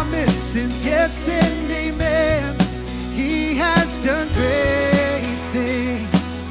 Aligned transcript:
promises, 0.00 0.84
yes 0.86 1.28
and 1.28 1.70
amen. 1.70 2.56
He 3.12 3.54
has 3.56 4.02
done 4.02 4.28
great 4.28 5.36
things. 5.52 6.48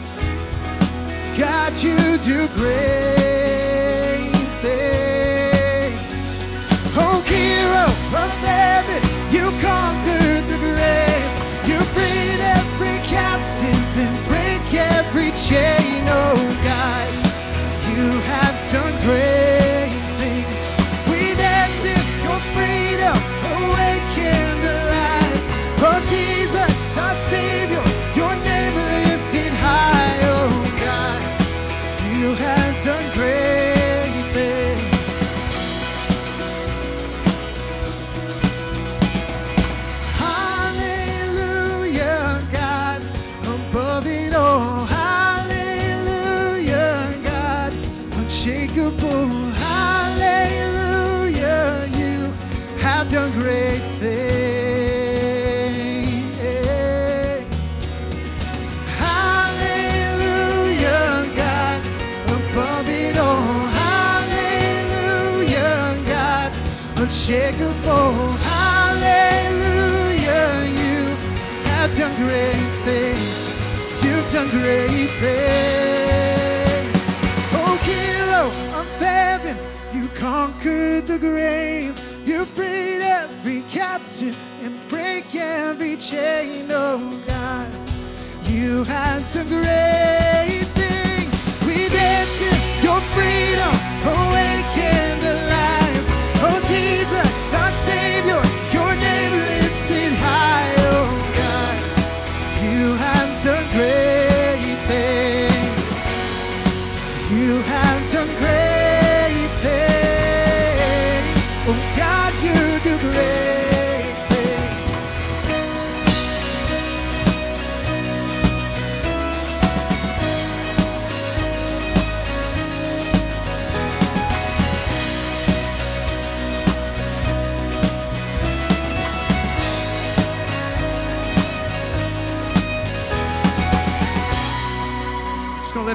God, 1.36 1.74
you 1.82 1.98
do 2.20 2.48
great 2.50 4.30
things. 4.62 6.46
Oh, 6.96 7.22
hero 7.26 7.86
of 8.24 8.34
heaven, 8.46 9.02
you 9.34 9.46
conquered 9.66 10.44
the 10.52 10.60
grave. 10.68 11.30
You 11.70 11.80
freed 11.96 12.42
every 12.58 12.98
captive 13.08 13.98
and 14.06 14.16
break 14.30 14.66
every 14.74 15.32
chain, 15.32 16.04
oh 16.08 16.38
God. 16.70 17.10
You 17.90 18.06
have 18.32 18.56
done 18.72 18.96
great 19.02 19.79
insacível. 27.00 27.89
place. 75.20 77.06
Oh, 77.60 77.76
Kilo, 77.84 78.44
of 78.80 78.88
heaven. 79.00 79.56
You 79.94 80.08
conquered 80.16 81.08
the 81.08 81.20
grave. 81.20 81.94
You 82.26 82.46
freed 82.46 83.02
every 83.02 83.62
captive 83.64 84.38
and 84.64 84.74
break 84.88 85.36
every 85.36 85.98
chain. 85.98 86.68
Oh, 86.72 87.00
God, 87.28 87.70
you 88.46 88.84
had 88.84 89.26
some 89.26 89.48
great 89.48 90.68
things. 90.82 91.34
We 91.66 91.90
dance 91.90 92.42
in 92.42 92.84
your 92.84 93.00
freedom, 93.16 93.76
awakened 94.16 95.24
alive. 95.36 96.06
Oh, 96.46 96.60
Jesus, 96.68 97.54
our 97.54 97.72
Savior. 97.72 98.59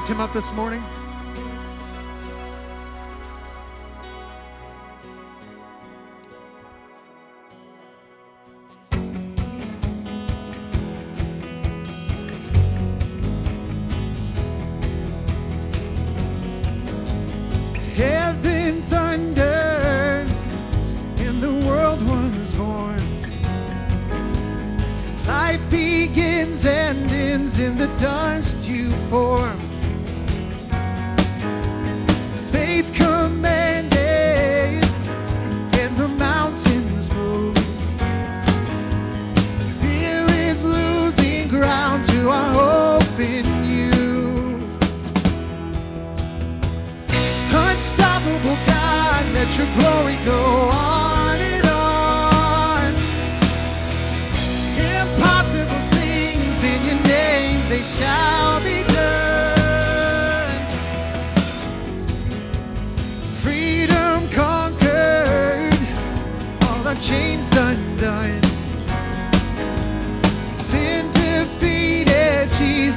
lift 0.05 0.17
him 0.17 0.21
up 0.21 0.31
this 0.33 0.53
morning? 0.53 0.83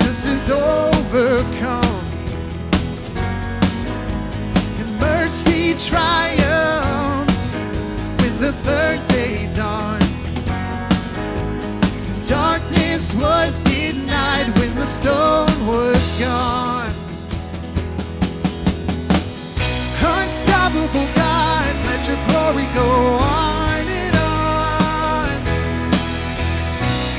Is 0.02 0.50
overcome. 0.50 2.04
And 4.80 5.00
mercy 5.00 5.74
triumphs 5.74 7.50
when 8.20 8.38
the 8.40 8.52
third 8.64 9.02
day 9.08 9.50
dawned. 9.54 10.04
Darkness 12.26 13.14
was 13.14 13.60
denied 13.60 14.48
when 14.58 14.74
the 14.74 14.86
stone 14.86 15.66
was 15.66 16.20
gone. 16.20 16.92
Unstoppable 20.00 21.08
God, 21.14 21.74
let 21.86 22.06
your 22.08 22.20
glory 22.28 22.66
go 22.74 22.88
on 23.20 23.84
and 24.02 24.16
on. 24.16 25.30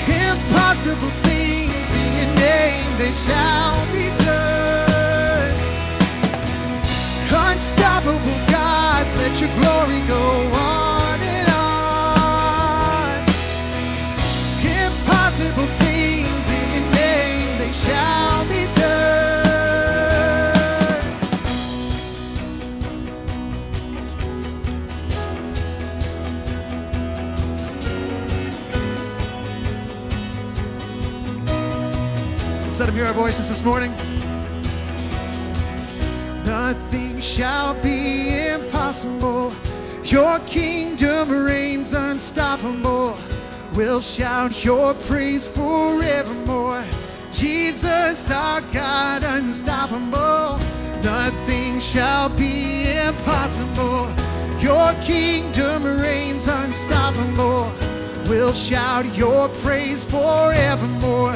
Impossible 0.07 1.18
name, 2.39 2.89
they 2.97 3.11
shall 3.11 3.77
be 3.93 4.05
done. 4.23 5.55
Unstoppable 7.31 8.39
God, 8.49 9.05
let 9.17 9.33
your 9.41 9.51
glory 9.59 10.01
go 10.07 10.23
on 10.57 10.88
Let's 32.79 32.93
hear 32.93 33.07
our 33.07 33.13
voices 33.13 33.49
this 33.49 33.61
morning. 33.65 33.91
Nothing 36.45 37.19
shall 37.19 37.73
be 37.81 38.47
impossible. 38.47 39.53
Your 40.05 40.39
kingdom 40.47 41.29
reigns 41.29 41.93
unstoppable. 41.93 43.17
We'll 43.73 43.99
shout 43.99 44.63
your 44.63 44.93
praise 44.93 45.45
forevermore. 45.45 46.85
Jesus, 47.33 48.31
our 48.31 48.61
God, 48.71 49.25
unstoppable. 49.25 50.57
Nothing 51.03 51.81
shall 51.81 52.29
be 52.29 52.89
impossible. 52.93 54.09
Your 54.61 54.93
kingdom 55.01 55.83
reigns 55.83 56.47
unstoppable. 56.47 57.69
We'll 58.29 58.53
shout 58.53 59.05
your 59.17 59.49
praise 59.49 60.05
forevermore. 60.05 61.35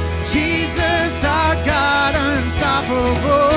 Jesus, 0.31 1.25
our 1.25 1.55
God, 1.65 2.15
unstoppable. 2.15 3.51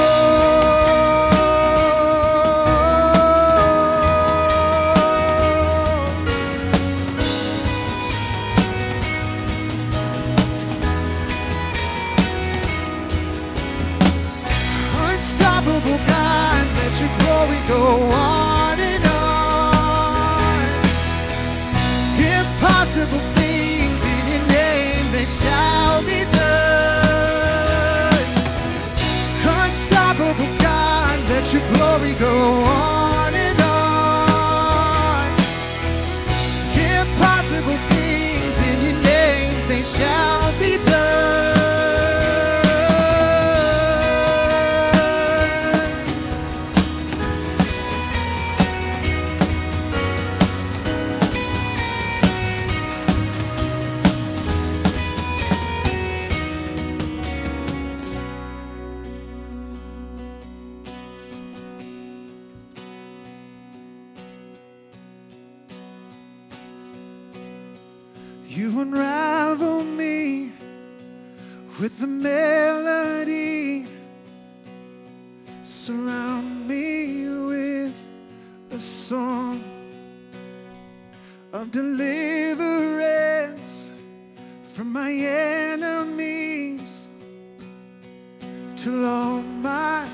Unstoppable 15.14 15.98
God, 16.08 16.66
let 16.76 16.92
your 16.98 17.12
glory 17.20 17.60
go 17.68 17.82
on 18.10 18.80
and 18.80 19.04
on. 19.06 20.64
Impossible 22.18 23.22
things 23.38 24.02
in 24.02 24.26
your 24.32 24.44
name, 24.48 25.12
they 25.12 25.24
shall 25.24 25.83
go 32.18 32.64
on 32.64 32.93
with 71.94 72.00
the 72.00 72.06
melody. 72.06 73.86
Surround 75.62 76.68
me 76.68 77.28
with 77.46 77.94
a 78.70 78.78
song 78.78 79.62
of 81.52 81.70
deliverance 81.70 82.32
from 84.72 84.92
my 84.92 85.12
enemies 85.12 87.08
till 88.76 89.06
all 89.06 89.40
my 89.42 90.08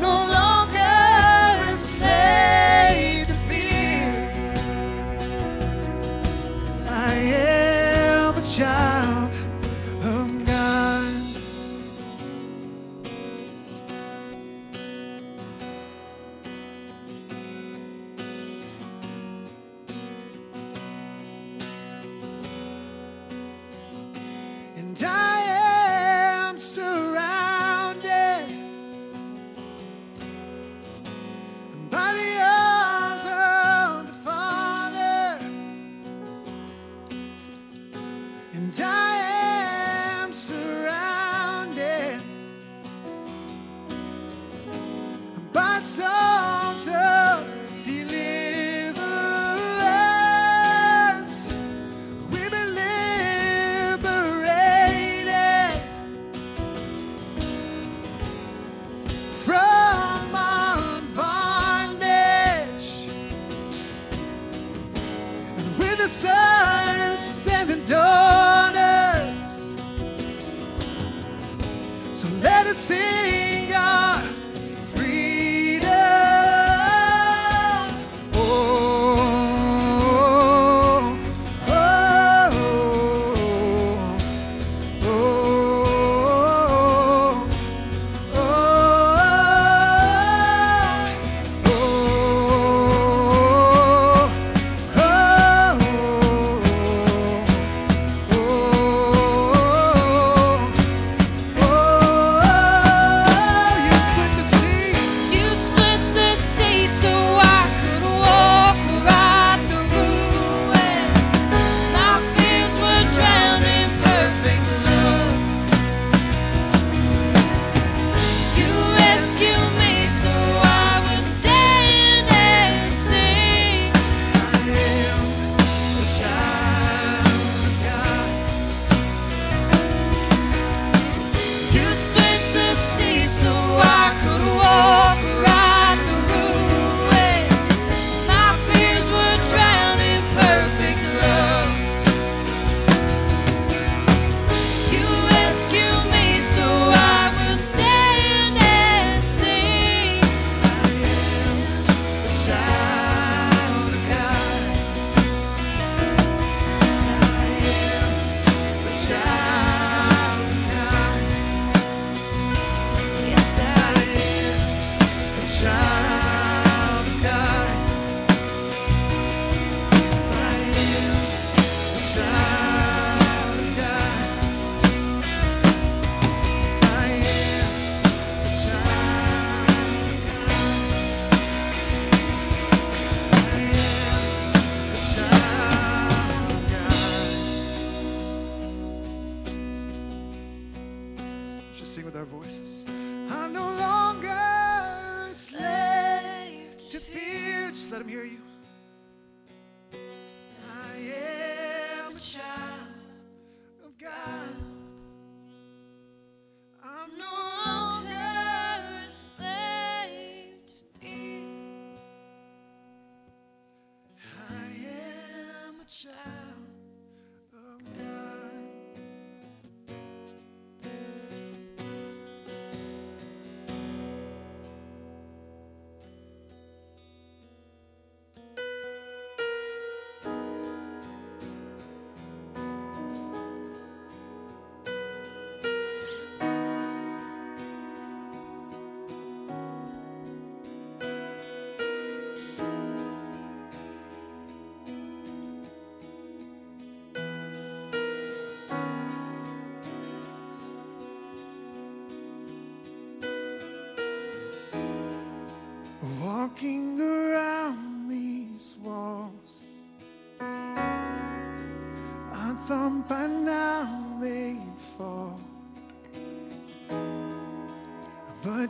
no 0.00 0.35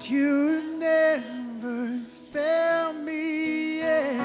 But 0.07 0.13
you 0.13 0.79
never 0.79 1.99
failed 2.33 2.97
me 2.99 3.79
yet. 3.79 4.21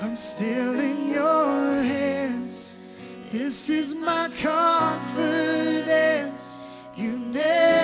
I'm 0.01 0.15
still 0.15 0.79
in 0.79 1.09
your 1.09 1.81
hands. 1.81 2.77
This 3.31 3.69
is 3.69 3.95
my 3.95 4.29
confidence. 4.41 6.59
You 6.95 7.17
never 7.17 7.76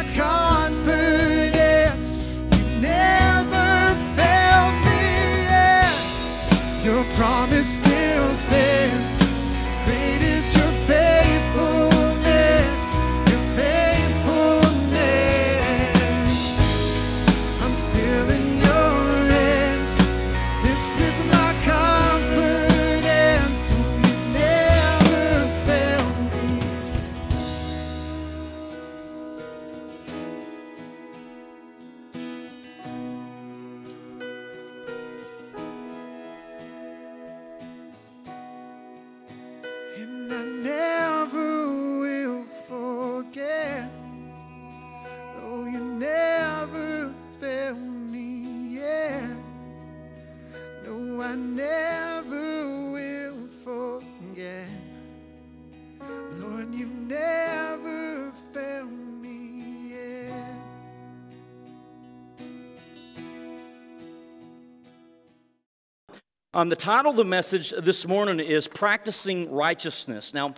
Um, 66.55 66.69
the 66.69 66.75
title 66.75 67.09
of 67.09 67.17
the 67.17 67.25
message 67.25 67.73
this 67.81 68.07
morning 68.07 68.39
is 68.39 68.67
Practicing 68.67 69.51
Righteousness. 69.51 70.35
Now, 70.35 70.53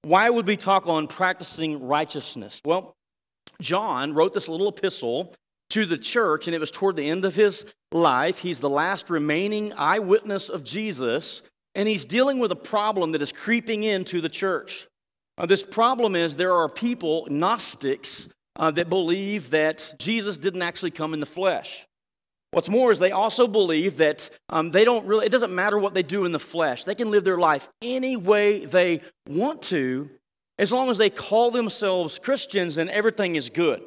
why 0.00 0.30
would 0.30 0.46
we 0.46 0.56
talk 0.56 0.86
on 0.86 1.06
practicing 1.06 1.86
righteousness? 1.86 2.62
Well, 2.64 2.96
John 3.60 4.14
wrote 4.14 4.32
this 4.32 4.48
little 4.48 4.68
epistle 4.68 5.34
to 5.68 5.84
the 5.84 5.98
church, 5.98 6.46
and 6.46 6.54
it 6.54 6.60
was 6.60 6.70
toward 6.70 6.96
the 6.96 7.10
end 7.10 7.26
of 7.26 7.34
his 7.34 7.66
life. 7.92 8.38
He's 8.38 8.60
the 8.60 8.70
last 8.70 9.10
remaining 9.10 9.74
eyewitness 9.74 10.48
of 10.48 10.64
Jesus, 10.64 11.42
and 11.74 11.86
he's 11.86 12.06
dealing 12.06 12.38
with 12.38 12.50
a 12.50 12.56
problem 12.56 13.12
that 13.12 13.20
is 13.20 13.30
creeping 13.30 13.82
into 13.82 14.22
the 14.22 14.30
church. 14.30 14.86
Uh, 15.36 15.44
this 15.44 15.62
problem 15.62 16.16
is 16.16 16.36
there 16.36 16.54
are 16.54 16.70
people, 16.70 17.26
Gnostics, 17.28 18.30
uh, 18.56 18.70
that 18.70 18.88
believe 18.88 19.50
that 19.50 19.92
Jesus 19.98 20.38
didn't 20.38 20.62
actually 20.62 20.92
come 20.92 21.12
in 21.12 21.20
the 21.20 21.26
flesh. 21.26 21.86
What's 22.54 22.68
more 22.68 22.92
is 22.92 23.00
they 23.00 23.10
also 23.10 23.48
believe 23.48 23.96
that 23.96 24.30
um, 24.48 24.70
they 24.70 24.84
don't 24.84 25.04
really, 25.06 25.26
it 25.26 25.30
doesn't 25.30 25.52
matter 25.52 25.76
what 25.76 25.92
they 25.92 26.04
do 26.04 26.24
in 26.24 26.30
the 26.30 26.38
flesh. 26.38 26.84
They 26.84 26.94
can 26.94 27.10
live 27.10 27.24
their 27.24 27.36
life 27.36 27.68
any 27.82 28.16
way 28.16 28.64
they 28.64 29.00
want 29.28 29.60
to 29.62 30.08
as 30.56 30.70
long 30.70 30.88
as 30.88 30.98
they 30.98 31.10
call 31.10 31.50
themselves 31.50 32.20
Christians 32.20 32.76
and 32.76 32.88
everything 32.90 33.34
is 33.34 33.50
good. 33.50 33.82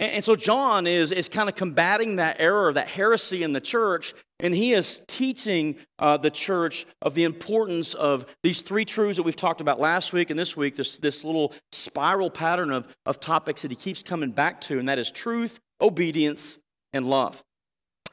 And, 0.00 0.24
so 0.24 0.34
John 0.34 0.88
is, 0.88 1.12
is 1.12 1.28
kind 1.28 1.48
of 1.48 1.54
combating 1.54 2.16
that 2.16 2.40
error, 2.40 2.72
that 2.72 2.88
heresy 2.88 3.44
in 3.44 3.52
the 3.52 3.60
church, 3.60 4.12
and 4.40 4.52
he 4.52 4.72
is 4.72 5.00
teaching 5.06 5.76
uh, 6.00 6.16
the 6.16 6.32
church 6.32 6.84
of 7.00 7.14
the 7.14 7.22
importance 7.22 7.94
of 7.94 8.26
these 8.42 8.62
three 8.62 8.84
truths 8.84 9.18
that 9.18 9.22
we've 9.22 9.36
talked 9.36 9.60
about 9.60 9.78
last 9.78 10.12
week 10.12 10.30
and 10.30 10.38
this 10.38 10.56
week, 10.56 10.74
this, 10.74 10.98
this 10.98 11.24
little 11.24 11.52
spiral 11.70 12.28
pattern 12.28 12.72
of, 12.72 12.92
of 13.06 13.20
topics 13.20 13.62
that 13.62 13.70
he 13.70 13.76
keeps 13.76 14.02
coming 14.02 14.32
back 14.32 14.60
to, 14.62 14.80
and 14.80 14.88
that 14.88 14.98
is 14.98 15.12
truth, 15.12 15.60
obedience, 15.80 16.58
and 16.92 17.08
love. 17.08 17.44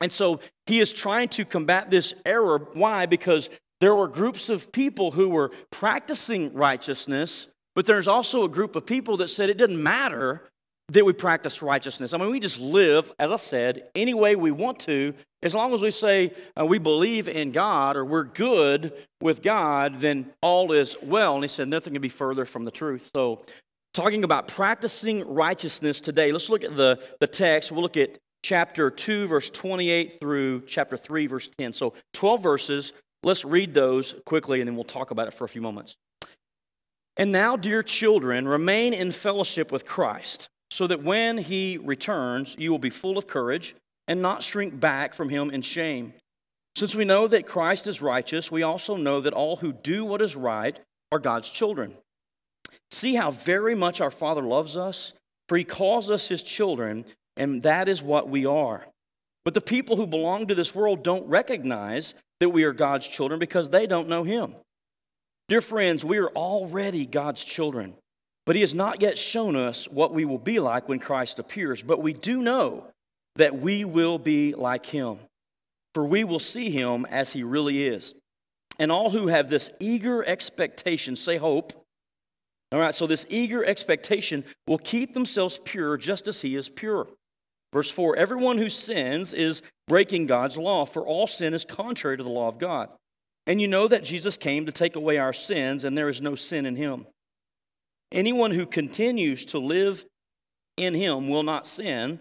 And 0.02 0.12
so 0.12 0.40
he 0.66 0.80
is 0.80 0.92
trying 0.92 1.30
to 1.30 1.46
combat 1.46 1.90
this 1.90 2.14
error. 2.26 2.68
Why? 2.74 3.06
Because 3.06 3.50
there 3.80 3.96
were 3.96 4.08
groups 4.08 4.50
of 4.50 4.72
people 4.72 5.12
who 5.12 5.30
were 5.30 5.52
practicing 5.70 6.54
righteousness, 6.54 7.50
but 7.76 7.86
there's 7.86 8.08
also 8.08 8.44
a 8.44 8.50
group 8.50 8.76
of 8.76 8.86
people 8.86 9.18
that 9.18 9.30
said 9.30 9.50
it 9.50 9.58
didn't 9.58 9.82
matter 9.82 10.50
that 10.90 11.06
we 11.06 11.14
practice 11.14 11.62
righteousness. 11.62 12.14
I 12.14 12.18
mean, 12.18 12.32
we 12.32 12.40
just 12.40 12.60
live, 12.60 13.12
as 13.18 13.32
I 13.32 13.38
said, 13.38 13.90
any 13.96 14.14
way 14.14 14.36
we 14.36 14.52
want 14.52 14.80
to. 14.82 15.14
As 15.42 15.56
long 15.56 15.74
as 15.74 15.82
we 15.82 15.90
say 15.90 16.34
uh, 16.60 16.66
we 16.66 16.80
believe 16.80 17.28
in 17.30 17.52
God 17.52 17.96
or 17.96 18.04
we're 18.04 18.26
good 18.26 18.94
with 19.22 19.42
God, 19.42 20.00
then 20.00 20.32
all 20.42 20.72
is 20.74 20.96
well. 21.02 21.36
And 21.36 21.44
he 21.44 21.48
said 21.48 21.68
nothing 21.68 21.94
can 21.94 22.02
be 22.02 22.10
further 22.10 22.46
from 22.46 22.66
the 22.66 22.72
truth. 22.72 23.10
So, 23.16 23.44
talking 23.94 24.24
about 24.24 24.48
practicing 24.48 25.28
righteousness 25.28 26.02
today, 26.02 26.32
let's 26.32 26.50
look 26.50 26.64
at 26.64 26.76
the, 26.76 27.00
the 27.20 27.28
text. 27.28 27.72
We'll 27.72 27.82
look 27.82 27.98
at 27.98 28.18
chapter 28.43 28.89
2, 28.89 29.27
verse 29.27 29.49
28 29.49 30.19
through 30.19 30.62
chapter 30.67 30.97
3, 30.97 31.27
verse 31.27 31.49
10. 31.58 31.73
So, 31.73 31.93
12 32.13 32.43
verses. 32.43 32.93
Let's 33.23 33.45
read 33.45 33.73
those 33.73 34.15
quickly 34.25 34.62
and 34.62 34.67
then 34.67 34.75
we'll 34.75 34.84
talk 34.84 35.12
about 35.12 35.27
it 35.27 35.34
for 35.34 35.45
a 35.45 35.49
few 35.49 35.62
moments. 35.62 35.95
And 37.17 37.32
now, 37.32 37.56
dear 37.56 37.84
children, 37.84 38.47
remain 38.47 38.93
in 38.93 39.12
fellowship 39.12 39.71
with 39.71 39.86
Christ 39.86 40.49
so 40.71 40.88
that 40.88 41.04
when 41.04 41.38
he 41.38 41.77
returns, 41.77 42.56
you 42.58 42.71
will 42.71 42.80
be 42.80 42.89
full 42.89 43.17
of 43.17 43.27
courage 43.27 43.75
and 44.08 44.21
not 44.21 44.41
shrink 44.41 44.80
back 44.80 45.13
from 45.13 45.30
him 45.30 45.51
in 45.51 45.62
shame. 45.62 46.13
Since 46.75 46.95
we 46.95 47.06
know 47.06 47.27
that 47.27 47.45
Christ 47.45 47.88
is 47.88 48.01
righteous, 48.01 48.51
we 48.51 48.63
also 48.63 48.95
know 48.95 49.21
that 49.21 49.34
all 49.34 49.58
who 49.58 49.73
do 49.73 50.06
what 50.06 50.21
is 50.21 50.36
right 50.36 50.80
are 51.12 51.19
God's 51.19 51.49
children. 51.49 51.93
See 52.89 53.15
how 53.15 53.32
very 53.32 53.75
much 53.75 54.01
our 54.01 54.12
Father 54.12 54.41
loves 54.41 54.77
us, 54.77 55.13
for 55.49 55.58
he 55.58 55.63
calls 55.63 56.10
us 56.10 56.30
his 56.30 56.43
children, 56.43 57.06
and 57.38 57.63
that 57.63 57.88
is 57.88 58.02
what 58.02 58.30
we 58.30 58.46
are. 58.46 58.86
But 59.44 59.54
the 59.54 59.62
people 59.62 59.96
who 59.96 60.06
belong 60.06 60.48
to 60.48 60.56
this 60.56 60.76
world 60.76 61.04
don't 61.04 61.28
recognize 61.28 62.13
that 62.39 62.50
we 62.50 62.63
are 62.63 62.74
God's 62.74 63.08
children 63.08 63.39
because 63.39 63.70
they 63.70 63.88
don't 63.88 64.10
know 64.10 64.24
him. 64.24 64.56
Dear 65.48 65.62
friends, 65.62 66.06
we 66.06 66.17
are 66.17 66.30
already 66.30 67.06
God's 67.06 67.44
children. 67.44 67.96
But 68.46 68.56
he 68.56 68.62
has 68.62 68.74
not 68.74 69.02
yet 69.02 69.17
shown 69.17 69.56
us 69.56 69.88
what 69.88 70.13
we 70.13 70.26
will 70.26 70.39
be 70.39 70.60
like 70.60 70.89
when 70.89 71.00
Christ 71.00 71.39
appears. 71.39 71.84
But 71.84 72.02
we 72.02 72.13
do 72.13 72.41
know 72.41 72.88
that 73.36 73.60
we 73.60 73.86
will 73.86 74.17
be 74.17 74.54
like 74.54 74.86
him, 74.86 75.17
for 75.94 76.06
we 76.06 76.24
will 76.24 76.39
see 76.39 76.70
him 76.70 77.06
as 77.10 77.32
he 77.32 77.44
really 77.44 77.88
is. 77.88 78.15
And 78.80 78.91
all 78.91 79.10
who 79.10 79.28
have 79.28 79.50
this 79.50 79.72
eager 79.80 80.26
expectation, 80.26 81.15
say 81.15 81.38
hope. 81.38 81.74
All 82.72 82.80
right, 82.80 82.96
so 82.96 83.06
this 83.06 83.26
eager 83.30 83.63
expectation 83.63 84.44
will 84.65 84.78
keep 84.78 85.13
themselves 85.13 85.60
pure 85.63 85.98
just 85.98 86.28
as 86.28 86.41
he 86.41 86.56
is 86.56 86.70
pure. 86.70 87.08
Verse 87.74 87.90
4 87.90 88.16
Everyone 88.16 88.58
who 88.58 88.70
sins 88.70 89.34
is 89.34 89.62
breaking 89.88 90.28
God's 90.28 90.58
law, 90.58 90.86
for 90.86 91.06
all 91.06 91.28
sin 91.28 91.54
is 91.54 91.66
contrary 91.66 92.18
to 92.18 92.24
the 92.24 92.30
law 92.30 92.48
of 92.48 92.60
God. 92.60 92.90
And 93.48 93.60
you 93.60 93.68
know 93.68 93.88
that 93.88 94.04
Jesus 94.04 94.38
came 94.38 94.66
to 94.66 94.72
take 94.72 94.96
away 94.96 95.18
our 95.18 95.34
sins, 95.34 95.84
and 95.84 95.98
there 95.98 96.10
is 96.10 96.22
no 96.22 96.36
sin 96.36 96.66
in 96.66 96.76
him. 96.76 97.08
Anyone 98.12 98.52
who 98.52 98.66
continues 98.66 99.46
to 99.48 99.60
live 99.60 100.06
in 100.78 100.94
him 100.94 101.30
will 101.30 101.44
not 101.44 101.66
sin, 101.66 102.20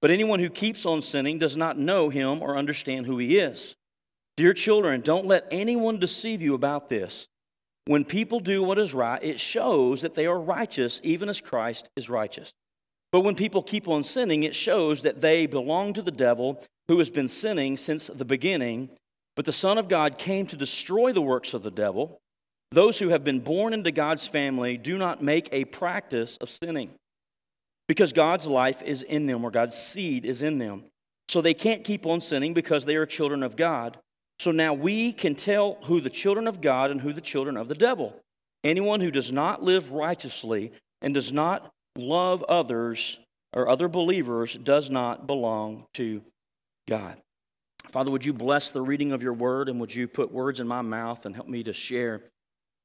but 0.00 0.10
anyone 0.10 0.38
who 0.38 0.50
keeps 0.50 0.86
on 0.86 1.02
sinning 1.02 1.38
does 1.38 1.56
not 1.56 1.78
know 1.78 2.08
him 2.08 2.42
or 2.42 2.56
understand 2.56 3.06
who 3.06 3.18
he 3.18 3.38
is. 3.38 3.74
Dear 4.36 4.54
children, 4.54 5.00
don't 5.00 5.26
let 5.26 5.46
anyone 5.50 5.98
deceive 5.98 6.40
you 6.40 6.54
about 6.54 6.88
this. 6.88 7.28
When 7.86 8.04
people 8.04 8.40
do 8.40 8.62
what 8.62 8.78
is 8.78 8.94
right, 8.94 9.22
it 9.22 9.40
shows 9.40 10.02
that 10.02 10.14
they 10.14 10.26
are 10.26 10.38
righteous, 10.38 11.00
even 11.02 11.28
as 11.28 11.40
Christ 11.40 11.90
is 11.96 12.08
righteous. 12.08 12.52
But 13.12 13.20
when 13.20 13.34
people 13.34 13.62
keep 13.62 13.88
on 13.88 14.04
sinning, 14.04 14.44
it 14.44 14.54
shows 14.54 15.02
that 15.02 15.20
they 15.20 15.46
belong 15.46 15.92
to 15.94 16.02
the 16.02 16.10
devil 16.10 16.62
who 16.88 16.98
has 16.98 17.10
been 17.10 17.28
sinning 17.28 17.76
since 17.76 18.06
the 18.06 18.24
beginning. 18.24 18.90
But 19.36 19.46
the 19.46 19.52
Son 19.52 19.78
of 19.78 19.88
God 19.88 20.18
came 20.18 20.46
to 20.46 20.56
destroy 20.56 21.12
the 21.12 21.20
works 21.20 21.54
of 21.54 21.62
the 21.62 21.70
devil. 21.70 22.20
Those 22.72 22.98
who 22.98 23.08
have 23.08 23.24
been 23.24 23.40
born 23.40 23.72
into 23.72 23.90
God's 23.90 24.26
family 24.26 24.76
do 24.76 24.96
not 24.96 25.22
make 25.22 25.48
a 25.50 25.64
practice 25.64 26.36
of 26.36 26.50
sinning 26.50 26.90
because 27.88 28.12
God's 28.12 28.46
life 28.46 28.82
is 28.82 29.02
in 29.02 29.26
them 29.26 29.44
or 29.44 29.50
God's 29.50 29.76
seed 29.76 30.24
is 30.24 30.42
in 30.42 30.58
them. 30.58 30.84
So 31.28 31.40
they 31.40 31.54
can't 31.54 31.82
keep 31.82 32.06
on 32.06 32.20
sinning 32.20 32.54
because 32.54 32.84
they 32.84 32.94
are 32.94 33.06
children 33.06 33.42
of 33.42 33.56
God. 33.56 33.98
So 34.38 34.52
now 34.52 34.72
we 34.72 35.12
can 35.12 35.34
tell 35.34 35.78
who 35.82 36.00
the 36.00 36.10
children 36.10 36.46
of 36.46 36.60
God 36.60 36.92
and 36.92 37.00
who 37.00 37.12
the 37.12 37.20
children 37.20 37.56
of 37.56 37.66
the 37.66 37.74
devil. 37.74 38.14
Anyone 38.62 39.00
who 39.00 39.10
does 39.10 39.32
not 39.32 39.62
live 39.62 39.90
righteously 39.90 40.72
and 41.02 41.12
does 41.14 41.32
not 41.32 41.72
love 41.96 42.42
others 42.44 43.18
or 43.52 43.68
other 43.68 43.88
believers 43.88 44.54
does 44.54 44.90
not 44.90 45.26
belong 45.26 45.86
to 45.94 46.22
God. 46.88 47.16
Father, 47.90 48.10
would 48.10 48.24
you 48.24 48.32
bless 48.32 48.70
the 48.70 48.82
reading 48.82 49.12
of 49.12 49.22
your 49.22 49.32
word 49.32 49.68
and 49.68 49.80
would 49.80 49.94
you 49.94 50.06
put 50.06 50.30
words 50.30 50.60
in 50.60 50.68
my 50.68 50.82
mouth 50.82 51.26
and 51.26 51.34
help 51.34 51.48
me 51.48 51.62
to 51.64 51.72
share 51.72 52.22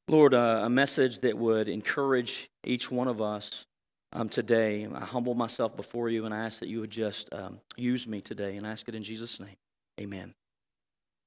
Lord, 0.08 0.36
uh, 0.36 0.62
a 0.64 0.70
message 0.70 1.22
that 1.22 1.36
would 1.36 1.68
encourage 1.68 2.52
each 2.64 2.92
one 2.92 3.08
of 3.08 3.24
us 3.24 3.66
um, 4.14 4.30
today. 4.30 4.88
I 4.94 5.04
humble 5.04 5.34
myself 5.34 5.76
before 5.76 6.10
you 6.10 6.26
and 6.26 6.34
I 6.34 6.46
ask 6.46 6.60
that 6.60 6.70
you 6.70 6.82
would 6.82 6.92
just 6.92 7.34
um, 7.34 7.60
use 7.76 8.06
me 8.06 8.22
today 8.22 8.56
and 8.56 8.68
ask 8.68 8.88
it 8.88 8.94
in 8.94 9.02
Jesus' 9.02 9.40
name. 9.40 9.56
Amen. 10.00 10.36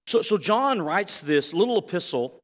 So, 0.07 0.23
so 0.23 0.39
John 0.39 0.81
writes 0.81 1.21
this 1.21 1.53
little 1.53 1.79
epistle, 1.79 2.39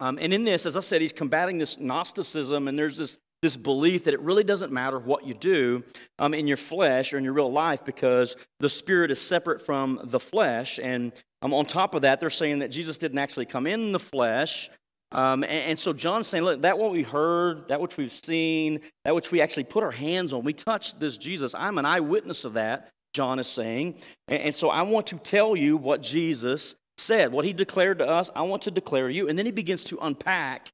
um, 0.00 0.18
and 0.18 0.32
in 0.32 0.44
this, 0.44 0.64
as 0.64 0.78
I 0.78 0.80
said, 0.80 1.02
he's 1.02 1.12
combating 1.12 1.58
this 1.58 1.78
Gnosticism, 1.78 2.66
and 2.66 2.78
there's 2.78 2.96
this, 2.96 3.18
this 3.42 3.56
belief 3.56 4.04
that 4.04 4.14
it 4.14 4.20
really 4.20 4.44
doesn't 4.44 4.72
matter 4.72 4.98
what 4.98 5.26
you 5.26 5.34
do 5.34 5.82
um, 6.18 6.34
in 6.34 6.46
your 6.46 6.56
flesh 6.56 7.12
or 7.12 7.18
in 7.18 7.24
your 7.24 7.32
real 7.32 7.50
life 7.50 7.84
because 7.84 8.36
the 8.58 8.68
spirit 8.68 9.10
is 9.10 9.20
separate 9.20 9.64
from 9.64 10.00
the 10.04 10.20
flesh. 10.20 10.78
And 10.82 11.12
um, 11.42 11.54
on 11.54 11.64
top 11.64 11.94
of 11.94 12.02
that, 12.02 12.20
they're 12.20 12.30
saying 12.30 12.58
that 12.58 12.70
Jesus 12.70 12.98
didn't 12.98 13.18
actually 13.18 13.46
come 13.46 13.66
in 13.66 13.92
the 13.92 13.98
flesh, 13.98 14.68
um, 15.12 15.42
and, 15.42 15.52
and, 15.52 15.78
so 15.78 15.92
John's 15.92 16.28
saying, 16.28 16.44
look, 16.44 16.62
that 16.62 16.78
what 16.78 16.92
we 16.92 17.02
heard, 17.02 17.66
that 17.68 17.80
which 17.80 17.96
we've 17.96 18.12
seen, 18.12 18.80
that 19.04 19.14
which 19.14 19.32
we 19.32 19.40
actually 19.40 19.64
put 19.64 19.82
our 19.82 19.90
hands 19.90 20.32
on, 20.32 20.44
we 20.44 20.52
touched 20.52 21.00
this 21.00 21.18
Jesus. 21.18 21.52
I'm 21.52 21.78
an 21.78 21.84
eyewitness 21.84 22.44
of 22.44 22.52
that, 22.52 22.90
John 23.12 23.40
is 23.40 23.48
saying. 23.48 23.96
And, 24.28 24.42
and 24.42 24.54
so 24.54 24.70
I 24.70 24.82
want 24.82 25.08
to 25.08 25.18
tell 25.18 25.56
you 25.56 25.76
what 25.76 26.00
Jesus 26.00 26.76
said, 26.96 27.32
what 27.32 27.44
he 27.44 27.52
declared 27.52 27.98
to 27.98 28.08
us, 28.08 28.30
I 28.36 28.42
want 28.42 28.62
to 28.62 28.70
declare 28.70 29.08
to 29.08 29.14
you. 29.14 29.28
And 29.28 29.36
then 29.36 29.46
he 29.46 29.52
begins 29.52 29.82
to 29.84 29.98
unpack 30.00 30.68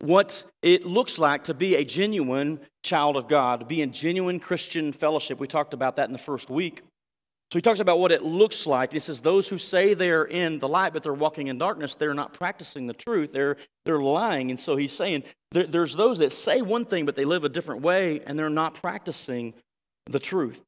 what 0.00 0.44
it 0.62 0.84
looks 0.84 1.18
like 1.18 1.44
to 1.44 1.54
be 1.54 1.76
a 1.76 1.84
genuine 1.84 2.60
child 2.82 3.16
of 3.16 3.28
God, 3.28 3.60
to 3.60 3.66
be 3.66 3.80
in 3.80 3.92
genuine 3.92 4.40
Christian 4.40 4.92
fellowship. 4.92 5.38
We 5.38 5.46
talked 5.46 5.74
about 5.74 5.96
that 5.96 6.08
in 6.08 6.12
the 6.12 6.18
first 6.18 6.50
week. 6.50 6.82
So 7.50 7.58
he 7.58 7.62
talks 7.62 7.80
about 7.80 8.00
what 8.00 8.10
it 8.10 8.24
looks 8.24 8.66
like. 8.66 8.92
He 8.92 8.98
says, 8.98 9.20
Those 9.20 9.48
who 9.48 9.58
say 9.58 9.94
they're 9.94 10.24
in 10.24 10.58
the 10.58 10.66
light, 10.66 10.92
but 10.92 11.02
they're 11.02 11.12
walking 11.12 11.46
in 11.46 11.58
darkness, 11.58 11.94
they're 11.94 12.14
not 12.14 12.32
practicing 12.32 12.86
the 12.86 12.94
truth. 12.94 13.32
They're, 13.32 13.56
they're 13.84 14.00
lying. 14.00 14.50
And 14.50 14.58
so 14.58 14.76
he's 14.76 14.92
saying, 14.92 15.24
there, 15.52 15.66
There's 15.66 15.94
those 15.94 16.18
that 16.18 16.32
say 16.32 16.62
one 16.62 16.84
thing, 16.84 17.06
but 17.06 17.14
they 17.14 17.24
live 17.24 17.44
a 17.44 17.48
different 17.48 17.82
way, 17.82 18.20
and 18.26 18.38
they're 18.38 18.50
not 18.50 18.74
practicing 18.74 19.54
the 20.06 20.18
truth. 20.18 20.62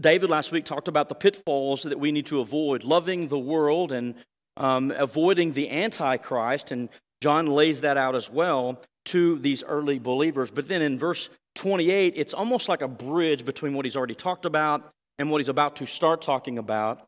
David 0.00 0.30
last 0.30 0.52
week 0.52 0.64
talked 0.64 0.88
about 0.88 1.08
the 1.08 1.14
pitfalls 1.14 1.82
that 1.82 2.00
we 2.00 2.12
need 2.12 2.26
to 2.26 2.40
avoid 2.40 2.82
loving 2.82 3.28
the 3.28 3.38
world 3.38 3.92
and 3.92 4.14
um, 4.56 4.90
avoiding 4.92 5.52
the 5.52 5.70
Antichrist. 5.70 6.72
And 6.72 6.88
John 7.22 7.46
lays 7.46 7.82
that 7.82 7.96
out 7.96 8.16
as 8.16 8.28
well 8.28 8.82
to 9.04 9.38
these 9.38 9.62
early 9.62 10.00
believers. 10.00 10.50
But 10.50 10.66
then 10.66 10.82
in 10.82 10.98
verse 10.98 11.28
28, 11.54 12.14
it's 12.16 12.34
almost 12.34 12.68
like 12.68 12.82
a 12.82 12.88
bridge 12.88 13.44
between 13.44 13.74
what 13.74 13.84
he's 13.84 13.94
already 13.94 14.16
talked 14.16 14.44
about 14.44 14.90
and 15.20 15.30
what 15.30 15.38
he's 15.38 15.48
about 15.48 15.76
to 15.76 15.86
start 15.86 16.20
talking 16.20 16.58
about. 16.58 17.06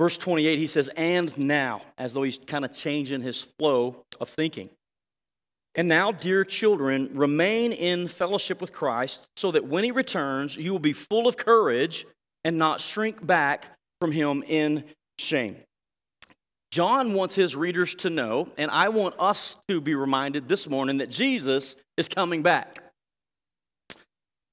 Verse 0.00 0.18
28, 0.18 0.58
he 0.58 0.66
says, 0.66 0.90
and 0.96 1.36
now, 1.38 1.80
as 1.96 2.12
though 2.12 2.24
he's 2.24 2.38
kind 2.38 2.64
of 2.64 2.72
changing 2.72 3.20
his 3.20 3.40
flow 3.40 4.04
of 4.20 4.28
thinking. 4.28 4.68
And 5.76 5.86
now, 5.86 6.10
dear 6.10 6.42
children, 6.42 7.10
remain 7.14 7.70
in 7.70 8.08
fellowship 8.08 8.60
with 8.60 8.72
Christ, 8.72 9.30
so 9.36 9.52
that 9.52 9.64
when 9.64 9.84
he 9.84 9.92
returns, 9.92 10.56
you 10.56 10.72
will 10.72 10.80
be 10.80 10.92
full 10.92 11.28
of 11.28 11.36
courage 11.36 12.04
and 12.42 12.58
not 12.58 12.80
shrink 12.80 13.24
back 13.24 13.66
from 14.00 14.10
him 14.10 14.42
in 14.48 14.82
shame. 15.18 15.56
John 16.72 17.12
wants 17.12 17.34
his 17.34 17.54
readers 17.54 17.94
to 17.96 18.08
know, 18.08 18.48
and 18.56 18.70
I 18.70 18.88
want 18.88 19.14
us 19.18 19.58
to 19.68 19.78
be 19.78 19.94
reminded 19.94 20.48
this 20.48 20.66
morning 20.66 20.98
that 20.98 21.10
Jesus 21.10 21.76
is 21.98 22.08
coming 22.08 22.42
back. 22.42 22.82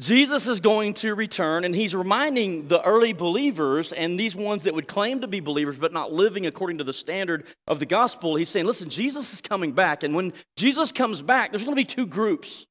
Jesus 0.02 0.46
is 0.46 0.60
going 0.60 0.96
to 0.96 1.16
return, 1.16 1.64
and 1.64 1.74
he's 1.74 1.96
reminding 1.96 2.68
the 2.68 2.82
early 2.82 3.14
believers 3.14 3.94
and 3.94 4.20
these 4.20 4.36
ones 4.36 4.64
that 4.64 4.74
would 4.74 4.88
claim 4.88 5.22
to 5.22 5.28
be 5.28 5.40
believers 5.40 5.78
but 5.78 5.94
not 5.94 6.12
living 6.12 6.46
according 6.46 6.80
to 6.80 6.84
the 6.84 6.92
standard 6.92 7.46
of 7.68 7.80
the 7.80 7.86
gospel. 7.86 8.36
He's 8.36 8.50
saying, 8.50 8.66
Listen, 8.66 8.90
Jesus 8.90 9.32
is 9.32 9.40
coming 9.40 9.72
back. 9.72 10.04
And 10.04 10.14
when 10.14 10.34
Jesus 10.58 10.92
comes 10.92 11.22
back, 11.22 11.52
there's 11.52 11.64
going 11.64 11.76
to 11.76 11.82
be 11.82 11.86
two 11.86 12.06
groups. 12.06 12.66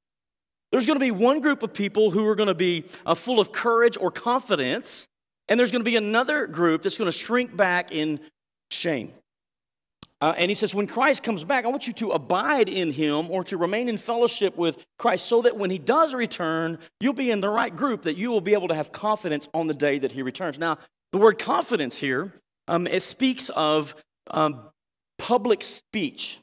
There's 0.72 0.84
going 0.84 0.98
to 0.98 1.04
be 1.04 1.10
one 1.10 1.40
group 1.40 1.62
of 1.62 1.72
people 1.72 2.10
who 2.10 2.26
are 2.28 2.34
going 2.34 2.48
to 2.48 2.54
be 2.54 2.84
uh, 3.06 3.14
full 3.14 3.40
of 3.40 3.50
courage 3.50 3.96
or 3.98 4.10
confidence, 4.10 5.08
and 5.48 5.58
there's 5.58 5.70
going 5.70 5.80
to 5.80 5.90
be 5.90 5.96
another 5.96 6.46
group 6.46 6.82
that's 6.82 6.98
going 6.98 7.10
to 7.10 7.16
shrink 7.16 7.56
back 7.56 7.92
in 7.92 8.20
shame. 8.70 9.10
Uh, 10.20 10.34
and 10.36 10.50
he 10.50 10.54
says, 10.54 10.74
when 10.74 10.88
Christ 10.88 11.22
comes 11.22 11.44
back, 11.44 11.64
I 11.64 11.68
want 11.68 11.86
you 11.86 11.92
to 11.94 12.10
abide 12.10 12.68
in 12.68 12.90
him 12.90 13.30
or 13.30 13.44
to 13.44 13.56
remain 13.56 13.88
in 13.88 13.96
fellowship 13.96 14.56
with 14.56 14.84
Christ 14.98 15.26
so 15.26 15.42
that 15.42 15.56
when 15.56 15.70
he 15.70 15.78
does 15.78 16.12
return, 16.12 16.78
you'll 17.00 17.12
be 17.12 17.30
in 17.30 17.40
the 17.40 17.48
right 17.48 17.74
group, 17.74 18.02
that 18.02 18.16
you 18.16 18.30
will 18.30 18.40
be 18.40 18.52
able 18.52 18.68
to 18.68 18.74
have 18.74 18.90
confidence 18.90 19.48
on 19.54 19.68
the 19.68 19.74
day 19.74 19.98
that 20.00 20.12
he 20.12 20.22
returns. 20.22 20.58
Now, 20.58 20.78
the 21.12 21.18
word 21.18 21.38
confidence 21.38 21.98
here, 21.98 22.32
um, 22.66 22.88
it 22.88 23.02
speaks 23.02 23.48
of 23.50 23.94
um, 24.32 24.60
public 25.18 25.62
speech. 25.62 26.40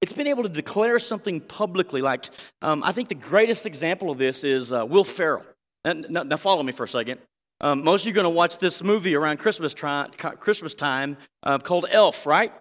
It's 0.00 0.12
been 0.12 0.26
able 0.26 0.44
to 0.44 0.48
declare 0.48 0.98
something 0.98 1.40
publicly. 1.40 2.00
Like, 2.00 2.30
um, 2.62 2.82
I 2.82 2.92
think 2.92 3.10
the 3.10 3.14
greatest 3.14 3.66
example 3.66 4.10
of 4.10 4.16
this 4.16 4.42
is 4.42 4.72
uh, 4.72 4.86
Will 4.86 5.04
Ferrell. 5.04 5.44
And 5.84 6.06
now, 6.08 6.22
now, 6.22 6.36
follow 6.36 6.62
me 6.62 6.72
for 6.72 6.84
a 6.84 6.88
second. 6.88 7.20
Um, 7.60 7.84
most 7.84 8.02
of 8.02 8.06
you 8.06 8.12
are 8.12 8.14
going 8.14 8.24
to 8.24 8.30
watch 8.30 8.58
this 8.58 8.82
movie 8.82 9.14
around 9.14 9.38
Christmas, 9.38 9.74
tri- 9.74 10.08
Christmas 10.38 10.74
time 10.74 11.16
uh, 11.42 11.58
called 11.58 11.86
Elf, 11.90 12.24
right? 12.24 12.52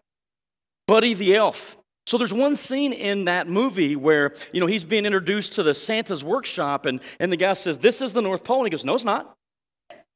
Buddy 0.88 1.14
the 1.14 1.36
Elf. 1.36 1.76
So 2.08 2.18
there's 2.18 2.34
one 2.34 2.56
scene 2.56 2.94
in 2.94 3.26
that 3.26 3.50
movie 3.50 3.98
where, 3.98 4.34
you 4.54 4.62
know, 4.62 4.66
he's 4.66 4.86
being 4.86 5.06
introduced 5.06 5.54
to 5.54 5.64
the 5.64 5.76
Santa's 5.76 6.24
workshop 6.24 6.86
and, 6.86 7.02
and 7.20 7.30
the 7.30 7.36
guy 7.36 7.52
says, 7.52 7.80
This 7.80 8.02
is 8.02 8.14
the 8.14 8.22
North 8.22 8.46
Pole. 8.46 8.60
And 8.60 8.68
he 8.68 8.70
goes, 8.70 8.86
No, 8.86 8.96
it's 8.96 9.04
not. 9.04 9.36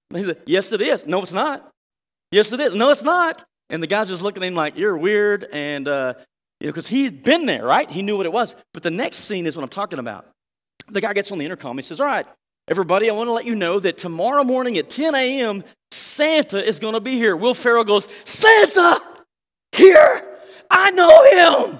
And 0.09 0.19
he 0.19 0.23
said, 0.23 0.41
Yes, 0.45 0.71
it 0.71 0.79
is. 0.79 1.05
No, 1.05 1.21
it's 1.21 1.33
not. 1.33 1.69
Yes, 2.31 2.53
it 2.53 2.61
is. 2.61 2.73
No, 2.73 2.91
it's 2.91 3.03
not. 3.03 3.43
And 3.69 3.83
the 3.83 3.87
guy's 3.87 4.07
just 4.07 4.21
looking 4.21 4.41
at 4.41 4.47
him 4.47 4.55
like, 4.55 4.77
You're 4.77 4.97
weird. 4.97 5.45
And, 5.51 5.85
uh, 5.85 6.13
you 6.61 6.67
know, 6.67 6.71
because 6.71 6.87
he's 6.87 7.11
been 7.11 7.45
there, 7.45 7.65
right? 7.65 7.91
He 7.91 8.01
knew 8.01 8.15
what 8.15 8.25
it 8.25 8.31
was. 8.31 8.55
But 8.73 8.83
the 8.83 8.91
next 8.91 9.17
scene 9.17 9.45
is 9.45 9.57
what 9.57 9.63
I'm 9.63 9.69
talking 9.69 9.99
about. 9.99 10.29
The 10.87 11.01
guy 11.01 11.11
gets 11.11 11.29
on 11.33 11.39
the 11.39 11.45
intercom. 11.45 11.77
He 11.77 11.83
says, 11.83 11.99
All 11.99 12.07
right, 12.07 12.25
everybody, 12.69 13.09
I 13.09 13.13
want 13.13 13.27
to 13.27 13.33
let 13.33 13.43
you 13.43 13.55
know 13.55 13.81
that 13.81 13.97
tomorrow 13.97 14.45
morning 14.45 14.77
at 14.77 14.89
10 14.89 15.13
a.m., 15.13 15.65
Santa 15.91 16.65
is 16.65 16.79
going 16.79 16.93
to 16.93 17.01
be 17.01 17.15
here. 17.15 17.35
Will 17.35 17.53
Ferrell 17.53 17.83
goes, 17.83 18.07
Santa, 18.23 19.01
here? 19.73 20.30
I 20.71 20.91
know 20.91 21.69
him. 21.69 21.79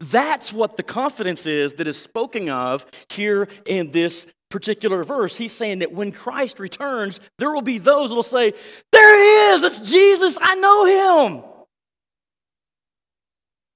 That's 0.00 0.52
what 0.52 0.76
the 0.76 0.82
confidence 0.82 1.46
is 1.46 1.74
that 1.74 1.86
is 1.86 2.00
spoken 2.00 2.50
of 2.50 2.84
here 3.08 3.48
in 3.64 3.90
this 3.90 4.26
particular 4.50 5.02
verse. 5.04 5.36
He's 5.36 5.52
saying 5.52 5.78
that 5.78 5.92
when 5.92 6.12
Christ 6.12 6.60
returns, 6.60 7.20
there 7.38 7.50
will 7.50 7.62
be 7.62 7.78
those 7.78 8.10
that 8.10 8.14
will 8.14 8.22
say, 8.22 8.52
There 8.92 9.16
he 9.16 9.54
is, 9.54 9.62
it's 9.62 9.90
Jesus, 9.90 10.36
I 10.40 10.54
know 10.56 11.26
him. 11.26 11.44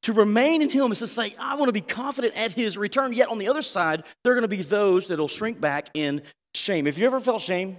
To 0.02 0.12
remain 0.12 0.62
in 0.62 0.70
him 0.70 0.92
is 0.92 1.00
to 1.00 1.06
say, 1.06 1.34
I 1.38 1.56
want 1.56 1.68
to 1.68 1.72
be 1.72 1.80
confident 1.80 2.34
at 2.36 2.52
his 2.52 2.78
return. 2.78 3.12
Yet 3.12 3.28
on 3.28 3.38
the 3.38 3.48
other 3.48 3.62
side, 3.62 4.04
there 4.22 4.32
are 4.32 4.36
going 4.36 4.48
to 4.48 4.56
be 4.56 4.62
those 4.62 5.08
that 5.08 5.18
will 5.18 5.28
shrink 5.28 5.60
back 5.60 5.88
in 5.94 6.22
shame. 6.54 6.86
Have 6.86 6.98
you 6.98 7.06
ever 7.06 7.20
felt 7.20 7.42
shame? 7.42 7.76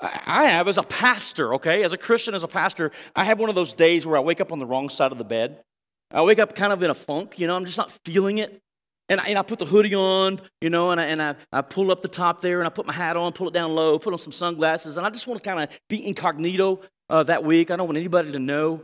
I 0.00 0.44
have 0.44 0.66
as 0.66 0.78
a 0.78 0.82
pastor, 0.82 1.54
okay, 1.54 1.82
as 1.82 1.92
a 1.92 1.98
Christian, 1.98 2.34
as 2.34 2.42
a 2.42 2.48
pastor, 2.48 2.90
I 3.14 3.24
have 3.24 3.38
one 3.38 3.48
of 3.48 3.54
those 3.54 3.74
days 3.74 4.06
where 4.06 4.16
I 4.16 4.20
wake 4.20 4.40
up 4.40 4.52
on 4.52 4.58
the 4.58 4.66
wrong 4.66 4.88
side 4.88 5.12
of 5.12 5.18
the 5.18 5.24
bed. 5.24 5.62
I 6.10 6.22
wake 6.22 6.38
up 6.38 6.54
kind 6.54 6.72
of 6.72 6.82
in 6.82 6.90
a 6.90 6.94
funk, 6.94 7.38
you 7.38 7.46
know, 7.46 7.56
I'm 7.56 7.66
just 7.66 7.78
not 7.78 7.92
feeling 8.04 8.38
it. 8.38 8.60
And 9.08 9.20
I, 9.20 9.26
and 9.26 9.38
I 9.38 9.42
put 9.42 9.58
the 9.58 9.66
hoodie 9.66 9.94
on, 9.94 10.40
you 10.60 10.70
know, 10.70 10.92
and, 10.92 11.00
I, 11.00 11.04
and 11.06 11.20
I, 11.20 11.34
I 11.52 11.62
pull 11.62 11.90
up 11.90 12.00
the 12.00 12.08
top 12.08 12.40
there 12.40 12.60
and 12.60 12.66
I 12.66 12.70
put 12.70 12.86
my 12.86 12.92
hat 12.92 13.16
on, 13.16 13.32
pull 13.32 13.48
it 13.48 13.54
down 13.54 13.74
low, 13.74 13.98
put 13.98 14.12
on 14.12 14.18
some 14.20 14.32
sunglasses, 14.32 14.96
and 14.96 15.04
I 15.04 15.10
just 15.10 15.26
want 15.26 15.42
to 15.42 15.48
kind 15.48 15.62
of 15.62 15.80
be 15.88 16.06
incognito 16.06 16.80
uh, 17.08 17.24
that 17.24 17.44
week. 17.44 17.70
I 17.70 17.76
don't 17.76 17.86
want 17.86 17.98
anybody 17.98 18.32
to 18.32 18.38
know 18.38 18.82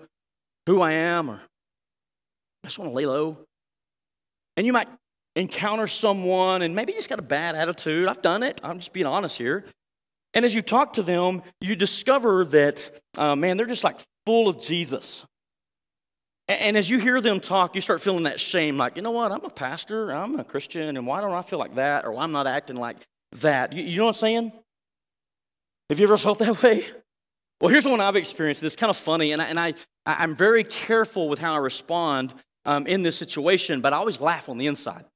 who 0.66 0.80
I 0.80 0.92
am 0.92 1.30
or 1.30 1.40
I 2.64 2.66
just 2.66 2.78
want 2.78 2.90
to 2.90 2.94
lay 2.94 3.06
low. 3.06 3.38
And 4.56 4.66
you 4.66 4.72
might 4.72 4.88
encounter 5.36 5.86
someone 5.86 6.62
and 6.62 6.74
maybe 6.74 6.92
you 6.92 6.98
just 6.98 7.08
got 7.08 7.20
a 7.20 7.22
bad 7.22 7.54
attitude. 7.54 8.08
I've 8.08 8.22
done 8.22 8.42
it. 8.42 8.60
I'm 8.64 8.78
just 8.78 8.92
being 8.92 9.06
honest 9.06 9.38
here. 9.38 9.64
And 10.36 10.44
as 10.44 10.54
you 10.54 10.60
talk 10.60 10.92
to 10.92 11.02
them, 11.02 11.42
you 11.62 11.74
discover 11.74 12.44
that, 12.44 12.90
uh, 13.16 13.34
man, 13.34 13.56
they're 13.56 13.64
just 13.64 13.84
like 13.84 13.98
full 14.26 14.48
of 14.48 14.60
Jesus. 14.60 15.24
And, 16.46 16.76
as 16.76 16.90
you 16.90 16.98
hear 16.98 17.22
them 17.22 17.40
talk, 17.40 17.74
you 17.74 17.80
start 17.80 18.02
feeling 18.02 18.24
that 18.24 18.38
shame 18.38 18.76
like, 18.76 18.96
you 18.96 19.02
know 19.02 19.12
what, 19.12 19.32
I'm 19.32 19.44
a 19.46 19.50
pastor, 19.50 20.12
I'm 20.12 20.38
a 20.38 20.44
Christian, 20.44 20.98
and 20.98 21.06
why 21.06 21.22
don't 21.22 21.32
I 21.32 21.40
feel 21.40 21.58
like 21.58 21.76
that? 21.76 22.04
Or 22.04 22.12
why 22.12 22.22
I'm 22.22 22.32
not 22.32 22.46
acting 22.46 22.76
like 22.76 22.98
that? 23.40 23.72
You, 23.72 23.82
you 23.82 23.96
know 23.96 24.04
what 24.04 24.16
I'm 24.16 24.18
saying? 24.18 24.52
Have 25.88 25.98
you 25.98 26.06
ever 26.06 26.18
felt 26.18 26.38
that 26.40 26.62
way? 26.62 26.84
Well, 27.58 27.70
here's 27.70 27.86
one 27.86 28.02
I've 28.02 28.14
experienced. 28.14 28.62
It's 28.62 28.76
kind 28.76 28.90
of 28.90 28.98
funny, 28.98 29.32
and, 29.32 29.40
I, 29.40 29.46
and 29.46 29.58
I, 29.58 29.72
I'm 30.04 30.36
very 30.36 30.64
careful 30.64 31.30
with 31.30 31.38
how 31.38 31.54
I 31.54 31.58
respond 31.58 32.34
um, 32.66 32.86
in 32.86 33.02
this 33.02 33.16
situation, 33.16 33.80
but 33.80 33.94
I 33.94 33.96
always 33.96 34.20
laugh 34.20 34.50
on 34.50 34.58
the 34.58 34.66
inside. 34.66 35.06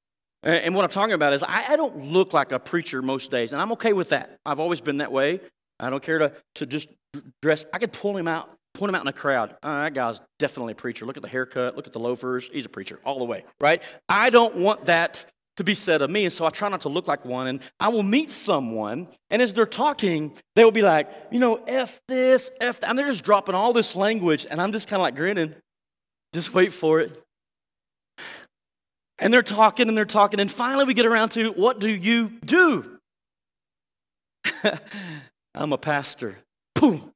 And 0.42 0.74
what 0.74 0.85
I'm 0.85 0.90
talking 0.90 1.12
about 1.12 1.35
is 1.35 1.44
I, 1.46 1.76
don't 1.76 2.07
look 2.12 2.33
like 2.33 2.53
a 2.53 2.59
preacher 2.59 3.03
most 3.03 3.31
days, 3.31 3.53
and 3.53 3.61
I'm 3.61 3.72
okay 3.72 3.92
with 3.92 4.11
that. 4.11 4.38
I've 4.46 4.61
always 4.61 4.81
been 4.81 4.98
that 4.98 5.12
way. 5.12 5.40
I 5.79 5.90
don't 5.90 6.03
care 6.03 6.18
to, 6.18 6.33
to 6.57 6.66
just 6.66 6.88
dress. 7.42 7.66
I 7.72 7.79
could 7.79 7.92
pull 7.92 8.16
him 8.16 8.26
out, 8.26 8.50
point 8.74 8.88
him 8.88 8.94
out 8.94 9.03
in 9.03 9.09
a 9.09 9.12
crowd. 9.12 9.55
Oh, 9.62 9.83
that 9.83 9.92
guy's 9.92 10.20
definitely 10.38 10.72
a 10.72 10.76
preacher. 10.76 11.05
Look 11.05 11.18
at 11.18 11.22
the 11.22 11.29
haircut, 11.29 11.76
look 11.76 11.87
at 11.87 11.92
the 11.92 12.00
loafers. 12.00 12.48
He's 12.50 12.64
a 12.64 12.70
preacher 12.70 13.00
all 13.05 13.18
the 13.18 13.24
way, 13.24 13.44
right? 13.61 13.83
I 14.09 14.31
don't 14.31 14.57
want 14.57 14.87
that 14.87 15.26
to 15.59 15.64
be 15.64 15.74
said 15.74 16.00
of 16.00 16.09
me, 16.09 16.24
and 16.24 16.33
so 16.33 16.46
I 16.46 16.48
try 16.48 16.70
not 16.70 16.83
to 16.83 16.88
look 16.88 17.07
like 17.07 17.26
one. 17.26 17.46
And 17.46 17.61
I 17.79 17.88
will 17.88 18.03
meet 18.03 18.31
someone, 18.31 19.09
and 19.29 19.42
as 19.42 19.53
they're 19.53 19.66
talking, 19.66 20.35
they 20.57 20.64
will 20.64 20.70
be 20.70 20.83
like, 20.83 21.11
you 21.31 21.38
know, 21.38 21.57
F 21.66 22.00
this, 22.09 22.50
F 22.62 22.81
that. 22.81 22.88
And 22.88 22.98
they're 22.98 23.07
just 23.07 23.24
dropping 23.24 23.55
all 23.55 23.74
this 23.74 23.94
language, 23.94 24.46
and 24.50 24.59
I'm 24.59 24.72
just 24.72 24.88
kind 24.88 25.00
of 25.00 25.03
like 25.03 25.16
grinning. 25.16 25.55
Just 26.33 26.55
wait 26.55 26.72
for 26.72 27.00
it. 27.00 27.12
And 29.20 29.33
they're 29.33 29.42
talking 29.42 29.88
and 29.88 29.96
they're 29.96 30.04
talking. 30.06 30.40
And 30.40 30.50
finally, 30.50 30.85
we 30.85 30.94
get 30.94 31.06
around 31.06 31.30
to 31.30 31.50
what 31.52 31.78
do 31.78 31.88
you 31.88 32.33
do? 32.44 32.98
I'm 35.54 35.72
a 35.72 35.78
pastor. 35.78 36.38
Boom. 36.74 37.12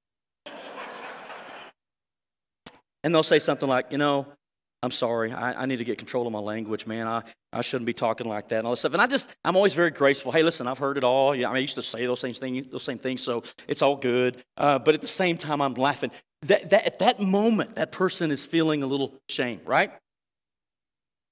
and 3.03 3.15
they'll 3.15 3.23
say 3.23 3.39
something 3.39 3.69
like, 3.69 3.91
you 3.91 3.99
know, 3.99 4.27
I'm 4.83 4.91
sorry. 4.91 5.33
I, 5.33 5.63
I, 5.63 5.67
need 5.67 5.79
to 5.79 5.85
get 5.85 5.97
control 5.97 6.27
of 6.27 6.33
my 6.35 6.41
language, 6.41 6.87
man. 6.87 7.09
I, 7.09 7.23
I 7.55 7.63
shouldn't 7.63 7.87
be 7.87 7.95
talking 7.95 8.29
like 8.29 8.49
that 8.49 8.59
and 8.59 8.67
all 8.67 8.75
this 8.75 8.81
stuff. 8.81 8.93
And 8.93 9.01
I 9.01 9.07
just, 9.07 9.35
I'm 9.43 9.57
always 9.57 9.73
very 9.73 9.91
graceful. 9.91 10.31
Hey, 10.31 10.43
listen, 10.43 10.67
I've 10.67 10.77
heard 10.77 10.99
it 10.99 11.05
all. 11.05 11.35
Yeah, 11.35 11.49
I, 11.49 11.53
mean, 11.53 11.57
I 11.57 11.61
used 11.61 11.77
to 11.77 11.83
say 11.83 12.05
those 12.05 12.21
same 12.21 12.35
things, 12.35 12.67
those 12.67 12.83
same 12.83 12.99
things, 12.99 13.23
so 13.23 13.45
it's 13.67 13.81
all 13.81 13.97
good. 13.97 14.37
Uh, 14.59 14.79
but 14.79 14.95
at 14.95 15.01
the 15.01 15.09
same 15.09 15.39
time, 15.39 15.63
I'm 15.63 15.73
laughing. 15.73 16.11
That, 16.43 16.69
that, 16.69 16.85
at 16.85 16.99
that 16.99 17.19
moment, 17.19 17.77
that 17.77 17.93
person 17.93 18.31
is 18.31 18.45
feeling 18.45 18.83
a 18.83 18.87
little 18.87 19.15
shame, 19.31 19.63
right? 19.65 19.91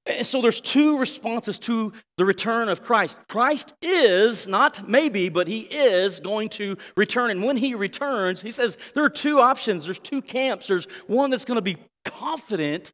And 0.04 0.26
so 0.26 0.42
there's 0.42 0.60
two 0.60 0.98
responses 0.98 1.60
to 1.60 1.92
the 2.18 2.24
return 2.24 2.68
of 2.68 2.82
Christ. 2.82 3.18
Christ 3.28 3.72
is, 3.80 4.48
not 4.48 4.88
maybe, 4.88 5.28
but 5.28 5.46
he 5.46 5.60
is 5.60 6.18
going 6.18 6.48
to 6.50 6.76
return. 6.96 7.30
And 7.30 7.44
when 7.44 7.56
he 7.56 7.74
returns, 7.74 8.42
he 8.42 8.50
says 8.50 8.76
there 8.94 9.04
are 9.04 9.10
two 9.10 9.38
options, 9.40 9.84
there's 9.84 10.00
two 10.00 10.20
camps. 10.20 10.66
There's 10.66 10.86
one 11.06 11.30
that's 11.30 11.44
going 11.44 11.56
to 11.56 11.62
be 11.62 11.76
confident, 12.04 12.92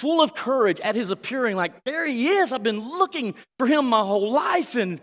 full 0.00 0.22
of 0.22 0.34
courage 0.34 0.80
at 0.80 0.94
his 0.94 1.10
appearing, 1.10 1.56
like, 1.56 1.84
there 1.84 2.06
he 2.06 2.28
is. 2.28 2.52
I've 2.52 2.62
been 2.62 2.80
looking 2.80 3.34
for 3.58 3.66
him 3.66 3.86
my 3.86 4.00
whole 4.00 4.32
life, 4.32 4.74
and 4.74 5.00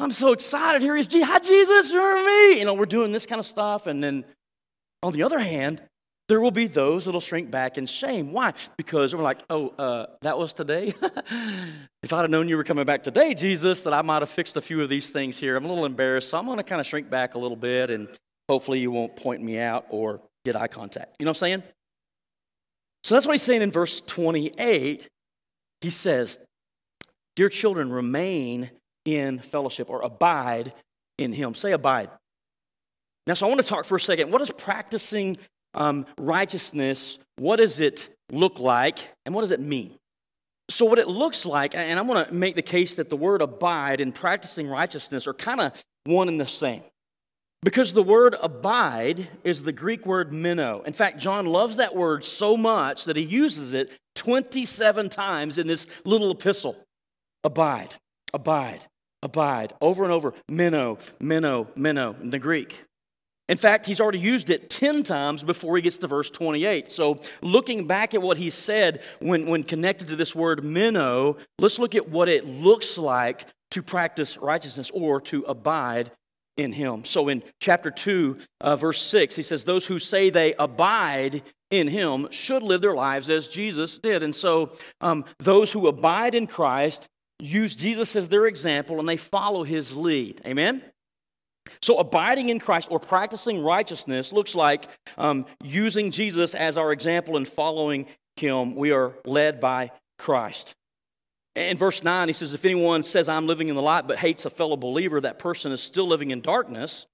I'm 0.00 0.12
so 0.12 0.32
excited. 0.32 0.82
Here 0.82 0.96
he 0.96 1.00
is. 1.00 1.08
Hi, 1.12 1.38
Jesus, 1.38 1.92
you're 1.92 2.24
me. 2.24 2.58
You 2.58 2.64
know, 2.64 2.74
we're 2.74 2.86
doing 2.86 3.12
this 3.12 3.26
kind 3.26 3.38
of 3.38 3.46
stuff. 3.46 3.86
And 3.86 4.02
then 4.02 4.24
on 5.02 5.12
the 5.12 5.22
other 5.22 5.38
hand, 5.38 5.82
there 6.30 6.40
will 6.40 6.52
be 6.52 6.68
those 6.68 7.06
that'll 7.06 7.20
shrink 7.20 7.50
back 7.50 7.76
in 7.76 7.86
shame. 7.86 8.32
Why? 8.32 8.54
Because 8.76 9.14
we're 9.14 9.22
like, 9.22 9.42
oh, 9.50 9.70
uh, 9.70 10.06
that 10.22 10.38
was 10.38 10.52
today? 10.52 10.94
if 12.02 12.12
I'd 12.12 12.20
have 12.20 12.30
known 12.30 12.48
you 12.48 12.56
were 12.56 12.62
coming 12.62 12.84
back 12.84 13.02
today, 13.02 13.34
Jesus, 13.34 13.82
that 13.82 13.92
I 13.92 14.02
might 14.02 14.22
have 14.22 14.30
fixed 14.30 14.56
a 14.56 14.60
few 14.60 14.80
of 14.80 14.88
these 14.88 15.10
things 15.10 15.36
here. 15.36 15.56
I'm 15.56 15.64
a 15.64 15.68
little 15.68 15.84
embarrassed, 15.84 16.28
so 16.28 16.38
I'm 16.38 16.46
going 16.46 16.58
to 16.58 16.62
kind 16.62 16.80
of 16.80 16.86
shrink 16.86 17.10
back 17.10 17.34
a 17.34 17.38
little 17.38 17.56
bit, 17.56 17.90
and 17.90 18.08
hopefully 18.48 18.78
you 18.78 18.92
won't 18.92 19.16
point 19.16 19.42
me 19.42 19.58
out 19.58 19.86
or 19.90 20.20
get 20.44 20.54
eye 20.54 20.68
contact. 20.68 21.16
You 21.18 21.24
know 21.24 21.30
what 21.30 21.38
I'm 21.38 21.40
saying? 21.40 21.62
So 23.02 23.16
that's 23.16 23.26
what 23.26 23.32
he's 23.32 23.42
saying 23.42 23.62
in 23.62 23.72
verse 23.72 24.00
28. 24.00 25.08
He 25.80 25.90
says, 25.90 26.38
Dear 27.34 27.48
children, 27.48 27.90
remain 27.90 28.70
in 29.04 29.40
fellowship 29.40 29.90
or 29.90 30.02
abide 30.02 30.74
in 31.18 31.32
him. 31.32 31.56
Say 31.56 31.72
abide. 31.72 32.08
Now, 33.26 33.34
so 33.34 33.46
I 33.46 33.48
want 33.48 33.60
to 33.60 33.66
talk 33.66 33.84
for 33.84 33.96
a 33.96 34.00
second. 34.00 34.30
What 34.30 34.40
is 34.42 34.50
practicing 34.50 35.36
um, 35.74 36.06
righteousness, 36.18 37.18
what 37.36 37.56
does 37.56 37.80
it 37.80 38.08
look 38.30 38.58
like 38.58 38.98
and 39.24 39.34
what 39.34 39.42
does 39.42 39.50
it 39.50 39.60
mean? 39.60 39.94
So, 40.68 40.84
what 40.84 40.98
it 40.98 41.08
looks 41.08 41.44
like, 41.44 41.74
and 41.74 41.98
I'm 41.98 42.06
going 42.06 42.24
to 42.24 42.32
make 42.32 42.54
the 42.54 42.62
case 42.62 42.94
that 42.96 43.08
the 43.08 43.16
word 43.16 43.42
abide 43.42 44.00
and 44.00 44.14
practicing 44.14 44.68
righteousness 44.68 45.26
are 45.26 45.34
kind 45.34 45.60
of 45.60 45.84
one 46.04 46.28
and 46.28 46.40
the 46.40 46.46
same. 46.46 46.82
Because 47.62 47.92
the 47.92 48.02
word 48.02 48.36
abide 48.40 49.28
is 49.44 49.62
the 49.62 49.72
Greek 49.72 50.06
word 50.06 50.32
meno. 50.32 50.80
In 50.82 50.94
fact, 50.94 51.18
John 51.18 51.44
loves 51.44 51.76
that 51.76 51.94
word 51.94 52.24
so 52.24 52.56
much 52.56 53.04
that 53.04 53.16
he 53.16 53.22
uses 53.22 53.74
it 53.74 53.90
27 54.14 55.08
times 55.10 55.58
in 55.58 55.66
this 55.66 55.86
little 56.04 56.30
epistle. 56.30 56.76
Abide, 57.44 57.90
abide, 58.32 58.86
abide, 59.22 59.74
over 59.80 60.04
and 60.04 60.12
over. 60.12 60.32
Meno, 60.48 60.98
meno, 61.20 61.68
meno 61.74 62.16
in 62.22 62.30
the 62.30 62.38
Greek. 62.38 62.84
In 63.50 63.58
fact, 63.58 63.84
he's 63.84 64.00
already 64.00 64.20
used 64.20 64.48
it 64.48 64.70
10 64.70 65.02
times 65.02 65.42
before 65.42 65.74
he 65.76 65.82
gets 65.82 65.98
to 65.98 66.06
verse 66.06 66.30
28. 66.30 66.90
So, 66.92 67.20
looking 67.42 67.88
back 67.88 68.14
at 68.14 68.22
what 68.22 68.36
he 68.36 68.48
said 68.48 69.02
when, 69.18 69.46
when 69.46 69.64
connected 69.64 70.06
to 70.08 70.16
this 70.16 70.36
word 70.36 70.62
meno, 70.62 71.36
let's 71.58 71.78
look 71.78 71.96
at 71.96 72.08
what 72.08 72.28
it 72.28 72.46
looks 72.46 72.96
like 72.96 73.46
to 73.72 73.82
practice 73.82 74.38
righteousness 74.38 74.90
or 74.94 75.20
to 75.22 75.42
abide 75.42 76.12
in 76.56 76.70
him. 76.70 77.04
So 77.04 77.28
in 77.28 77.42
chapter 77.60 77.90
2, 77.90 78.38
uh, 78.60 78.76
verse 78.76 79.02
6, 79.02 79.34
he 79.34 79.42
says, 79.42 79.64
Those 79.64 79.86
who 79.86 79.98
say 79.98 80.30
they 80.30 80.54
abide 80.54 81.42
in 81.70 81.88
him 81.88 82.28
should 82.30 82.62
live 82.62 82.80
their 82.80 82.94
lives 82.94 83.30
as 83.30 83.48
Jesus 83.48 83.98
did. 83.98 84.22
And 84.22 84.34
so 84.34 84.72
um, 85.00 85.24
those 85.38 85.72
who 85.72 85.88
abide 85.88 86.34
in 86.34 86.46
Christ 86.46 87.08
use 87.40 87.74
Jesus 87.74 88.14
as 88.14 88.28
their 88.28 88.46
example 88.46 89.00
and 89.00 89.08
they 89.08 89.16
follow 89.16 89.64
his 89.64 89.96
lead. 89.96 90.40
Amen? 90.46 90.82
So, 91.82 91.98
abiding 91.98 92.48
in 92.48 92.58
Christ 92.58 92.88
or 92.90 93.00
practicing 93.00 93.62
righteousness 93.62 94.32
looks 94.32 94.54
like 94.54 94.86
um, 95.18 95.46
using 95.62 96.10
Jesus 96.10 96.54
as 96.54 96.76
our 96.76 96.92
example 96.92 97.36
and 97.36 97.46
following 97.46 98.06
him. 98.36 98.74
We 98.74 98.92
are 98.92 99.14
led 99.24 99.60
by 99.60 99.90
Christ. 100.18 100.74
In 101.56 101.76
verse 101.76 102.02
9, 102.02 102.28
he 102.28 102.32
says, 102.32 102.54
If 102.54 102.64
anyone 102.64 103.02
says, 103.02 103.28
I'm 103.28 103.46
living 103.46 103.68
in 103.68 103.76
the 103.76 103.82
light, 103.82 104.06
but 104.06 104.18
hates 104.18 104.46
a 104.46 104.50
fellow 104.50 104.76
believer, 104.76 105.20
that 105.20 105.38
person 105.38 105.72
is 105.72 105.82
still 105.82 106.06
living 106.06 106.30
in 106.30 106.40
darkness. 106.40 107.06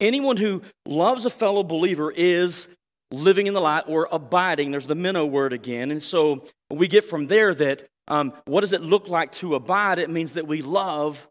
Anyone 0.00 0.36
who 0.36 0.62
loves 0.86 1.26
a 1.26 1.30
fellow 1.30 1.62
believer 1.62 2.10
is 2.10 2.68
living 3.12 3.46
in 3.46 3.54
the 3.54 3.60
light 3.60 3.84
or 3.86 4.08
abiding. 4.10 4.70
There's 4.70 4.86
the 4.86 4.94
meno 4.94 5.24
word 5.24 5.52
again. 5.52 5.90
And 5.90 6.02
so 6.02 6.44
we 6.70 6.88
get 6.88 7.04
from 7.04 7.26
there 7.26 7.54
that 7.54 7.86
um, 8.08 8.32
what 8.46 8.62
does 8.62 8.72
it 8.72 8.82
look 8.82 9.08
like 9.08 9.32
to 9.32 9.54
abide? 9.54 9.98
It 9.98 10.10
means 10.10 10.34
that 10.34 10.46
we 10.46 10.62
love 10.62 11.28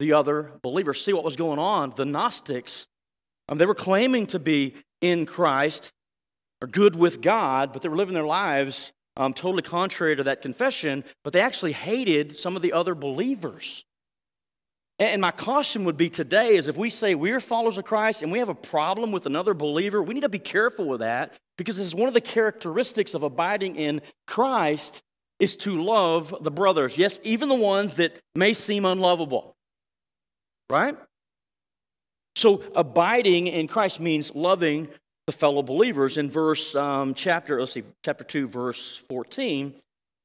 the 0.00 0.14
other 0.14 0.50
believers. 0.62 1.04
See 1.04 1.12
what 1.12 1.22
was 1.22 1.36
going 1.36 1.60
on? 1.60 1.92
The 1.94 2.04
Gnostics, 2.04 2.88
um, 3.48 3.58
they 3.58 3.66
were 3.66 3.74
claiming 3.74 4.26
to 4.28 4.40
be 4.40 4.74
in 5.00 5.26
Christ 5.26 5.92
or 6.60 6.66
good 6.66 6.96
with 6.96 7.20
God, 7.20 7.72
but 7.72 7.82
they 7.82 7.88
were 7.88 7.96
living 7.96 8.14
their 8.14 8.26
lives 8.26 8.92
um, 9.16 9.34
totally 9.34 9.62
contrary 9.62 10.16
to 10.16 10.24
that 10.24 10.40
confession, 10.40 11.04
but 11.24 11.32
they 11.32 11.40
actually 11.40 11.72
hated 11.72 12.36
some 12.38 12.56
of 12.56 12.62
the 12.62 12.72
other 12.72 12.94
believers. 12.94 13.84
And 14.98 15.20
my 15.20 15.30
caution 15.30 15.84
would 15.84 15.96
be 15.96 16.10
today 16.10 16.56
is 16.56 16.68
if 16.68 16.76
we 16.76 16.90
say 16.90 17.14
we're 17.14 17.40
followers 17.40 17.78
of 17.78 17.84
Christ 17.84 18.22
and 18.22 18.30
we 18.30 18.38
have 18.38 18.50
a 18.50 18.54
problem 18.54 19.12
with 19.12 19.26
another 19.26 19.54
believer, 19.54 20.02
we 20.02 20.14
need 20.14 20.20
to 20.20 20.28
be 20.28 20.38
careful 20.38 20.86
with 20.86 21.00
that 21.00 21.34
because 21.56 21.78
this 21.78 21.86
is 21.86 21.94
one 21.94 22.08
of 22.08 22.14
the 22.14 22.20
characteristics 22.20 23.14
of 23.14 23.22
abiding 23.22 23.76
in 23.76 24.02
Christ 24.26 25.02
is 25.38 25.56
to 25.56 25.82
love 25.82 26.34
the 26.42 26.50
brothers. 26.50 26.98
Yes, 26.98 27.18
even 27.24 27.48
the 27.48 27.54
ones 27.54 27.94
that 27.94 28.18
may 28.34 28.52
seem 28.52 28.84
unlovable. 28.84 29.56
Right? 30.70 30.96
So 32.36 32.62
abiding 32.74 33.48
in 33.48 33.66
Christ 33.66 34.00
means 34.00 34.34
loving 34.34 34.88
the 35.26 35.32
fellow 35.32 35.62
believers. 35.62 36.16
In 36.16 36.30
verse 36.30 36.74
um, 36.74 37.14
chapter, 37.14 37.58
let's 37.58 37.72
see, 37.72 37.82
chapter 38.04 38.24
2, 38.24 38.48
verse 38.48 38.96
14, 39.08 39.74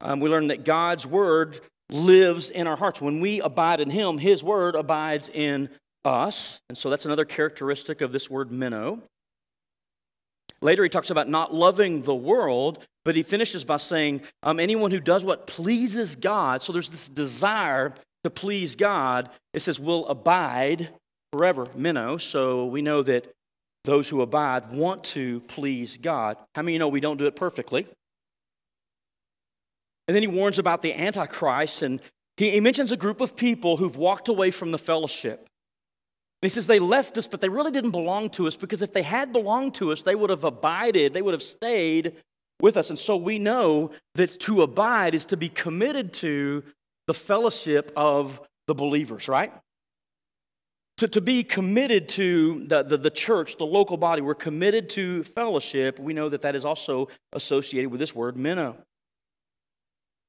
um, 0.02 0.20
we 0.20 0.30
learn 0.30 0.48
that 0.48 0.64
God's 0.64 1.06
word 1.06 1.60
lives 1.90 2.50
in 2.50 2.68
our 2.68 2.76
hearts. 2.76 3.02
When 3.02 3.22
we 3.22 3.42
abide 3.42 3.82
in 3.82 3.90
him, 3.90 4.18
his 4.18 4.44
word 4.44 4.76
abides 4.76 5.30
in 5.30 5.70
us. 6.04 6.62
And 6.70 6.78
so 6.78 6.90
that's 6.90 7.06
another 7.06 7.26
characteristic 7.26 8.02
of 8.02 8.12
this 8.12 8.30
word 8.30 8.52
meno. 8.52 9.02
Later, 10.62 10.84
he 10.84 10.90
talks 10.90 11.10
about 11.10 11.28
not 11.28 11.54
loving 11.54 12.04
the 12.04 12.16
world, 12.16 12.84
but 13.04 13.16
he 13.16 13.24
finishes 13.24 13.64
by 13.64 13.78
saying, 13.78 14.22
um, 14.42 14.60
anyone 14.60 14.92
who 14.92 15.00
does 15.00 15.26
what 15.26 15.48
pleases 15.48 16.16
God, 16.16 16.62
so 16.62 16.72
there's 16.72 16.90
this 16.90 17.10
desire 17.10 17.94
to 18.26 18.32
please 18.32 18.76
God, 18.76 19.30
it 19.54 19.60
says, 19.60 19.80
will 19.80 20.08
abide 20.08 20.90
forever, 21.32 21.68
meno. 21.76 22.18
So 22.18 22.66
we 22.66 22.82
know 22.82 23.04
that 23.04 23.32
those 23.84 24.10
who 24.10 24.22
abide 24.22 24.72
want 24.72 25.04
to 25.04 25.42
please 25.42 25.98
God. 25.98 26.38
How 26.56 26.64
many 26.64 26.74
you 26.74 26.80
know 26.80 26.88
we 26.88 27.00
don't 27.00 27.18
do 27.18 27.28
it 27.28 27.36
perfectly? 27.36 27.88
And 30.08 30.16
then 30.16 30.24
he 30.24 30.28
warns 30.28 30.58
about 30.58 30.82
the 30.82 30.94
Antichrist, 30.94 31.84
and 31.84 32.02
he, 32.38 32.50
he 32.50 32.60
mentions 32.60 32.92
a 32.92 32.98
group 32.98 33.22
of 33.22 33.36
people 33.36 33.78
who've 33.78 33.96
walked 33.96 34.28
away 34.28 34.50
from 34.50 34.72
the 34.72 34.80
fellowship. 34.80 35.40
And 35.40 36.48
he 36.48 36.50
says 36.50 36.66
they 36.66 36.80
left 36.80 37.16
us, 37.20 37.28
but 37.28 37.42
they 37.42 37.50
really 37.50 37.72
didn't 37.72 37.92
belong 37.92 38.32
to 38.32 38.48
us 38.48 38.56
because 38.56 38.82
if 38.82 38.92
they 38.92 39.04
had 39.04 39.32
belonged 39.32 39.76
to 39.76 39.92
us, 39.92 40.02
they 40.02 40.16
would 40.16 40.32
have 40.32 40.44
abided, 40.44 41.14
they 41.14 41.22
would 41.22 41.34
have 41.36 41.44
stayed 41.44 42.14
with 42.60 42.76
us. 42.76 42.90
And 42.90 42.98
so 42.98 43.18
we 43.18 43.38
know 43.38 43.92
that 44.16 44.40
to 44.42 44.64
abide 44.64 45.14
is 45.14 45.26
to 45.28 45.38
be 45.38 45.50
committed 45.50 46.12
to 46.16 46.64
the 47.08 47.14
fellowship 47.14 47.92
of 47.96 48.42
the 48.68 48.76
believers, 48.76 49.28
right? 49.28 49.54
To, 50.98 51.08
to 51.10 51.22
be 51.22 51.44
committed 51.44 52.08
to 52.10 52.66
the, 52.68 52.84
the, 52.84 52.98
the, 52.98 53.10
church, 53.10 53.58
the 53.58 53.66
local 53.66 53.98
body, 53.98 54.22
we're 54.22 54.34
committed 54.34 54.90
to 54.92 55.24
fellowship. 55.24 56.00
We 56.00 56.14
know 56.14 56.30
that 56.30 56.42
that 56.44 56.56
is 56.56 56.64
also 56.64 57.10
associated 57.34 57.90
with 57.90 58.00
this 58.00 58.16
word, 58.16 58.38
meno. 58.38 58.78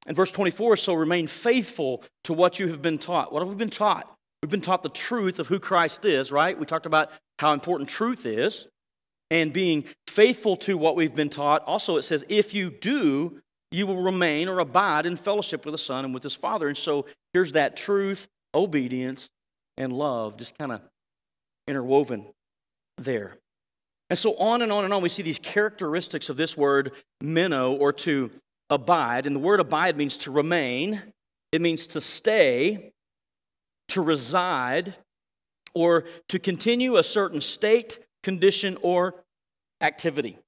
And 0.07 0.17
verse 0.17 0.31
24, 0.31 0.77
so 0.77 0.95
remain 0.95 1.27
faithful 1.27 2.03
to 2.25 2.33
what 2.33 2.59
you 2.59 2.69
have 2.69 2.83
been 2.83 2.99
taught. 2.99 3.33
What 3.33 3.41
have 3.41 3.49
we 3.49 3.55
been 3.55 3.71
taught? 3.71 4.13
We've 4.43 4.51
been 4.51 4.61
taught 4.61 4.83
the 4.83 4.89
truth 4.89 5.39
of 5.39 5.49
who 5.49 5.59
Christ 5.59 6.05
is, 6.05 6.31
right? 6.31 6.59
We 6.59 6.67
talked 6.67 6.87
about 6.87 7.11
how 7.39 7.53
important 7.53 7.89
truth 7.89 8.27
is 8.27 8.69
and 9.31 9.53
being 9.53 9.85
faithful 10.07 10.57
to 10.59 10.79
what 10.79 10.95
we've 10.95 11.15
been 11.15 11.31
taught. 11.31 11.63
Also, 11.65 11.97
it 11.97 12.03
says, 12.03 12.25
if 12.29 12.55
you 12.55 12.71
do, 12.71 13.41
you 13.71 13.87
will 13.87 14.03
remain 14.03 14.49
or 14.49 14.61
abide 14.61 15.07
in 15.07 15.17
fellowship 15.17 15.65
with 15.65 15.73
the 15.73 15.79
Son 15.79 16.05
and 16.05 16.15
with 16.15 16.23
his 16.23 16.35
Father. 16.35 16.69
And 16.69 16.77
so 16.77 17.07
here's 17.33 17.53
that 17.53 17.77
truth, 17.77 18.29
obedience, 18.55 19.29
and 19.77 19.93
love 19.93 20.37
just 20.37 20.57
kind 20.57 20.73
of 20.73 20.81
interwoven 21.67 22.27
there. 22.97 23.39
And 24.09 24.19
so 24.19 24.37
on 24.37 24.63
and 24.63 24.71
on 24.71 24.85
and 24.85 24.95
on, 24.95 25.03
we 25.03 25.09
see 25.09 25.23
these 25.23 25.39
characteristics 25.39 26.29
of 26.29 26.37
this 26.37 26.57
word 26.57 26.93
meno 27.21 27.73
or 27.73 27.93
to 27.93 28.31
abide. 28.71 29.27
And 29.27 29.35
the 29.35 29.41
word 29.41 29.61
abide 29.61 29.97
means 29.97 30.17
to 30.19 30.31
remain, 30.31 31.03
it 31.53 31.61
means 31.61 31.89
to 31.89 32.01
stay, 32.01 32.93
to 33.89 34.01
reside, 34.01 34.95
or 35.75 36.05
to 36.29 36.39
continue 36.39 36.97
a 36.97 37.03
certain 37.03 37.41
state, 37.41 37.99
condition, 38.23 38.79
or 38.81 39.25
activity. 39.81 40.39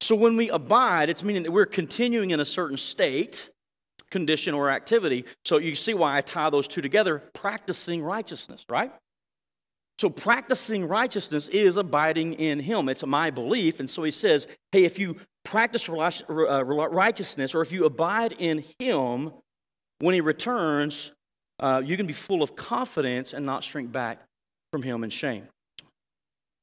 So 0.00 0.14
when 0.16 0.36
we 0.36 0.48
abide, 0.50 1.08
it's 1.08 1.22
meaning 1.22 1.42
that 1.42 1.50
we're 1.50 1.66
continuing 1.66 2.30
in 2.30 2.40
a 2.40 2.44
certain 2.44 2.76
state, 2.76 3.50
condition, 4.10 4.54
or 4.54 4.70
activity. 4.70 5.24
So 5.44 5.58
you 5.58 5.74
see 5.74 5.94
why 5.94 6.16
I 6.16 6.20
tie 6.22 6.50
those 6.50 6.66
two 6.66 6.80
together 6.80 7.22
practicing 7.34 8.02
righteousness, 8.02 8.64
right? 8.68 8.92
So 9.98 10.08
practicing 10.08 10.88
righteousness 10.88 11.48
is 11.48 11.76
abiding 11.76 12.32
in 12.34 12.58
Him. 12.60 12.88
It's 12.88 13.04
my 13.04 13.28
belief. 13.28 13.80
And 13.80 13.90
so 13.90 14.02
he 14.02 14.10
says, 14.10 14.46
hey, 14.72 14.84
if 14.84 14.98
you 14.98 15.16
practice 15.44 15.88
uh, 15.88 16.64
righteousness 16.64 17.54
or 17.54 17.60
if 17.60 17.70
you 17.70 17.84
abide 17.84 18.32
in 18.38 18.64
Him, 18.78 19.32
when 19.98 20.14
He 20.14 20.22
returns, 20.22 21.12
uh, 21.58 21.82
you 21.84 21.98
can 21.98 22.06
be 22.06 22.14
full 22.14 22.42
of 22.42 22.56
confidence 22.56 23.34
and 23.34 23.44
not 23.44 23.62
shrink 23.62 23.92
back 23.92 24.22
from 24.72 24.82
Him 24.82 25.04
in 25.04 25.10
shame. 25.10 25.46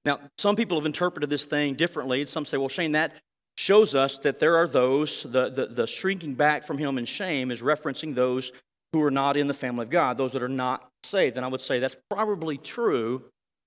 Now, 0.08 0.22
some 0.38 0.56
people 0.56 0.78
have 0.80 0.86
interpreted 0.86 1.30
this 1.30 1.44
thing 1.44 1.76
differently. 1.76 2.26
Some 2.26 2.46
say, 2.46 2.56
well, 2.56 2.70
Shane, 2.70 2.94
that 2.94 3.12
shows 3.58 3.94
us 3.94 4.20
that 4.20 4.40
there 4.40 4.56
are 4.56 4.66
those, 4.66 5.24
the, 5.24 5.50
the, 5.50 5.66
the 5.66 5.86
shrinking 5.86 6.36
back 6.36 6.64
from 6.64 6.78
him 6.78 6.98
in 6.98 7.04
shame 7.04 7.52
is 7.52 7.62
referencing 7.62 8.16
those 8.16 8.54
who 8.94 9.04
are 9.04 9.12
not 9.12 9.36
in 9.36 9.48
the 9.48 9.54
family 9.54 9.84
of 9.84 9.90
God, 9.90 10.18
those 10.18 10.32
that 10.32 10.42
are 10.42 10.48
not 10.48 10.90
saved. 11.04 11.36
And 11.36 11.46
I 11.46 11.50
would 11.50 11.60
say 11.60 11.80
that's 11.80 11.98
probably 12.10 12.58
true, 12.58 13.26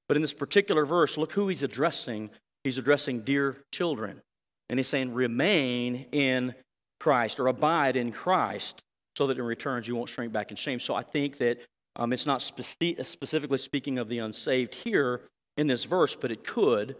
but 0.08 0.16
in 0.16 0.22
this 0.22 0.32
particular 0.32 0.86
verse, 0.86 1.18
look 1.18 1.32
who 1.32 1.48
he's 1.48 1.62
addressing. 1.62 2.30
He's 2.64 2.78
addressing 2.78 3.20
dear 3.20 3.62
children. 3.70 4.22
And 4.70 4.78
he's 4.78 4.88
saying, 4.88 5.12
remain 5.12 6.06
in 6.10 6.54
Christ 7.00 7.38
or 7.38 7.48
abide 7.48 7.96
in 7.96 8.12
Christ 8.12 8.80
so 9.14 9.26
that 9.26 9.36
in 9.36 9.44
returns 9.44 9.86
you 9.86 9.94
won't 9.94 10.08
shrink 10.08 10.32
back 10.32 10.50
in 10.50 10.56
shame. 10.56 10.80
So 10.80 10.94
I 10.94 11.02
think 11.02 11.36
that 11.36 11.58
um, 11.96 12.14
it's 12.14 12.24
not 12.24 12.40
spe- 12.40 13.02
specifically 13.02 13.58
speaking 13.58 13.98
of 13.98 14.08
the 14.08 14.20
unsaved 14.20 14.74
here 14.74 15.20
in 15.56 15.66
this 15.66 15.84
verse, 15.84 16.14
but 16.14 16.30
it 16.30 16.44
could. 16.44 16.96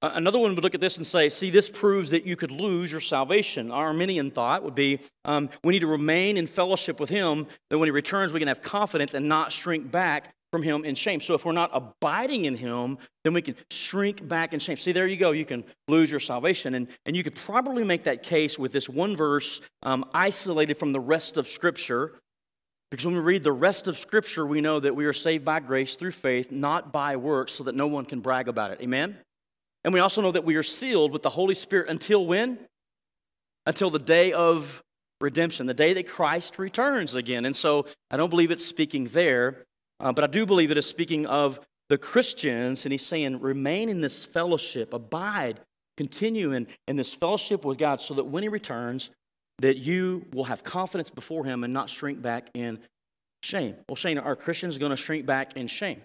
Another 0.00 0.38
one 0.38 0.54
would 0.54 0.62
look 0.62 0.76
at 0.76 0.80
this 0.80 0.96
and 0.96 1.04
say, 1.04 1.28
see, 1.28 1.50
this 1.50 1.68
proves 1.68 2.10
that 2.10 2.24
you 2.24 2.36
could 2.36 2.52
lose 2.52 2.92
your 2.92 3.00
salvation. 3.00 3.72
Our 3.72 3.88
Arminian 3.88 4.30
thought 4.30 4.62
would 4.62 4.76
be 4.76 5.00
um, 5.24 5.50
we 5.64 5.72
need 5.72 5.80
to 5.80 5.88
remain 5.88 6.36
in 6.36 6.46
fellowship 6.46 7.00
with 7.00 7.10
Him, 7.10 7.48
that 7.68 7.78
when 7.78 7.88
He 7.88 7.90
returns, 7.90 8.32
we 8.32 8.38
can 8.38 8.46
have 8.46 8.62
confidence 8.62 9.14
and 9.14 9.28
not 9.28 9.50
shrink 9.50 9.90
back 9.90 10.32
from 10.52 10.62
Him 10.62 10.84
in 10.84 10.94
shame. 10.94 11.20
So 11.20 11.34
if 11.34 11.44
we're 11.44 11.50
not 11.50 11.70
abiding 11.72 12.44
in 12.44 12.54
Him, 12.54 12.98
then 13.24 13.34
we 13.34 13.42
can 13.42 13.56
shrink 13.72 14.26
back 14.26 14.54
in 14.54 14.60
shame. 14.60 14.76
See, 14.76 14.92
there 14.92 15.08
you 15.08 15.16
go. 15.16 15.32
You 15.32 15.44
can 15.44 15.64
lose 15.88 16.12
your 16.12 16.20
salvation. 16.20 16.74
And, 16.74 16.86
and 17.04 17.16
you 17.16 17.24
could 17.24 17.34
probably 17.34 17.82
make 17.82 18.04
that 18.04 18.22
case 18.22 18.56
with 18.56 18.70
this 18.70 18.88
one 18.88 19.16
verse 19.16 19.60
um, 19.82 20.04
isolated 20.14 20.74
from 20.74 20.92
the 20.92 21.00
rest 21.00 21.38
of 21.38 21.48
Scripture 21.48 22.12
Because 22.90 23.04
when 23.04 23.14
we 23.14 23.20
read 23.20 23.44
the 23.44 23.52
rest 23.52 23.86
of 23.86 23.98
Scripture, 23.98 24.46
we 24.46 24.60
know 24.60 24.80
that 24.80 24.96
we 24.96 25.04
are 25.04 25.12
saved 25.12 25.44
by 25.44 25.60
grace 25.60 25.96
through 25.96 26.12
faith, 26.12 26.50
not 26.50 26.92
by 26.92 27.16
works, 27.16 27.52
so 27.52 27.64
that 27.64 27.74
no 27.74 27.86
one 27.86 28.06
can 28.06 28.20
brag 28.20 28.48
about 28.48 28.70
it. 28.70 28.80
Amen? 28.80 29.18
And 29.84 29.92
we 29.92 30.00
also 30.00 30.22
know 30.22 30.32
that 30.32 30.44
we 30.44 30.56
are 30.56 30.62
sealed 30.62 31.12
with 31.12 31.22
the 31.22 31.30
Holy 31.30 31.54
Spirit 31.54 31.88
until 31.88 32.24
when? 32.24 32.58
Until 33.66 33.90
the 33.90 33.98
day 33.98 34.32
of 34.32 34.82
redemption, 35.20 35.66
the 35.66 35.74
day 35.74 35.92
that 35.94 36.08
Christ 36.08 36.58
returns 36.58 37.14
again. 37.14 37.44
And 37.44 37.54
so 37.54 37.86
I 38.10 38.16
don't 38.16 38.30
believe 38.30 38.50
it's 38.50 38.64
speaking 38.64 39.04
there, 39.06 39.66
uh, 40.00 40.12
but 40.12 40.24
I 40.24 40.28
do 40.28 40.46
believe 40.46 40.70
it 40.70 40.78
is 40.78 40.86
speaking 40.86 41.26
of 41.26 41.60
the 41.88 41.98
Christians, 41.98 42.84
and 42.86 42.92
he's 42.92 43.04
saying, 43.04 43.40
remain 43.40 43.88
in 43.88 44.00
this 44.00 44.24
fellowship, 44.24 44.92
abide, 44.92 45.60
continue 45.96 46.52
in, 46.52 46.66
in 46.86 46.96
this 46.96 47.14
fellowship 47.14 47.64
with 47.64 47.78
God, 47.78 48.00
so 48.00 48.14
that 48.14 48.24
when 48.24 48.42
he 48.42 48.48
returns, 48.48 49.10
that 49.60 49.76
you 49.76 50.26
will 50.32 50.44
have 50.44 50.62
confidence 50.62 51.10
before 51.10 51.44
him 51.44 51.64
and 51.64 51.72
not 51.72 51.90
shrink 51.90 52.22
back 52.22 52.50
in 52.54 52.78
shame. 53.42 53.76
Well, 53.88 53.96
Shane, 53.96 54.18
are 54.18 54.36
Christians 54.36 54.78
going 54.78 54.90
to 54.90 54.96
shrink 54.96 55.26
back 55.26 55.56
in 55.56 55.66
shame? 55.66 56.02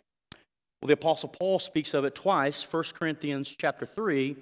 Well, 0.82 0.88
the 0.88 0.94
Apostle 0.94 1.30
Paul 1.30 1.60
speaks 1.60 1.94
of 1.94 2.04
it 2.04 2.16
twice, 2.16 2.62
1 2.64 2.84
Corinthians 2.94 3.56
chapter 3.58 3.86
3. 3.86 4.36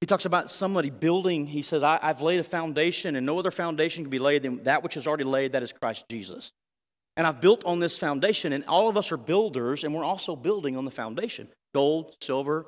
He 0.00 0.06
talks 0.06 0.26
about 0.26 0.50
somebody 0.50 0.90
building, 0.90 1.46
he 1.46 1.62
says, 1.62 1.82
I, 1.82 1.98
have 2.02 2.20
laid 2.20 2.38
a 2.38 2.44
foundation, 2.44 3.16
and 3.16 3.24
no 3.24 3.38
other 3.38 3.50
foundation 3.50 4.04
can 4.04 4.10
be 4.10 4.18
laid 4.18 4.42
than 4.42 4.62
that 4.64 4.82
which 4.82 4.96
is 4.96 5.06
already 5.06 5.24
laid, 5.24 5.52
that 5.52 5.62
is 5.62 5.72
Christ 5.72 6.04
Jesus. 6.10 6.52
And 7.16 7.26
I've 7.26 7.40
built 7.40 7.64
on 7.64 7.80
this 7.80 7.96
foundation, 7.96 8.52
and 8.52 8.64
all 8.66 8.88
of 8.88 8.96
us 8.96 9.12
are 9.12 9.16
builders, 9.16 9.82
and 9.82 9.94
we're 9.94 10.04
also 10.04 10.36
building 10.36 10.76
on 10.76 10.84
the 10.84 10.90
foundation 10.90 11.48
gold, 11.72 12.14
silver, 12.20 12.66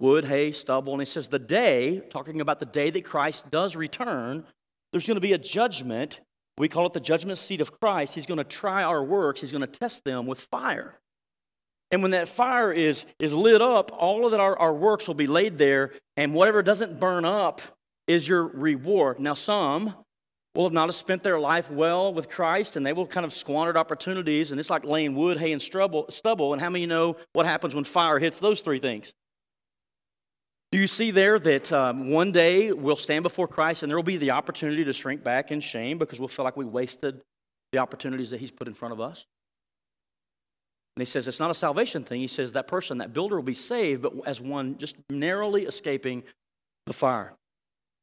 wood, 0.00 0.24
hay, 0.24 0.52
stubble. 0.52 0.92
And 0.92 1.02
he 1.02 1.06
says, 1.06 1.28
The 1.28 1.38
day, 1.38 2.02
talking 2.10 2.40
about 2.40 2.60
the 2.60 2.66
day 2.66 2.90
that 2.90 3.04
Christ 3.04 3.50
does 3.50 3.76
return, 3.76 4.44
there's 4.92 5.06
going 5.06 5.16
to 5.16 5.20
be 5.20 5.32
a 5.32 5.38
judgment. 5.38 6.20
We 6.58 6.68
call 6.68 6.86
it 6.86 6.92
the 6.92 7.00
judgment 7.00 7.38
seat 7.38 7.60
of 7.60 7.78
Christ. 7.80 8.14
He's 8.14 8.26
going 8.26 8.38
to 8.38 8.44
try 8.44 8.82
our 8.82 9.04
works, 9.04 9.40
he's 9.40 9.52
going 9.52 9.60
to 9.60 9.66
test 9.66 10.04
them 10.04 10.26
with 10.26 10.40
fire. 10.40 10.98
And 11.90 12.02
when 12.02 12.10
that 12.12 12.26
fire 12.26 12.72
is, 12.72 13.06
is 13.20 13.32
lit 13.32 13.62
up, 13.62 13.92
all 13.92 14.24
of 14.24 14.32
that 14.32 14.40
our, 14.40 14.58
our 14.58 14.74
works 14.74 15.06
will 15.06 15.14
be 15.14 15.28
laid 15.28 15.56
there, 15.56 15.92
and 16.16 16.34
whatever 16.34 16.62
doesn't 16.62 16.98
burn 16.98 17.24
up 17.24 17.60
is 18.08 18.26
your 18.26 18.44
reward. 18.44 19.20
Now, 19.20 19.34
some 19.34 19.94
will 20.54 20.64
have 20.64 20.72
not 20.72 20.88
have 20.88 20.96
spent 20.96 21.22
their 21.22 21.38
life 21.38 21.70
well 21.70 22.12
with 22.12 22.28
Christ, 22.28 22.74
and 22.74 22.84
they 22.84 22.92
will 22.92 23.06
kind 23.06 23.24
of 23.24 23.32
squandered 23.32 23.76
opportunities, 23.76 24.50
and 24.50 24.58
it's 24.58 24.70
like 24.70 24.84
laying 24.84 25.14
wood, 25.14 25.38
hay, 25.38 25.52
and 25.52 25.62
stubble. 25.62 26.06
stubble. 26.08 26.52
And 26.52 26.60
how 26.60 26.70
many 26.70 26.86
know 26.86 27.16
what 27.34 27.46
happens 27.46 27.74
when 27.74 27.84
fire 27.84 28.18
hits 28.18 28.40
those 28.40 28.62
three 28.62 28.78
things? 28.78 29.14
Do 30.76 30.82
you 30.82 30.86
see 30.86 31.10
there 31.10 31.38
that 31.38 31.72
um, 31.72 32.10
one 32.10 32.32
day 32.32 32.70
we'll 32.70 32.96
stand 32.96 33.22
before 33.22 33.48
Christ, 33.48 33.82
and 33.82 33.88
there 33.88 33.96
will 33.96 34.02
be 34.02 34.18
the 34.18 34.32
opportunity 34.32 34.84
to 34.84 34.92
shrink 34.92 35.24
back 35.24 35.50
in 35.50 35.60
shame 35.60 35.96
because 35.96 36.20
we'll 36.20 36.28
feel 36.28 36.44
like 36.44 36.54
we 36.54 36.66
wasted 36.66 37.22
the 37.72 37.78
opportunities 37.78 38.28
that 38.28 38.40
He's 38.40 38.50
put 38.50 38.68
in 38.68 38.74
front 38.74 38.92
of 38.92 39.00
us? 39.00 39.24
And 40.94 41.00
he 41.00 41.06
says 41.06 41.28
it's 41.28 41.40
not 41.40 41.50
a 41.50 41.54
salvation 41.54 42.02
thing. 42.02 42.20
He 42.20 42.28
says 42.28 42.52
that 42.52 42.68
person, 42.68 42.98
that 42.98 43.14
builder, 43.14 43.36
will 43.36 43.42
be 43.42 43.54
saved, 43.54 44.02
but 44.02 44.12
as 44.26 44.38
one 44.38 44.76
just 44.76 44.96
narrowly 45.08 45.64
escaping 45.64 46.24
the 46.84 46.92
fire 46.92 47.32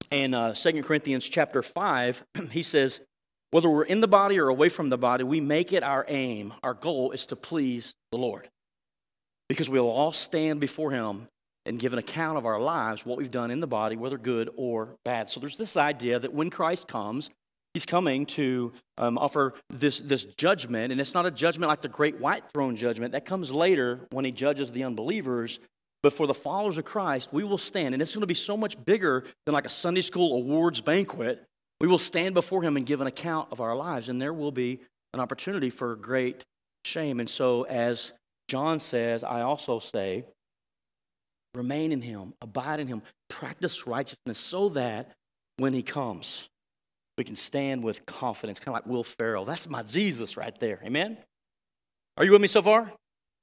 in 0.10 0.34
uh, 0.34 0.56
2 0.56 0.82
Corinthians 0.82 1.30
chapter 1.30 1.62
5, 1.62 2.24
he 2.52 2.64
says, 2.64 3.02
whether 3.52 3.70
we're 3.70 3.84
in 3.84 4.02
the 4.02 4.08
body 4.08 4.40
or 4.40 4.48
away 4.48 4.70
from 4.70 4.90
the 4.90 4.98
body, 4.98 5.24
we 5.24 5.42
make 5.42 5.74
it 5.74 5.84
our 5.84 6.06
aim, 6.08 6.56
our 6.64 6.74
goal 6.74 7.12
is 7.12 7.28
to 7.28 7.36
please 7.36 7.94
the 8.12 8.18
Lord. 8.18 8.50
Because 9.48 9.70
we'll 9.70 9.88
all 9.88 10.12
stand 10.12 10.60
before 10.60 10.90
him 10.90 11.28
and 11.66 11.80
give 11.80 11.94
an 11.94 12.00
account 12.00 12.38
of 12.38 12.46
our 12.46 12.60
lives, 12.60 13.06
what 13.06 13.18
we've 13.18 13.32
done 13.32 13.52
in 13.52 13.60
the 13.60 13.68
body, 13.68 13.96
whether 13.96 14.18
good 14.18 14.50
or 14.56 14.96
bad. 15.06 15.30
So 15.30 15.40
there's 15.40 15.58
this 15.58 15.78
idea 15.78 16.20
that 16.20 16.34
when 16.34 16.50
Christ 16.50 16.88
comes, 16.88 17.30
he's 17.74 17.86
coming 17.86 18.26
to 18.28 18.74
um, 18.98 19.18
offer 19.18 19.54
this, 19.70 20.00
this 20.00 20.26
judgment, 20.26 20.92
and 20.92 21.00
it's 21.00 21.14
not 21.14 21.26
a 21.26 21.32
judgment 21.32 21.70
like 21.70 21.82
the 21.82 21.88
great 21.88 22.20
white 22.20 22.44
throne 22.54 22.76
judgment. 22.76 23.14
That 23.14 23.26
comes 23.26 23.52
later 23.52 24.08
when 24.12 24.26
he 24.26 24.32
judges 24.32 24.72
the 24.72 24.84
unbelievers. 24.84 25.60
But 26.02 26.12
for 26.12 26.28
the 26.28 26.34
followers 26.34 26.78
of 26.78 26.84
Christ, 26.84 27.30
we 27.32 27.46
will 27.46 27.58
stand, 27.58 27.96
and 27.96 28.02
it's 28.02 28.14
going 28.14 28.22
to 28.22 28.28
be 28.28 28.34
so 28.34 28.58
much 28.58 28.84
bigger 28.84 29.24
than 29.46 29.54
like 29.54 29.66
a 29.66 29.70
Sunday 29.70 30.02
school 30.02 30.36
awards 30.36 30.82
banquet. 30.82 31.46
We 31.80 31.88
will 31.88 31.98
stand 31.98 32.34
before 32.34 32.62
Him 32.62 32.76
and 32.76 32.86
give 32.86 33.00
an 33.00 33.08
account 33.08 33.48
of 33.54 33.62
our 33.62 33.74
lives, 33.74 34.10
and 34.10 34.22
there 34.22 34.34
will 34.34 34.52
be 34.52 34.82
an 35.14 35.22
opportunity 35.22 35.70
for 35.70 35.96
great 35.96 36.44
shame. 36.84 37.22
And 37.22 37.30
so, 37.30 37.64
as 37.64 38.12
John 38.50 38.80
says, 38.80 39.24
I 39.24 39.42
also 39.42 39.80
say, 39.80 40.26
remain 41.54 41.92
in 41.92 42.02
Him, 42.02 42.34
abide 42.42 42.80
in 42.80 42.88
Him, 42.88 43.02
practice 43.30 43.88
righteousness 43.88 44.38
so 44.38 44.70
that 44.70 45.12
when 45.58 45.74
He 45.74 45.84
comes, 45.84 46.50
we 47.18 47.24
can 47.24 47.36
stand 47.36 47.84
with 47.84 48.06
confidence, 48.06 48.60
kind 48.60 48.70
of 48.70 48.74
like 48.74 48.86
Will 48.86 49.04
Ferrell. 49.04 49.46
That's 49.46 49.70
my 49.70 49.84
Jesus 49.84 50.36
right 50.36 50.58
there. 50.60 50.80
Amen? 50.84 51.18
Are 52.18 52.26
you 52.26 52.32
with 52.32 52.42
me 52.42 52.48
so 52.48 52.62
far? 52.62 52.92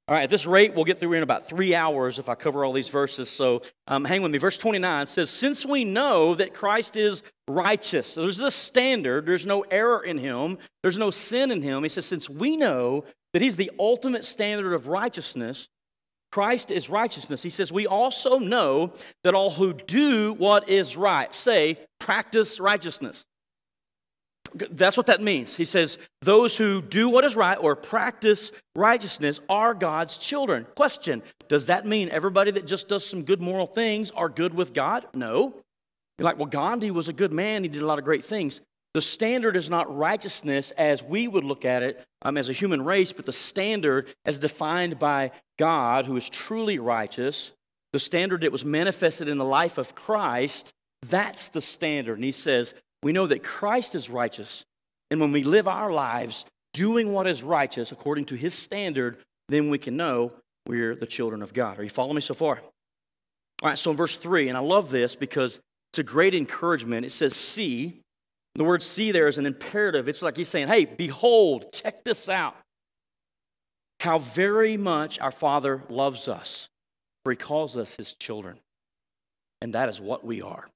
All 0.07 0.15
right, 0.15 0.23
at 0.23 0.29
this 0.29 0.45
rate, 0.45 0.73
we'll 0.73 0.83
get 0.83 0.99
through 0.99 1.13
in 1.13 1.23
about 1.23 1.47
three 1.47 1.73
hours 1.73 2.19
if 2.19 2.27
I 2.27 2.35
cover 2.35 2.65
all 2.65 2.73
these 2.73 2.89
verses. 2.89 3.29
So 3.29 3.61
um, 3.87 4.03
hang 4.03 4.21
with 4.21 4.31
me. 4.31 4.39
Verse 4.39 4.57
29 4.57 5.05
says, 5.05 5.29
Since 5.29 5.65
we 5.65 5.85
know 5.85 6.35
that 6.35 6.53
Christ 6.53 6.97
is 6.97 7.23
righteous, 7.47 8.07
so 8.07 8.23
there's 8.23 8.37
this 8.37 8.55
standard, 8.55 9.25
there's 9.25 9.45
no 9.45 9.61
error 9.61 10.03
in 10.03 10.17
him, 10.17 10.57
there's 10.81 10.97
no 10.97 11.11
sin 11.11 11.51
in 11.51 11.61
him. 11.61 11.83
He 11.83 11.89
says, 11.89 12.05
Since 12.05 12.29
we 12.29 12.57
know 12.57 13.05
that 13.31 13.41
he's 13.41 13.55
the 13.55 13.71
ultimate 13.79 14.25
standard 14.25 14.73
of 14.73 14.87
righteousness, 14.87 15.69
Christ 16.31 16.71
is 16.71 16.89
righteousness. 16.89 17.43
He 17.43 17.49
says, 17.49 17.71
We 17.71 17.87
also 17.87 18.39
know 18.39 18.93
that 19.23 19.35
all 19.35 19.51
who 19.51 19.73
do 19.73 20.33
what 20.33 20.69
is 20.69 20.95
right, 20.95 21.33
say, 21.33 21.77
practice 21.99 22.59
righteousness. 22.59 23.25
That's 24.53 24.97
what 24.97 25.05
that 25.05 25.21
means. 25.21 25.55
He 25.55 25.65
says, 25.65 25.97
Those 26.21 26.57
who 26.57 26.81
do 26.81 27.09
what 27.09 27.23
is 27.23 27.35
right 27.35 27.57
or 27.57 27.75
practice 27.75 28.51
righteousness 28.75 29.39
are 29.49 29.73
God's 29.73 30.17
children. 30.17 30.65
Question 30.75 31.21
Does 31.47 31.67
that 31.67 31.85
mean 31.85 32.09
everybody 32.09 32.51
that 32.51 32.67
just 32.67 32.87
does 32.87 33.05
some 33.05 33.23
good 33.23 33.41
moral 33.41 33.67
things 33.67 34.11
are 34.11 34.29
good 34.29 34.53
with 34.53 34.73
God? 34.73 35.05
No. 35.13 35.53
You're 36.17 36.25
like, 36.25 36.37
well, 36.37 36.45
Gandhi 36.45 36.91
was 36.91 37.09
a 37.09 37.13
good 37.13 37.33
man. 37.33 37.63
He 37.63 37.69
did 37.69 37.81
a 37.81 37.85
lot 37.85 37.97
of 37.97 38.05
great 38.05 38.23
things. 38.23 38.61
The 38.93 39.01
standard 39.01 39.55
is 39.55 39.69
not 39.69 39.95
righteousness 39.95 40.71
as 40.71 41.01
we 41.01 41.27
would 41.27 41.45
look 41.45 41.63
at 41.63 41.81
it 41.81 42.03
um, 42.23 42.37
as 42.37 42.49
a 42.49 42.53
human 42.53 42.83
race, 42.83 43.13
but 43.13 43.25
the 43.25 43.31
standard 43.31 44.13
as 44.25 44.37
defined 44.37 44.99
by 44.99 45.31
God, 45.61 46.07
who 46.07 46.17
is 46.17 46.27
truly 46.27 46.79
righteous, 46.79 47.51
the 47.93 47.99
standard 47.99 48.41
that 48.41 48.51
was 48.51 48.65
manifested 48.65 49.27
in 49.27 49.37
the 49.37 49.45
life 49.45 49.77
of 49.77 49.93
Christ, 49.93 50.73
that's 51.03 51.49
the 51.49 51.61
standard. 51.61 52.15
And 52.15 52.23
he 52.23 52.31
says, 52.31 52.73
we 53.03 53.13
know 53.13 53.27
that 53.27 53.43
Christ 53.43 53.93
is 53.93 54.09
righteous. 54.09 54.65
And 55.11 55.21
when 55.21 55.31
we 55.31 55.43
live 55.43 55.67
our 55.67 55.91
lives 55.91 56.45
doing 56.73 57.13
what 57.13 57.27
is 57.27 57.43
righteous 57.43 57.91
according 57.91 58.25
to 58.25 58.35
his 58.35 58.55
standard, 58.55 59.19
then 59.49 59.69
we 59.69 59.77
can 59.77 59.95
know 59.95 60.31
we're 60.65 60.95
the 60.95 61.05
children 61.05 61.43
of 61.43 61.53
God. 61.53 61.77
Are 61.77 61.83
you 61.83 61.89
following 61.89 62.15
me 62.15 62.21
so 62.21 62.33
far? 62.33 62.59
All 63.61 63.69
right, 63.69 63.77
so 63.77 63.91
in 63.91 63.97
verse 63.97 64.15
3, 64.15 64.49
and 64.49 64.57
I 64.57 64.61
love 64.61 64.89
this 64.89 65.15
because 65.15 65.59
it's 65.91 65.99
a 65.99 66.03
great 66.03 66.33
encouragement. 66.33 67.05
It 67.05 67.11
says, 67.11 67.35
See. 67.35 67.99
The 68.55 68.65
word 68.65 68.83
see 68.83 69.13
there 69.13 69.29
is 69.29 69.37
an 69.37 69.45
imperative. 69.45 70.09
It's 70.09 70.21
like 70.21 70.35
he's 70.35 70.49
saying, 70.49 70.67
Hey, 70.69 70.83
behold, 70.83 71.71
check 71.71 72.03
this 72.03 72.27
out. 72.27 72.55
How 74.01 74.17
very 74.17 74.77
much 74.77 75.19
our 75.19 75.31
Father 75.31 75.83
loves 75.87 76.27
us, 76.27 76.71
for 77.23 77.31
he 77.31 77.35
calls 77.35 77.77
us 77.77 77.95
his 77.95 78.15
children. 78.15 78.57
And 79.61 79.75
that 79.75 79.89
is 79.89 80.01
what 80.01 80.25
we 80.25 80.41
are. 80.41 80.67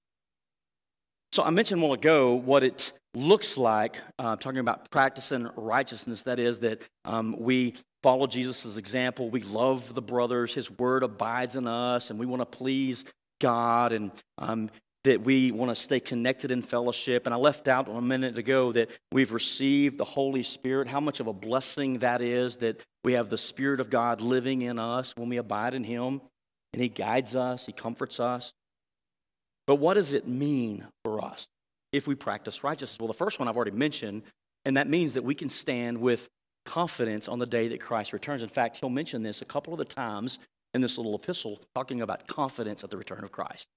So 1.31 1.41
I 1.41 1.49
mentioned 1.49 1.81
a 1.81 1.83
while 1.83 1.93
ago 1.93 2.35
what 2.35 2.61
it 2.61 2.93
looks 3.15 3.57
like, 3.57 3.97
uh, 4.19 4.35
talking 4.35 4.59
about 4.59 4.91
practicing 4.91 5.49
righteousness. 5.55 6.21
That 6.21 6.37
is, 6.37 6.59
that 6.59 6.83
um, 7.03 7.35
we 7.39 7.73
follow 8.03 8.27
Jesus' 8.27 8.77
example. 8.77 9.31
We 9.31 9.41
love 9.41 9.95
the 9.95 10.03
brothers. 10.03 10.53
His 10.53 10.69
word 10.69 11.01
abides 11.01 11.55
in 11.55 11.65
us, 11.65 12.11
and 12.11 12.19
we 12.19 12.27
want 12.27 12.41
to 12.41 12.45
please 12.45 13.05
God, 13.41 13.91
and 13.91 14.11
um, 14.37 14.69
that 15.05 15.21
we 15.21 15.51
want 15.51 15.69
to 15.69 15.75
stay 15.75 15.99
connected 15.99 16.51
in 16.51 16.61
fellowship. 16.61 17.25
And 17.25 17.33
I 17.33 17.37
left 17.37 17.67
out 17.67 17.87
a 17.87 18.01
minute 18.01 18.37
ago 18.37 18.71
that 18.73 18.89
we've 19.11 19.31
received 19.31 19.97
the 19.97 20.03
Holy 20.03 20.43
Spirit, 20.43 20.87
how 20.87 20.99
much 20.99 21.19
of 21.19 21.27
a 21.27 21.33
blessing 21.33 21.99
that 21.99 22.21
is 22.21 22.57
that 22.57 22.81
we 23.03 23.13
have 23.13 23.29
the 23.29 23.37
Spirit 23.37 23.79
of 23.79 23.89
God 23.89 24.21
living 24.21 24.61
in 24.61 24.77
us 24.77 25.13
when 25.15 25.29
we 25.29 25.37
abide 25.37 25.73
in 25.73 25.83
Him, 25.83 26.21
and 26.73 26.81
He 26.81 26.89
guides 26.89 27.35
us, 27.35 27.65
He 27.65 27.71
comforts 27.71 28.19
us. 28.19 28.53
But 29.67 29.75
what 29.75 29.95
does 29.95 30.13
it 30.13 30.27
mean 30.27 30.85
for 31.03 31.23
us 31.23 31.47
if 31.91 32.07
we 32.07 32.15
practice 32.15 32.63
righteousness? 32.63 32.99
Well, 32.99 33.07
the 33.07 33.13
first 33.13 33.39
one 33.39 33.47
I've 33.47 33.55
already 33.55 33.71
mentioned, 33.71 34.23
and 34.65 34.77
that 34.77 34.87
means 34.87 35.13
that 35.13 35.23
we 35.23 35.35
can 35.35 35.49
stand 35.49 35.99
with 35.99 36.27
confidence 36.65 37.27
on 37.27 37.39
the 37.39 37.45
day 37.45 37.67
that 37.69 37.79
Christ 37.79 38.11
returns. 38.11 38.43
In 38.43 38.49
fact, 38.49 38.77
he'll 38.79 38.89
mention 38.89 39.23
this 39.23 39.41
a 39.41 39.45
couple 39.45 39.73
of 39.73 39.77
the 39.77 39.85
times 39.85 40.39
in 40.73 40.81
this 40.81 40.97
little 40.97 41.15
epistle, 41.15 41.61
talking 41.75 42.01
about 42.01 42.27
confidence 42.27 42.83
at 42.83 42.89
the 42.89 42.97
return 42.97 43.23
of 43.23 43.31
Christ. 43.31 43.67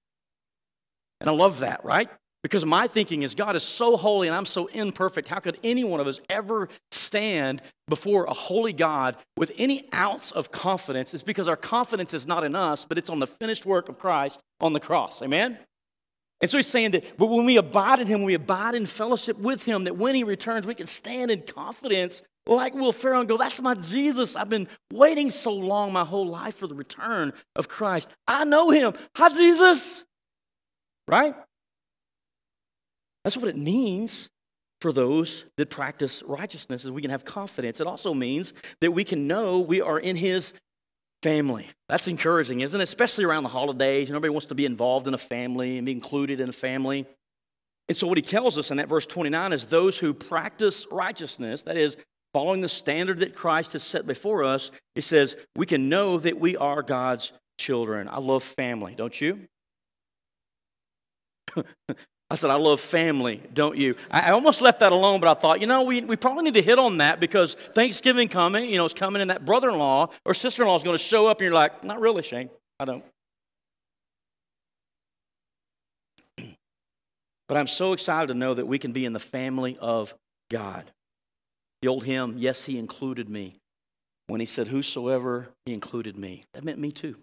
And 1.21 1.29
I 1.29 1.33
love 1.33 1.59
that, 1.59 1.83
right? 1.83 2.09
Because 2.41 2.63
my 2.65 2.87
thinking 2.87 3.23
is 3.23 3.35
God 3.35 3.55
is 3.55 3.63
so 3.63 3.97
holy 3.97 4.27
and 4.27 4.35
I'm 4.35 4.45
so 4.45 4.67
imperfect. 4.67 5.27
How 5.27 5.39
could 5.39 5.59
any 5.63 5.83
one 5.83 5.99
of 5.99 6.07
us 6.07 6.21
ever 6.29 6.69
stand 6.91 7.61
before 7.89 8.25
a 8.25 8.33
holy 8.33 8.71
God 8.71 9.17
with 9.35 9.51
any 9.57 9.89
ounce 9.93 10.31
of 10.31 10.51
confidence? 10.51 11.13
It's 11.13 11.23
because 11.23 11.49
our 11.49 11.57
confidence 11.57 12.13
is 12.13 12.25
not 12.25 12.45
in 12.45 12.55
us, 12.55 12.85
but 12.85 12.97
it's 12.97 13.09
on 13.09 13.19
the 13.19 13.27
finished 13.27 13.65
work 13.65 13.89
of 13.89 13.99
Christ 13.99 14.41
on 14.61 14.71
the 14.71 14.79
cross. 14.79 15.21
Amen? 15.21 15.57
And 16.41 16.49
so 16.49 16.57
he's 16.57 16.67
saying 16.67 16.91
that 16.91 17.17
but 17.17 17.27
when 17.27 17.45
we 17.45 17.57
abide 17.57 17.99
in 17.99 18.07
him, 18.07 18.23
we 18.23 18.33
abide 18.33 18.73
in 18.73 18.85
fellowship 18.85 19.37
with 19.37 19.65
him, 19.65 19.83
that 19.83 19.97
when 19.97 20.15
he 20.15 20.23
returns, 20.23 20.65
we 20.65 20.75
can 20.75 20.87
stand 20.87 21.31
in 21.31 21.41
confidence 21.41 22.21
like 22.47 22.73
Will 22.73 22.93
Ferrell 22.93 23.19
and 23.19 23.29
go, 23.29 23.37
That's 23.37 23.61
my 23.61 23.75
Jesus. 23.75 24.37
I've 24.37 24.49
been 24.49 24.69
waiting 24.93 25.29
so 25.29 25.53
long 25.53 25.91
my 25.91 26.05
whole 26.05 26.27
life 26.27 26.55
for 26.55 26.67
the 26.67 26.75
return 26.75 27.33
of 27.55 27.67
Christ. 27.67 28.09
I 28.27 28.45
know 28.45 28.69
him. 28.69 28.93
Hi, 29.15 29.29
Jesus. 29.29 30.05
Right? 31.09 31.35
That's 33.23 33.35
what 33.35 33.49
it 33.49 33.57
means 33.57 34.29
for 34.79 34.93
those 34.93 35.45
that 35.57 35.69
practice 35.69 36.23
righteousness 36.23 36.85
is 36.85 36.91
we 36.91 37.01
can 37.01 37.11
have 37.11 37.25
confidence. 37.25 37.81
It 37.81 37.87
also 37.87 38.13
means 38.13 38.53
that 38.81 38.91
we 38.91 39.03
can 39.03 39.27
know 39.27 39.59
we 39.59 39.81
are 39.81 39.99
in 39.99 40.15
his 40.15 40.53
family. 41.21 41.67
That's 41.89 42.07
encouraging, 42.07 42.61
isn't 42.61 42.79
it? 42.79 42.83
Especially 42.83 43.25
around 43.25 43.43
the 43.43 43.49
holidays. 43.49 44.09
Nobody 44.09 44.29
wants 44.29 44.47
to 44.47 44.55
be 44.55 44.65
involved 44.65 45.07
in 45.07 45.13
a 45.13 45.17
family 45.17 45.77
and 45.77 45.85
be 45.85 45.91
included 45.91 46.39
in 46.39 46.47
a 46.47 46.53
family. 46.53 47.05
And 47.89 47.97
so, 47.97 48.07
what 48.07 48.17
he 48.17 48.21
tells 48.21 48.57
us 48.57 48.71
in 48.71 48.77
that 48.77 48.87
verse 48.87 49.07
29 49.07 49.51
is 49.51 49.65
those 49.65 49.97
who 49.97 50.13
practice 50.13 50.85
righteousness, 50.91 51.63
that 51.63 51.75
is, 51.75 51.97
following 52.33 52.61
the 52.61 52.69
standard 52.69 53.19
that 53.19 53.33
Christ 53.33 53.73
has 53.73 53.81
set 53.81 54.05
before 54.05 54.43
us, 54.43 54.69
he 54.93 55.01
says, 55.01 55.35
we 55.55 55.65
can 55.65 55.89
know 55.89 56.19
that 56.19 56.39
we 56.39 56.55
are 56.55 56.83
God's 56.83 57.33
children. 57.57 58.07
I 58.07 58.19
love 58.19 58.43
family, 58.43 58.93
don't 58.95 59.19
you? 59.19 59.47
I 62.31 62.35
said, 62.35 62.51
I 62.51 62.55
love 62.55 62.79
family, 62.79 63.41
don't 63.53 63.75
you? 63.75 63.95
I 64.11 64.31
almost 64.31 64.61
left 64.61 64.81
that 64.81 64.91
alone, 64.91 65.19
but 65.19 65.35
I 65.35 65.39
thought, 65.39 65.61
you 65.61 65.67
know, 65.67 65.81
we, 65.81 66.01
we 66.01 66.15
probably 66.15 66.43
need 66.43 66.53
to 66.53 66.61
hit 66.61 66.77
on 66.77 66.97
that 66.97 67.19
because 67.19 67.55
Thanksgiving 67.55 68.27
coming, 68.27 68.69
you 68.69 68.77
know, 68.77 68.85
it's 68.85 68.93
coming, 68.93 69.21
and 69.21 69.31
that 69.31 69.45
brother 69.45 69.69
in 69.69 69.79
law 69.79 70.09
or 70.25 70.35
sister 70.35 70.61
in 70.61 70.67
law 70.67 70.75
is 70.75 70.83
going 70.83 70.97
to 70.97 71.03
show 71.03 71.27
up, 71.27 71.39
and 71.39 71.45
you're 71.45 71.53
like, 71.53 71.83
not 71.83 71.99
really, 71.99 72.21
Shane. 72.21 72.51
I 72.79 72.85
don't. 72.85 73.03
But 77.47 77.57
I'm 77.57 77.65
so 77.65 77.93
excited 77.93 78.27
to 78.27 78.35
know 78.35 78.53
that 78.53 78.67
we 78.67 78.77
can 78.77 78.91
be 78.91 79.05
in 79.05 79.13
the 79.13 79.19
family 79.19 79.75
of 79.81 80.13
God. 80.51 80.91
The 81.81 81.87
old 81.87 82.03
hymn, 82.03 82.35
Yes, 82.37 82.65
He 82.65 82.77
included 82.77 83.27
me. 83.27 83.55
When 84.27 84.39
He 84.39 84.45
said, 84.45 84.67
Whosoever, 84.67 85.49
He 85.65 85.73
included 85.73 86.15
me. 86.15 86.43
That 86.53 86.63
meant 86.63 86.77
me 86.77 86.91
too. 86.91 87.15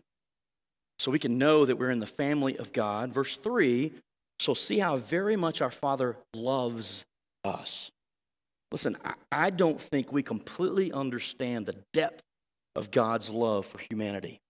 So 0.99 1.12
we 1.12 1.20
can 1.20 1.39
know 1.39 1.64
that 1.64 1.77
we're 1.79 1.91
in 1.91 2.01
the 2.01 2.07
family 2.07 2.57
of 2.57 2.72
God. 2.72 3.12
Verse 3.12 3.37
3 3.37 3.93
so 4.39 4.55
see 4.55 4.78
how 4.78 4.97
very 4.97 5.37
much 5.37 5.62
our 5.62 5.70
Father 5.70 6.16
loves 6.34 7.05
us. 7.45 7.91
Listen, 8.72 8.97
I 9.30 9.51
don't 9.51 9.80
think 9.80 10.12
we 10.12 10.22
completely 10.22 10.93
understand 10.93 11.66
the 11.66 11.76
depth 11.93 12.22
of 12.74 12.91
God's 12.91 13.30
love 13.30 13.66
for 13.66 13.78
humanity. 13.78 14.41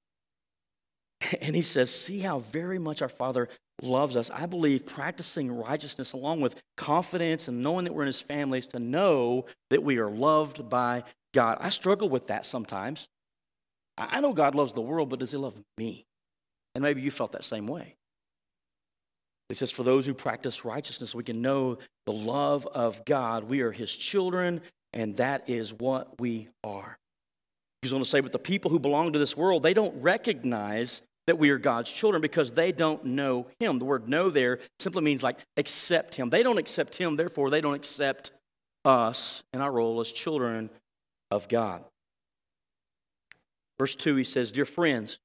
And 1.41 1.57
he 1.57 1.62
says, 1.62 1.91
See 1.91 2.18
how 2.18 2.41
very 2.41 2.78
much 2.78 3.03
our 3.03 3.09
Father 3.09 3.49
loves 3.82 4.16
us. 4.16 4.30
I 4.30 4.47
believe 4.47 4.87
practicing 4.87 5.51
righteousness 5.51 6.12
along 6.12 6.41
with 6.41 6.61
confidence 6.76 7.49
and 7.49 7.62
knowing 7.62 7.84
that 7.84 7.95
we're 7.95 8.03
in 8.03 8.09
his 8.09 8.20
family 8.20 8.59
is 8.59 8.66
to 8.68 8.78
know 8.78 9.47
that 9.70 9.82
we 9.82 9.99
are 9.99 10.11
loved 10.11 10.68
by 10.68 11.05
God. 11.34 11.59
I 11.61 11.70
struggle 11.70 12.09
with 12.09 12.28
that 12.28 12.45
sometimes. 12.45 13.09
I 13.99 14.20
know 14.20 14.34
God 14.34 14.55
loves 14.55 14.74
the 14.74 14.82
world, 14.82 15.09
but 15.09 15.20
does 15.20 15.30
he 15.30 15.39
love 15.39 15.61
me? 15.78 16.07
And 16.74 16.82
maybe 16.82 17.01
you 17.01 17.11
felt 17.11 17.32
that 17.32 17.45
same 17.45 17.66
way. 17.66 17.97
It 19.49 19.57
says, 19.57 19.70
For 19.70 19.82
those 19.82 20.07
who 20.07 20.14
practice 20.14 20.64
righteousness, 20.64 21.14
we 21.14 21.24
can 21.24 21.42
know 21.42 21.78
the 22.05 22.12
love 22.12 22.66
of 22.66 23.05
God. 23.05 23.44
We 23.44 23.61
are 23.61 23.72
his 23.72 23.94
children, 23.94 24.61
and 24.92 25.16
that 25.16 25.49
is 25.49 25.72
what 25.72 26.20
we 26.20 26.49
are. 26.64 26.99
He's 27.82 27.92
going 27.92 28.03
to 28.03 28.09
say, 28.09 28.20
But 28.20 28.32
the 28.32 28.38
people 28.38 28.70
who 28.70 28.78
belong 28.78 29.12
to 29.12 29.18
this 29.18 29.36
world, 29.36 29.62
they 29.62 29.74
don't 29.74 30.03
recognize 30.03 31.03
that 31.26 31.38
we 31.38 31.51
are 31.51 31.59
God's 31.59 31.92
children 31.92 32.20
because 32.20 32.53
they 32.53 32.72
don't 32.72 33.05
know 33.05 33.47
him. 33.59 33.78
The 33.78 33.84
word 33.84 34.09
know 34.09 34.30
there 34.30 34.61
simply 34.78 35.03
means 35.03 35.22
like 35.22 35.38
accept 35.57 36.14
him. 36.14 36.30
They 36.30 36.42
don't 36.42 36.59
accept 36.59 36.97
him, 36.97 37.16
therefore, 37.16 37.51
they 37.51 37.61
don't 37.61 37.74
accept 37.74 38.32
us 38.84 39.42
in 39.53 39.61
our 39.61 39.72
role 39.72 40.01
as 40.01 40.12
children 40.12 40.70
of 41.30 41.49
God. 41.49 41.84
Verse 43.78 43.94
2, 43.94 44.16
he 44.16 44.24
says, 44.24 44.53
Dear 44.53 44.64
friends, 44.64 45.18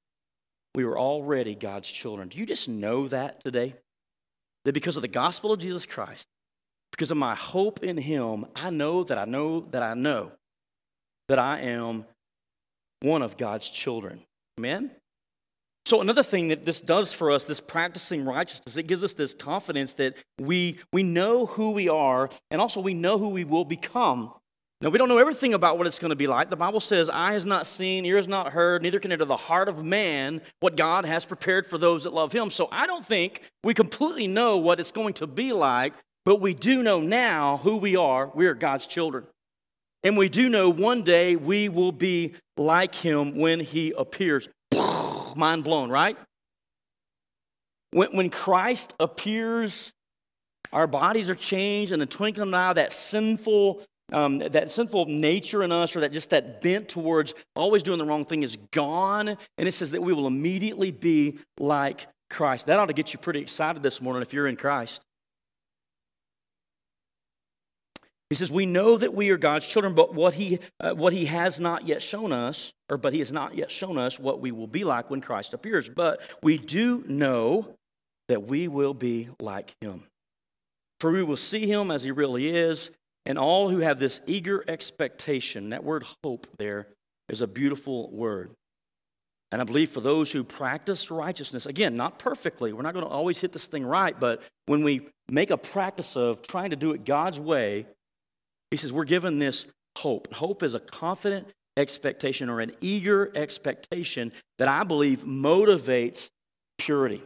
we 0.76 0.84
were 0.84 0.98
already 1.00 1.56
God's 1.56 1.90
children. 1.90 2.28
Do 2.30 2.38
you 2.38 2.46
just 2.46 2.68
know 2.68 3.08
that 3.08 3.42
today? 3.42 3.76
That 4.66 4.74
because 4.74 4.96
of 4.96 5.02
the 5.02 5.08
gospel 5.08 5.52
of 5.52 5.60
Jesus 5.60 5.86
Christ, 5.86 6.28
because 6.92 7.12
of 7.12 7.18
my 7.18 7.36
hope 7.36 7.84
in 7.84 7.98
Him, 7.98 8.46
I 8.56 8.70
know 8.70 9.04
that 9.04 9.18
I 9.18 9.26
know 9.26 9.62
that 9.72 9.84
I 9.84 9.94
know 9.94 10.32
that 11.30 11.40
I 11.40 11.62
am 11.62 12.06
one 13.02 13.22
of 13.22 13.38
God's 13.38 13.70
children. 13.70 14.22
Amen? 14.60 14.92
So, 15.86 16.02
another 16.02 16.24
thing 16.24 16.50
that 16.50 16.66
this 16.66 16.80
does 16.80 17.12
for 17.12 17.32
us, 17.32 17.46
this 17.46 17.60
practicing 17.60 18.24
righteousness, 18.24 18.78
it 18.78 18.84
gives 18.84 19.04
us 19.04 19.14
this 19.14 19.34
confidence 19.34 19.94
that 19.94 20.16
we, 20.40 20.78
we 20.94 21.04
know 21.04 21.46
who 21.48 21.72
we 21.72 21.90
are 21.90 22.30
and 22.52 22.62
also 22.62 22.80
we 22.80 22.94
know 22.94 23.18
who 23.18 23.30
we 23.30 23.44
will 23.44 23.66
become 23.66 24.32
now, 24.82 24.90
we 24.90 24.98
don't 24.98 25.10
know 25.10 25.20
everything 25.20 25.54
about 25.54 25.78
what 25.78 25.86
it's 25.86 26.00
going 26.00 26.10
to 26.10 26.16
be 26.16 26.26
like. 26.26 26.50
The 26.50 26.56
Bible 26.56 26.80
says, 26.80 27.08
Eye 27.08 27.34
has 27.34 27.46
not 27.46 27.68
seen, 27.68 28.04
ear 28.04 28.16
has 28.16 28.28
not 28.28 28.52
heard, 28.52 28.82
neither 28.82 29.00
can 29.00 29.12
enter 29.12 29.26
the 29.26 29.38
heart 29.38 29.70
of 29.70 29.86
man 29.86 30.42
what 30.60 30.76
God 30.76 31.06
has 31.06 31.24
prepared 31.24 31.68
for 31.68 31.78
those 31.78 32.04
that 32.06 32.14
love 32.14 32.34
him. 32.34 32.50
So 32.50 32.68
I 32.72 32.88
don't 32.88 33.06
think 33.06 33.44
we 33.64 33.76
completely 33.76 34.26
know 34.26 34.58
what 34.58 34.80
it's 34.80 34.92
going 34.92 35.14
to 35.16 35.28
be 35.28 35.54
like, 35.54 35.94
but 36.26 36.42
we 36.42 36.56
do 36.56 36.82
know 36.82 37.00
now 37.00 37.58
who 37.58 37.78
we 37.78 37.96
are. 37.96 38.32
We 38.34 38.48
are 38.48 38.56
God's 38.56 38.88
children. 38.88 39.26
And 40.04 40.18
we 40.18 40.30
do 40.30 40.50
know 40.50 40.72
one 40.72 41.04
day 41.04 41.36
we 41.36 41.70
will 41.70 41.92
be 41.92 42.34
like 42.58 42.96
him 42.96 43.38
when 43.38 43.60
he 43.60 43.94
appears. 43.96 44.50
Mind 45.36 45.64
blown, 45.64 45.92
right? 45.92 46.18
When, 47.92 48.16
when 48.16 48.30
Christ 48.32 48.96
appears, 49.00 49.94
our 50.74 50.88
bodies 50.88 51.30
are 51.30 51.36
changed, 51.36 51.92
and 51.92 52.02
the 52.02 52.08
twinkling 52.08 52.42
of 52.42 52.48
an 52.48 52.56
eye, 52.56 52.74
that 52.74 52.92
sinful 52.92 53.84
um, 54.12 54.40
that 54.40 54.70
sinful 54.70 55.06
nature 55.06 55.64
in 55.64 55.72
us 55.72 55.96
or 55.96 56.02
that 56.02 56.12
just 56.12 56.30
that 56.32 56.62
bent 56.62 56.90
towards 56.90 57.34
always 57.56 57.84
doing 57.84 58.00
the 58.00 58.06
wrong 58.06 58.26
thing 58.26 58.44
is 58.44 58.58
gone. 58.72 59.30
And 59.58 59.68
it 59.68 59.74
says 59.74 59.92
that 59.92 60.02
we 60.02 60.14
will 60.14 60.28
immediately 60.28 60.92
be 60.92 61.40
like 61.60 62.08
Christ. 62.30 62.68
That 62.68 62.80
ought 62.80 62.88
to 62.88 62.94
get 62.94 63.14
you 63.14 63.20
pretty 63.20 63.40
excited 63.40 63.84
this 63.84 64.02
morning 64.02 64.22
if 64.22 64.34
you're 64.34 64.48
in 64.48 64.56
Christ. 64.56 65.02
He 68.30 68.36
says, 68.36 68.50
We 68.50 68.66
know 68.66 68.96
that 68.96 69.14
we 69.14 69.30
are 69.32 69.38
God's 69.38 69.68
children, 69.68 69.94
but 69.94 70.16
what 70.16 70.34
he, 70.36 70.60
uh, 70.80 70.92
what 70.92 71.12
he 71.12 71.26
has 71.26 71.60
not 71.60 71.86
yet 71.86 72.02
shown 72.02 72.32
us, 72.32 72.72
or 72.92 72.98
but 72.98 73.14
He 73.14 73.20
has 73.20 73.32
not 73.32 73.56
yet 73.56 73.72
shown 73.72 73.98
us 73.98 74.20
what 74.20 74.42
we 74.42 74.52
will 74.52 74.68
be 74.68 74.84
like 74.84 75.10
when 75.10 75.22
Christ 75.22 75.54
appears. 75.54 75.90
But 75.90 76.22
we 76.44 76.58
do 76.58 77.04
know 77.08 77.76
that 78.28 78.44
we 78.44 78.68
will 78.68 78.94
be 78.94 79.30
like 79.40 79.74
Him. 79.82 80.04
For 81.00 81.12
we 81.12 81.24
will 81.24 81.38
see 81.38 81.66
Him 81.66 81.90
as 81.90 82.04
He 82.04 82.12
really 82.12 82.50
is, 82.50 82.92
and 83.26 83.38
all 83.38 83.70
who 83.70 83.80
have 83.80 84.00
this 84.00 84.22
eager 84.26 84.64
expectation, 84.68 85.70
that 85.70 85.84
word 85.84 86.04
hope 86.24 86.48
there 86.58 86.88
is 87.30 87.42
a 87.42 87.48
beautiful 87.48 88.10
word. 88.12 88.52
And 89.52 89.62
I 89.62 89.66
believe 89.66 89.90
for 89.90 90.02
those 90.02 90.32
who 90.32 90.44
practice 90.44 91.12
righteousness, 91.12 91.66
again, 91.66 91.96
not 91.96 92.20
perfectly, 92.20 92.72
we're 92.72 92.84
not 92.84 92.94
going 92.94 93.06
to 93.06 93.12
always 93.12 93.40
hit 93.40 93.52
this 93.52 93.68
thing 93.68 93.86
right, 93.86 94.18
but 94.18 94.42
when 94.66 94.84
we 94.84 95.08
make 95.30 95.50
a 95.50 95.58
practice 95.58 96.16
of 96.16 96.42
trying 96.42 96.70
to 96.70 96.78
do 96.78 96.92
it 96.94 97.04
God's 97.04 97.40
way, 97.40 97.86
he 98.72 98.78
says 98.78 98.94
we're 98.94 99.04
given 99.04 99.40
this 99.40 99.66
hope. 99.98 100.34
Hope 100.34 100.64
is 100.64 100.74
a 100.74 100.80
confident 100.80 101.48
expectation 101.76 102.50
or 102.50 102.62
an 102.62 102.72
eager 102.80 103.32
expectation 103.36 104.32
that 104.58 104.70
I 104.70 104.84
believe 104.84 105.26
motivates 105.26 106.30
purity. 106.78 107.22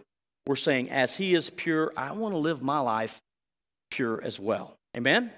We're 0.48 0.56
saying, 0.56 0.90
as 0.90 1.16
he 1.16 1.36
is 1.36 1.50
pure, 1.50 1.94
I 1.96 2.12
want 2.12 2.34
to 2.34 2.38
live 2.38 2.62
my 2.62 2.80
life 2.80 3.22
pure 3.92 4.22
as 4.24 4.40
well. 4.40 4.76
Amen? 4.98 5.32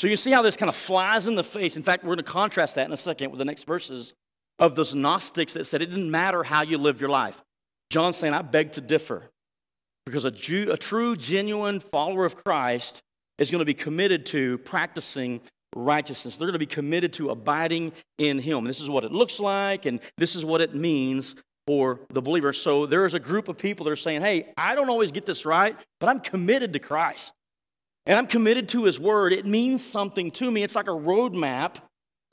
So 0.00 0.06
you 0.06 0.16
see 0.16 0.30
how 0.30 0.40
this 0.40 0.56
kind 0.56 0.70
of 0.70 0.76
flies 0.76 1.26
in 1.26 1.34
the 1.34 1.44
face. 1.44 1.76
In 1.76 1.82
fact, 1.82 2.04
we're 2.04 2.14
going 2.14 2.24
to 2.24 2.32
contrast 2.32 2.76
that 2.76 2.86
in 2.86 2.92
a 2.94 2.96
second 2.96 3.32
with 3.32 3.38
the 3.38 3.44
next 3.44 3.64
verses 3.64 4.14
of 4.58 4.74
those 4.74 4.94
Gnostics 4.94 5.52
that 5.52 5.66
said 5.66 5.82
it 5.82 5.90
didn't 5.90 6.10
matter 6.10 6.42
how 6.42 6.62
you 6.62 6.78
live 6.78 7.02
your 7.02 7.10
life. 7.10 7.42
John's 7.90 8.16
saying, 8.16 8.32
I 8.32 8.40
beg 8.40 8.72
to 8.72 8.80
differ. 8.80 9.24
Because 10.06 10.24
a, 10.24 10.30
Jew, 10.30 10.72
a 10.72 10.78
true, 10.78 11.16
genuine 11.16 11.80
follower 11.80 12.24
of 12.24 12.34
Christ 12.34 13.02
is 13.36 13.50
going 13.50 13.58
to 13.58 13.66
be 13.66 13.74
committed 13.74 14.24
to 14.26 14.56
practicing 14.60 15.42
righteousness. 15.76 16.38
They're 16.38 16.46
going 16.46 16.54
to 16.54 16.58
be 16.58 16.64
committed 16.64 17.12
to 17.14 17.28
abiding 17.28 17.92
in 18.16 18.38
Him. 18.38 18.64
This 18.64 18.80
is 18.80 18.88
what 18.88 19.04
it 19.04 19.12
looks 19.12 19.38
like, 19.38 19.84
and 19.84 20.00
this 20.16 20.34
is 20.34 20.46
what 20.46 20.62
it 20.62 20.74
means 20.74 21.34
for 21.66 22.00
the 22.08 22.22
believer. 22.22 22.54
So 22.54 22.86
there 22.86 23.04
is 23.04 23.12
a 23.12 23.20
group 23.20 23.48
of 23.48 23.58
people 23.58 23.84
that 23.84 23.90
are 23.90 23.96
saying, 23.96 24.22
Hey, 24.22 24.54
I 24.56 24.74
don't 24.74 24.88
always 24.88 25.12
get 25.12 25.26
this 25.26 25.44
right, 25.44 25.76
but 25.98 26.08
I'm 26.08 26.20
committed 26.20 26.72
to 26.72 26.78
Christ 26.78 27.34
and 28.10 28.18
I'm 28.18 28.26
committed 28.26 28.68
to 28.70 28.86
His 28.86 28.98
Word, 28.98 29.32
it 29.32 29.46
means 29.46 29.84
something 29.84 30.32
to 30.32 30.50
me. 30.50 30.64
It's 30.64 30.74
like 30.74 30.88
a 30.88 30.90
roadmap 30.90 31.76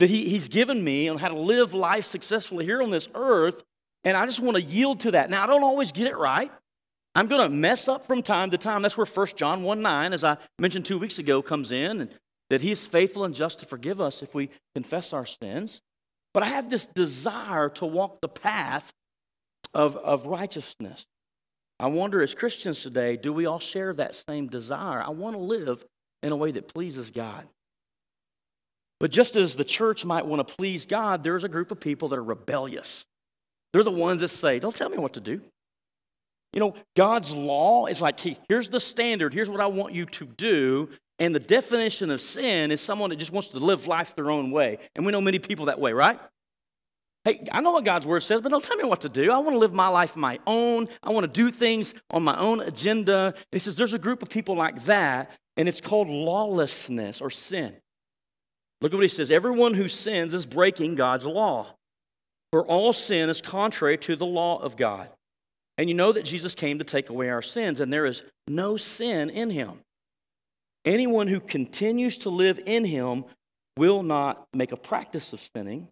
that 0.00 0.10
he, 0.10 0.28
He's 0.28 0.48
given 0.48 0.82
me 0.82 1.08
on 1.08 1.18
how 1.18 1.28
to 1.28 1.40
live 1.40 1.72
life 1.72 2.04
successfully 2.04 2.64
here 2.64 2.82
on 2.82 2.90
this 2.90 3.06
earth. 3.14 3.62
And 4.02 4.16
I 4.16 4.26
just 4.26 4.40
want 4.40 4.56
to 4.56 4.62
yield 4.62 4.98
to 5.00 5.12
that. 5.12 5.30
Now, 5.30 5.44
I 5.44 5.46
don't 5.46 5.62
always 5.62 5.92
get 5.92 6.08
it 6.08 6.16
right. 6.16 6.50
I'm 7.14 7.28
going 7.28 7.48
to 7.48 7.48
mess 7.48 7.86
up 7.86 8.04
from 8.08 8.22
time 8.22 8.50
to 8.50 8.58
time. 8.58 8.82
That's 8.82 8.98
where 8.98 9.06
1 9.06 9.26
John 9.36 9.62
1 9.62 9.80
9, 9.80 10.12
as 10.12 10.24
I 10.24 10.38
mentioned 10.58 10.84
two 10.84 10.98
weeks 10.98 11.20
ago, 11.20 11.42
comes 11.42 11.70
in, 11.70 12.00
and 12.00 12.10
that 12.50 12.60
He's 12.60 12.84
faithful 12.84 13.24
and 13.24 13.32
just 13.32 13.60
to 13.60 13.66
forgive 13.66 14.00
us 14.00 14.20
if 14.20 14.34
we 14.34 14.50
confess 14.74 15.12
our 15.12 15.26
sins. 15.26 15.80
But 16.34 16.42
I 16.42 16.46
have 16.46 16.70
this 16.70 16.88
desire 16.88 17.68
to 17.68 17.86
walk 17.86 18.20
the 18.20 18.28
path 18.28 18.92
of, 19.74 19.96
of 19.96 20.26
righteousness. 20.26 21.06
I 21.80 21.86
wonder, 21.86 22.22
as 22.22 22.34
Christians 22.34 22.82
today, 22.82 23.16
do 23.16 23.32
we 23.32 23.46
all 23.46 23.60
share 23.60 23.92
that 23.94 24.14
same 24.14 24.48
desire? 24.48 25.00
I 25.00 25.10
want 25.10 25.36
to 25.36 25.42
live 25.42 25.84
in 26.22 26.32
a 26.32 26.36
way 26.36 26.50
that 26.50 26.72
pleases 26.72 27.10
God. 27.10 27.46
But 29.00 29.12
just 29.12 29.36
as 29.36 29.54
the 29.54 29.64
church 29.64 30.04
might 30.04 30.26
want 30.26 30.46
to 30.46 30.54
please 30.56 30.86
God, 30.86 31.22
there's 31.22 31.44
a 31.44 31.48
group 31.48 31.70
of 31.70 31.78
people 31.78 32.08
that 32.08 32.18
are 32.18 32.24
rebellious. 32.24 33.06
They're 33.72 33.84
the 33.84 33.92
ones 33.92 34.22
that 34.22 34.28
say, 34.28 34.58
Don't 34.58 34.74
tell 34.74 34.88
me 34.88 34.98
what 34.98 35.12
to 35.14 35.20
do. 35.20 35.40
You 36.52 36.60
know, 36.60 36.74
God's 36.96 37.32
law 37.32 37.86
is 37.86 38.00
like, 38.00 38.18
here's 38.48 38.70
the 38.70 38.80
standard, 38.80 39.34
here's 39.34 39.50
what 39.50 39.60
I 39.60 39.66
want 39.66 39.94
you 39.94 40.06
to 40.06 40.24
do. 40.24 40.88
And 41.18 41.34
the 41.34 41.40
definition 41.40 42.10
of 42.10 42.20
sin 42.20 42.70
is 42.70 42.80
someone 42.80 43.10
that 43.10 43.16
just 43.16 43.32
wants 43.32 43.48
to 43.48 43.58
live 43.58 43.86
life 43.86 44.14
their 44.14 44.30
own 44.30 44.50
way. 44.50 44.78
And 44.96 45.04
we 45.04 45.12
know 45.12 45.20
many 45.20 45.38
people 45.38 45.66
that 45.66 45.80
way, 45.80 45.92
right? 45.92 46.18
Hey, 47.24 47.44
I 47.52 47.60
know 47.60 47.72
what 47.72 47.84
God's 47.84 48.06
word 48.06 48.22
says, 48.22 48.40
but 48.40 48.50
don't 48.50 48.64
tell 48.64 48.76
me 48.76 48.84
what 48.84 49.02
to 49.02 49.08
do. 49.08 49.30
I 49.32 49.38
want 49.38 49.54
to 49.54 49.58
live 49.58 49.72
my 49.72 49.88
life 49.88 50.16
my 50.16 50.38
own. 50.46 50.88
I 51.02 51.10
want 51.10 51.24
to 51.24 51.32
do 51.32 51.50
things 51.50 51.94
on 52.10 52.22
my 52.22 52.38
own 52.38 52.60
agenda. 52.60 53.34
He 53.52 53.58
says 53.58 53.76
there's 53.76 53.94
a 53.94 53.98
group 53.98 54.22
of 54.22 54.30
people 54.30 54.56
like 54.56 54.84
that, 54.84 55.30
and 55.56 55.68
it's 55.68 55.80
called 55.80 56.08
lawlessness 56.08 57.20
or 57.20 57.30
sin. 57.30 57.74
Look 58.80 58.92
at 58.92 58.96
what 58.96 59.02
he 59.02 59.08
says 59.08 59.30
everyone 59.30 59.74
who 59.74 59.88
sins 59.88 60.32
is 60.32 60.46
breaking 60.46 60.94
God's 60.94 61.26
law. 61.26 61.66
For 62.52 62.64
all 62.64 62.92
sin 62.92 63.28
is 63.28 63.42
contrary 63.42 63.98
to 63.98 64.16
the 64.16 64.24
law 64.24 64.58
of 64.58 64.76
God. 64.76 65.10
And 65.76 65.88
you 65.88 65.94
know 65.94 66.12
that 66.12 66.24
Jesus 66.24 66.54
came 66.54 66.78
to 66.78 66.84
take 66.84 67.10
away 67.10 67.28
our 67.28 67.42
sins, 67.42 67.80
and 67.80 67.92
there 67.92 68.06
is 68.06 68.22
no 68.46 68.76
sin 68.76 69.30
in 69.30 69.50
him. 69.50 69.80
Anyone 70.84 71.28
who 71.28 71.40
continues 71.40 72.18
to 72.18 72.30
live 72.30 72.58
in 72.64 72.84
him 72.84 73.24
will 73.76 74.02
not 74.02 74.46
make 74.54 74.72
a 74.72 74.76
practice 74.76 75.32
of 75.32 75.40
sinning. 75.40 75.88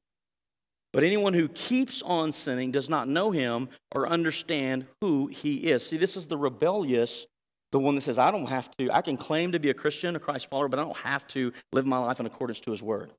But 0.93 1.03
anyone 1.05 1.35
who 1.35 1.49
keeps 1.49 2.01
on 2.03 2.33
sinning 2.33 2.71
does 2.71 2.89
not 2.89 3.09
know 3.09 3.31
him 3.31 3.69
or 3.93 4.09
understand 4.09 4.87
who 5.01 5.27
he 5.27 5.57
is. 5.57 5.87
See, 5.87 5.97
this 5.97 6.17
is 6.17 6.27
the 6.27 6.39
rebellious, 6.39 7.27
the 7.73 7.79
one 7.79 7.95
that 7.97 8.01
says, 8.01 8.19
I 8.19 8.31
don't 8.31 8.49
have 8.49 8.71
to, 8.79 8.91
I 8.91 9.03
can 9.03 9.17
claim 9.17 9.53
to 9.53 9.59
be 9.59 9.71
a 9.71 9.75
Christian, 9.75 10.17
a 10.17 10.21
Christ 10.21 10.49
follower, 10.49 10.69
but 10.69 10.79
I 10.79 10.83
don't 10.83 10.97
have 10.99 11.27
to 11.29 11.53
live 11.73 11.87
my 11.87 11.99
life 11.99 12.21
in 12.21 12.27
accordance 12.27 12.61
to 12.61 12.71
his 12.71 12.83
word. 12.83 13.11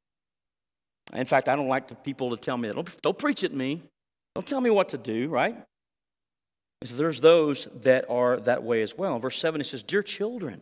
In 1.14 1.26
fact, 1.26 1.48
I 1.48 1.56
don't 1.56 1.68
like 1.68 1.88
the 1.88 1.96
people 1.96 2.32
to 2.32 2.38
tell 2.38 2.58
me 2.58 2.68
that. 2.68 2.74
Don't, 2.76 3.02
don't 3.02 3.18
preach 3.18 3.44
at 3.44 3.54
me. 3.54 3.84
Don't 4.36 4.48
tell 4.48 4.62
me 4.62 4.70
what 4.70 4.90
to 4.90 4.98
do, 4.98 5.30
right? 5.30 5.56
So 6.84 6.96
there's 6.96 7.22
those 7.22 7.68
that 7.82 8.06
are 8.10 8.40
that 8.42 8.64
way 8.64 8.82
as 8.82 8.96
well. 8.98 9.16
In 9.16 9.22
verse 9.22 9.40
7, 9.40 9.60
it 9.60 9.64
says, 9.64 9.84
Dear 9.84 10.04
children, 10.04 10.62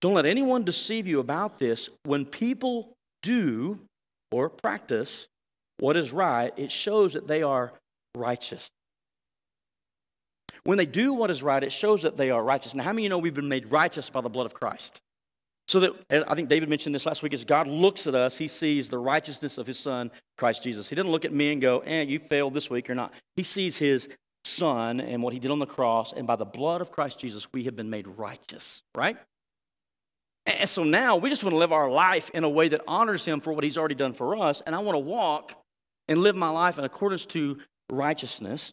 don't 0.00 0.14
let 0.14 0.26
anyone 0.26 0.64
deceive 0.64 1.06
you 1.06 1.20
about 1.20 1.58
this. 1.58 1.88
When 2.04 2.24
people 2.24 2.94
do 3.22 3.80
or 4.30 4.48
practice 4.48 5.28
what 5.78 5.96
is 5.96 6.12
right, 6.12 6.52
it 6.56 6.70
shows 6.70 7.14
that 7.14 7.26
they 7.26 7.42
are 7.42 7.72
righteous. 8.14 8.70
When 10.64 10.78
they 10.78 10.86
do 10.86 11.12
what 11.12 11.30
is 11.30 11.42
right, 11.42 11.62
it 11.62 11.72
shows 11.72 12.02
that 12.02 12.16
they 12.16 12.30
are 12.30 12.42
righteous. 12.42 12.74
Now, 12.74 12.84
how 12.84 12.92
many 12.92 13.02
of 13.02 13.04
you 13.04 13.08
know 13.10 13.18
we've 13.18 13.34
been 13.34 13.48
made 13.48 13.70
righteous 13.70 14.08
by 14.08 14.22
the 14.22 14.30
blood 14.30 14.46
of 14.46 14.54
Christ? 14.54 15.00
So 15.68 15.80
that, 15.80 15.92
I 16.28 16.34
think 16.34 16.48
David 16.48 16.68
mentioned 16.68 16.94
this 16.94 17.06
last 17.06 17.22
week, 17.22 17.32
as 17.32 17.44
God 17.44 17.66
looks 17.66 18.06
at 18.06 18.14
us, 18.14 18.36
he 18.36 18.48
sees 18.48 18.88
the 18.88 18.98
righteousness 18.98 19.58
of 19.58 19.66
his 19.66 19.78
son, 19.78 20.10
Christ 20.36 20.62
Jesus. 20.62 20.88
He 20.88 20.94
didn't 20.94 21.10
look 21.10 21.24
at 21.24 21.32
me 21.32 21.52
and 21.52 21.60
go, 21.60 21.80
eh, 21.80 22.02
you 22.02 22.18
failed 22.18 22.54
this 22.54 22.70
week 22.70 22.88
or 22.90 22.94
not. 22.94 23.12
He 23.36 23.42
sees 23.42 23.76
his 23.78 24.08
Son 24.44 25.00
and 25.00 25.22
what 25.22 25.32
he 25.32 25.38
did 25.38 25.50
on 25.50 25.58
the 25.58 25.66
cross, 25.66 26.12
and 26.12 26.26
by 26.26 26.36
the 26.36 26.44
blood 26.44 26.80
of 26.80 26.92
Christ 26.92 27.18
Jesus, 27.18 27.50
we 27.52 27.64
have 27.64 27.74
been 27.74 27.88
made 27.88 28.06
righteous, 28.06 28.82
right? 28.94 29.16
And 30.46 30.68
so 30.68 30.84
now 30.84 31.16
we 31.16 31.30
just 31.30 31.42
want 31.42 31.54
to 31.54 31.58
live 31.58 31.72
our 31.72 31.90
life 31.90 32.30
in 32.34 32.44
a 32.44 32.48
way 32.48 32.68
that 32.68 32.82
honors 32.86 33.24
him 33.24 33.40
for 33.40 33.54
what 33.54 33.64
he's 33.64 33.78
already 33.78 33.94
done 33.94 34.12
for 34.12 34.36
us, 34.36 34.60
and 34.66 34.74
I 34.74 34.80
want 34.80 34.96
to 34.96 35.00
walk 35.00 35.63
and 36.08 36.20
live 36.20 36.36
my 36.36 36.50
life 36.50 36.78
in 36.78 36.84
accordance 36.84 37.26
to 37.26 37.58
righteousness. 37.90 38.72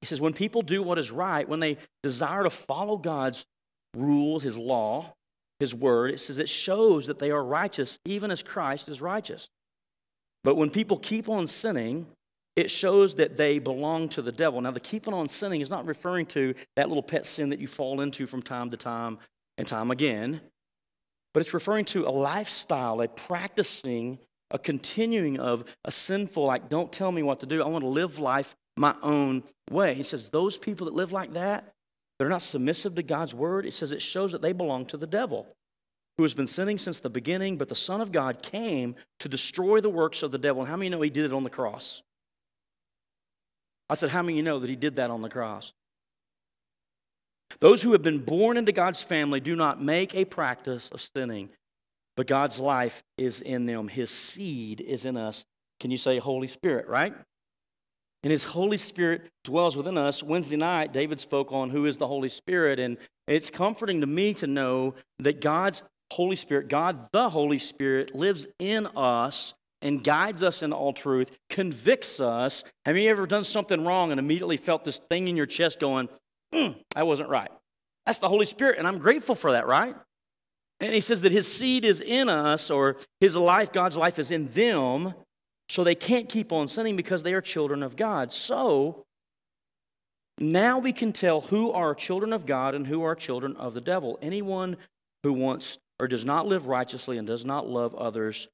He 0.00 0.06
says, 0.06 0.20
when 0.20 0.32
people 0.32 0.62
do 0.62 0.82
what 0.82 0.98
is 0.98 1.10
right, 1.10 1.48
when 1.48 1.60
they 1.60 1.78
desire 2.02 2.42
to 2.42 2.50
follow 2.50 2.96
God's 2.96 3.46
rules, 3.94 4.42
his 4.42 4.58
law, 4.58 5.14
his 5.60 5.74
word, 5.74 6.10
it 6.10 6.18
says 6.18 6.38
it 6.38 6.48
shows 6.48 7.06
that 7.06 7.18
they 7.18 7.30
are 7.30 7.44
righteous, 7.44 7.98
even 8.04 8.30
as 8.30 8.42
Christ 8.42 8.88
is 8.88 9.00
righteous. 9.00 9.48
But 10.42 10.56
when 10.56 10.70
people 10.70 10.98
keep 10.98 11.28
on 11.28 11.46
sinning, 11.46 12.06
it 12.56 12.70
shows 12.70 13.14
that 13.14 13.36
they 13.36 13.58
belong 13.58 14.08
to 14.10 14.22
the 14.22 14.32
devil. 14.32 14.60
Now, 14.60 14.72
the 14.72 14.80
keeping 14.80 15.14
on 15.14 15.28
sinning 15.28 15.60
is 15.60 15.70
not 15.70 15.86
referring 15.86 16.26
to 16.26 16.54
that 16.76 16.88
little 16.88 17.02
pet 17.02 17.24
sin 17.24 17.50
that 17.50 17.60
you 17.60 17.68
fall 17.68 18.00
into 18.00 18.26
from 18.26 18.42
time 18.42 18.70
to 18.70 18.76
time 18.76 19.18
and 19.56 19.66
time 19.66 19.90
again, 19.90 20.40
but 21.32 21.40
it's 21.40 21.54
referring 21.54 21.84
to 21.86 22.06
a 22.06 22.10
lifestyle, 22.10 23.00
a 23.00 23.08
practicing, 23.08 24.18
a 24.52 24.58
continuing 24.58 25.40
of 25.40 25.64
a 25.84 25.90
sinful, 25.90 26.44
like, 26.44 26.68
don't 26.68 26.92
tell 26.92 27.10
me 27.10 27.22
what 27.22 27.40
to 27.40 27.46
do. 27.46 27.62
I 27.62 27.66
want 27.66 27.82
to 27.82 27.88
live 27.88 28.18
life 28.18 28.54
my 28.76 28.94
own 29.02 29.42
way. 29.70 29.94
He 29.94 30.02
says, 30.02 30.30
those 30.30 30.56
people 30.56 30.84
that 30.84 30.94
live 30.94 31.10
like 31.10 31.32
that, 31.32 31.72
they're 32.18 32.28
not 32.28 32.42
submissive 32.42 32.94
to 32.94 33.02
God's 33.02 33.34
word. 33.34 33.66
It 33.66 33.74
says 33.74 33.90
it 33.90 34.00
shows 34.00 34.30
that 34.32 34.42
they 34.42 34.52
belong 34.52 34.86
to 34.86 34.96
the 34.96 35.06
devil 35.06 35.46
who 36.16 36.22
has 36.22 36.34
been 36.34 36.46
sinning 36.46 36.78
since 36.78 37.00
the 37.00 37.10
beginning, 37.10 37.56
but 37.56 37.68
the 37.68 37.74
Son 37.74 38.00
of 38.00 38.12
God 38.12 38.42
came 38.42 38.94
to 39.20 39.28
destroy 39.28 39.80
the 39.80 39.88
works 39.88 40.22
of 40.22 40.30
the 40.30 40.38
devil. 40.38 40.62
And 40.62 40.70
how 40.70 40.76
many 40.76 40.90
know 40.90 41.00
he 41.00 41.10
did 41.10 41.24
it 41.24 41.32
on 41.32 41.42
the 41.42 41.50
cross? 41.50 42.02
I 43.88 43.94
said, 43.94 44.10
How 44.10 44.22
many 44.22 44.36
you 44.36 44.42
know 44.42 44.58
that 44.58 44.70
he 44.70 44.76
did 44.76 44.96
that 44.96 45.10
on 45.10 45.22
the 45.22 45.28
cross? 45.28 45.72
Those 47.60 47.82
who 47.82 47.92
have 47.92 48.02
been 48.02 48.20
born 48.20 48.56
into 48.56 48.72
God's 48.72 49.02
family 49.02 49.40
do 49.40 49.56
not 49.56 49.82
make 49.82 50.14
a 50.14 50.24
practice 50.24 50.90
of 50.90 51.00
sinning, 51.00 51.50
but 52.16 52.26
God's 52.26 52.58
life 52.58 53.02
is 53.16 53.40
in 53.40 53.66
them. 53.66 53.88
His 53.88 54.10
seed 54.10 54.80
is 54.80 55.04
in 55.04 55.16
us. 55.16 55.44
Can 55.80 55.90
you 55.90 55.96
say 55.96 56.18
Holy 56.18 56.48
Spirit, 56.48 56.88
right? 56.88 57.14
And 58.22 58.30
His 58.30 58.44
Holy 58.44 58.76
Spirit 58.76 59.30
dwells 59.44 59.76
within 59.76 59.98
us. 59.98 60.22
Wednesday 60.22 60.56
night, 60.56 60.92
David 60.92 61.18
spoke 61.20 61.52
on 61.52 61.70
who 61.70 61.86
is 61.86 61.98
the 61.98 62.06
Holy 62.06 62.28
Spirit, 62.28 62.78
and 62.78 62.96
it's 63.26 63.50
comforting 63.50 64.00
to 64.00 64.06
me 64.06 64.34
to 64.34 64.46
know 64.46 64.94
that 65.18 65.40
God's 65.40 65.82
Holy 66.12 66.36
Spirit, 66.36 66.68
God 66.68 67.08
the 67.12 67.30
Holy 67.30 67.58
Spirit, 67.58 68.14
lives 68.14 68.46
in 68.58 68.86
us 68.96 69.54
and 69.80 70.04
guides 70.04 70.42
us 70.42 70.62
into 70.62 70.76
all 70.76 70.92
truth, 70.92 71.36
convicts 71.50 72.20
us. 72.20 72.62
Have 72.84 72.96
you 72.96 73.10
ever 73.10 73.26
done 73.26 73.42
something 73.42 73.84
wrong 73.84 74.12
and 74.12 74.20
immediately 74.20 74.56
felt 74.56 74.84
this 74.84 74.98
thing 75.10 75.26
in 75.26 75.36
your 75.36 75.46
chest 75.46 75.80
going, 75.80 76.08
mm, 76.54 76.80
that 76.94 77.06
wasn't 77.06 77.28
right? 77.28 77.50
That's 78.06 78.20
the 78.20 78.28
Holy 78.28 78.46
Spirit, 78.46 78.78
and 78.78 78.86
I'm 78.86 78.98
grateful 78.98 79.34
for 79.34 79.52
that, 79.52 79.66
right? 79.66 79.96
And 80.82 80.92
he 80.92 81.00
says 81.00 81.22
that 81.22 81.32
his 81.32 81.50
seed 81.50 81.84
is 81.84 82.00
in 82.02 82.28
us, 82.28 82.70
or 82.70 82.96
his 83.20 83.36
life, 83.36 83.72
God's 83.72 83.96
life 83.96 84.18
is 84.18 84.30
in 84.30 84.48
them, 84.48 85.14
so 85.68 85.82
they 85.82 85.94
can't 85.94 86.28
keep 86.28 86.52
on 86.52 86.68
sinning 86.68 86.96
because 86.96 87.22
they 87.22 87.32
are 87.32 87.40
children 87.40 87.82
of 87.82 87.96
God. 87.96 88.32
So 88.32 89.04
now 90.38 90.78
we 90.78 90.92
can 90.92 91.12
tell 91.12 91.40
who 91.40 91.72
are 91.72 91.94
children 91.94 92.32
of 92.32 92.44
God 92.44 92.74
and 92.74 92.86
who 92.86 93.02
are 93.04 93.14
children 93.14 93.56
of 93.56 93.72
the 93.72 93.80
devil. 93.80 94.18
Anyone 94.20 94.76
who 95.22 95.32
wants 95.32 95.78
or 95.98 96.08
does 96.08 96.24
not 96.24 96.46
live 96.46 96.66
righteously 96.66 97.16
and 97.16 97.26
does 97.26 97.44
not 97.44 97.68
love 97.68 97.94
others 97.94 98.48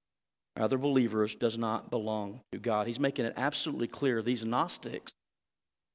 other 0.58 0.78
believers 0.78 1.34
does 1.34 1.56
not 1.56 1.90
belong 1.90 2.40
to 2.52 2.58
God. 2.58 2.86
He's 2.86 3.00
making 3.00 3.24
it 3.26 3.34
absolutely 3.36 3.86
clear 3.86 4.22
these 4.22 4.44
Gnostics, 4.44 5.12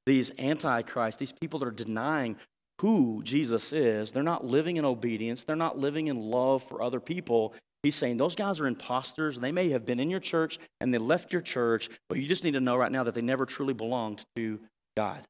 these 0.06 0.30
antichrists, 0.38 1.18
these 1.18 1.32
people 1.32 1.58
that 1.60 1.68
are 1.68 1.72
denying 1.72 2.36
who 2.80 3.22
Jesus 3.24 3.72
is, 3.72 4.12
they're 4.12 4.22
not 4.22 4.44
living 4.44 4.76
in 4.76 4.84
obedience, 4.84 5.44
they're 5.44 5.56
not 5.56 5.78
living 5.78 6.08
in 6.08 6.16
love 6.16 6.62
for 6.62 6.82
other 6.82 7.00
people. 7.00 7.54
He's 7.82 7.94
saying 7.94 8.16
those 8.16 8.34
guys 8.34 8.60
are 8.60 8.66
imposters. 8.66 9.38
They 9.38 9.52
may 9.52 9.68
have 9.70 9.84
been 9.84 10.00
in 10.00 10.08
your 10.08 10.20
church 10.20 10.58
and 10.80 10.92
they 10.92 10.98
left 10.98 11.32
your 11.32 11.42
church, 11.42 11.90
but 12.08 12.18
you 12.18 12.26
just 12.26 12.42
need 12.42 12.54
to 12.54 12.60
know 12.60 12.76
right 12.76 12.90
now 12.90 13.04
that 13.04 13.14
they 13.14 13.20
never 13.20 13.44
truly 13.44 13.74
belonged 13.74 14.24
to 14.36 14.58
God. 14.96 15.22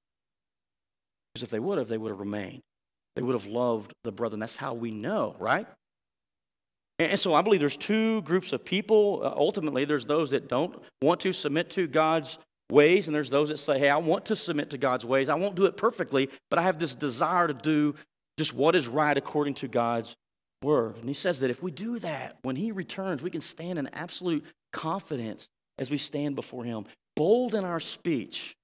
Because 1.35 1.43
if 1.43 1.51
they 1.51 1.59
would 1.59 1.79
have, 1.79 1.89
they 1.89 1.99
would 1.99 2.11
have 2.11 2.21
remained. 2.21 2.61
They 3.17 3.23
would 3.23 3.35
have 3.35 3.47
loved 3.47 3.93
the 4.05 4.13
brother. 4.13 4.35
And 4.35 4.43
that's 4.43 4.57
how 4.57 4.75
we 4.75 4.93
know, 4.93 5.35
right? 5.41 5.67
And 7.01 7.19
so 7.19 7.35
I 7.35 7.43
believe 7.43 7.59
there's 7.59 7.77
two 7.77 8.23
groups 8.23 8.53
of 8.53 8.65
people. 8.65 9.23
Uh, 9.25 9.35
ultimately, 9.37 9.85
there's 9.85 10.07
those 10.07 10.31
that 10.31 10.49
don't 10.49 10.81
want 11.03 11.21
to 11.21 11.33
submit 11.33 11.71
to 11.71 11.89
God's 11.89 12.39
ways, 12.71 13.09
and 13.09 13.15
there's 13.15 13.31
those 13.31 13.51
that 13.51 13.59
say, 13.59 13.79
hey, 13.79 13.91
I 13.91 13.97
want 13.97 14.27
to 14.27 14.37
submit 14.37 14.71
to 14.71 14.79
God's 14.79 15.05
ways. 15.05 15.29
I 15.29 15.35
won't 15.35 15.55
do 15.55 15.67
it 15.67 15.77
perfectly, 15.77 16.31
but 16.51 16.59
I 16.59 16.63
have 16.63 16.79
this 16.79 16.95
desire 16.95 17.47
to 17.49 17.55
do 17.55 17.95
just 18.39 18.55
what 18.55 18.75
is 18.75 18.89
right 18.89 19.17
according 19.17 19.55
to 19.55 19.69
God's 19.69 20.17
word. 20.63 20.97
And 20.97 21.09
he 21.09 21.15
says 21.15 21.41
that 21.41 21.51
if 21.51 21.63
we 21.63 21.71
do 21.71 21.99
that, 22.01 22.39
when 22.43 22.57
he 22.57 22.73
returns, 22.73 23.23
we 23.23 23.31
can 23.31 23.41
stand 23.41 23.79
in 23.79 23.89
absolute 23.93 24.45
confidence 24.73 25.49
as 25.79 25.91
we 25.91 25.99
stand 25.99 26.37
before 26.37 26.65
him, 26.65 26.87
bold 27.17 27.55
in 27.55 27.65
our 27.65 27.81
speech. 27.81 28.57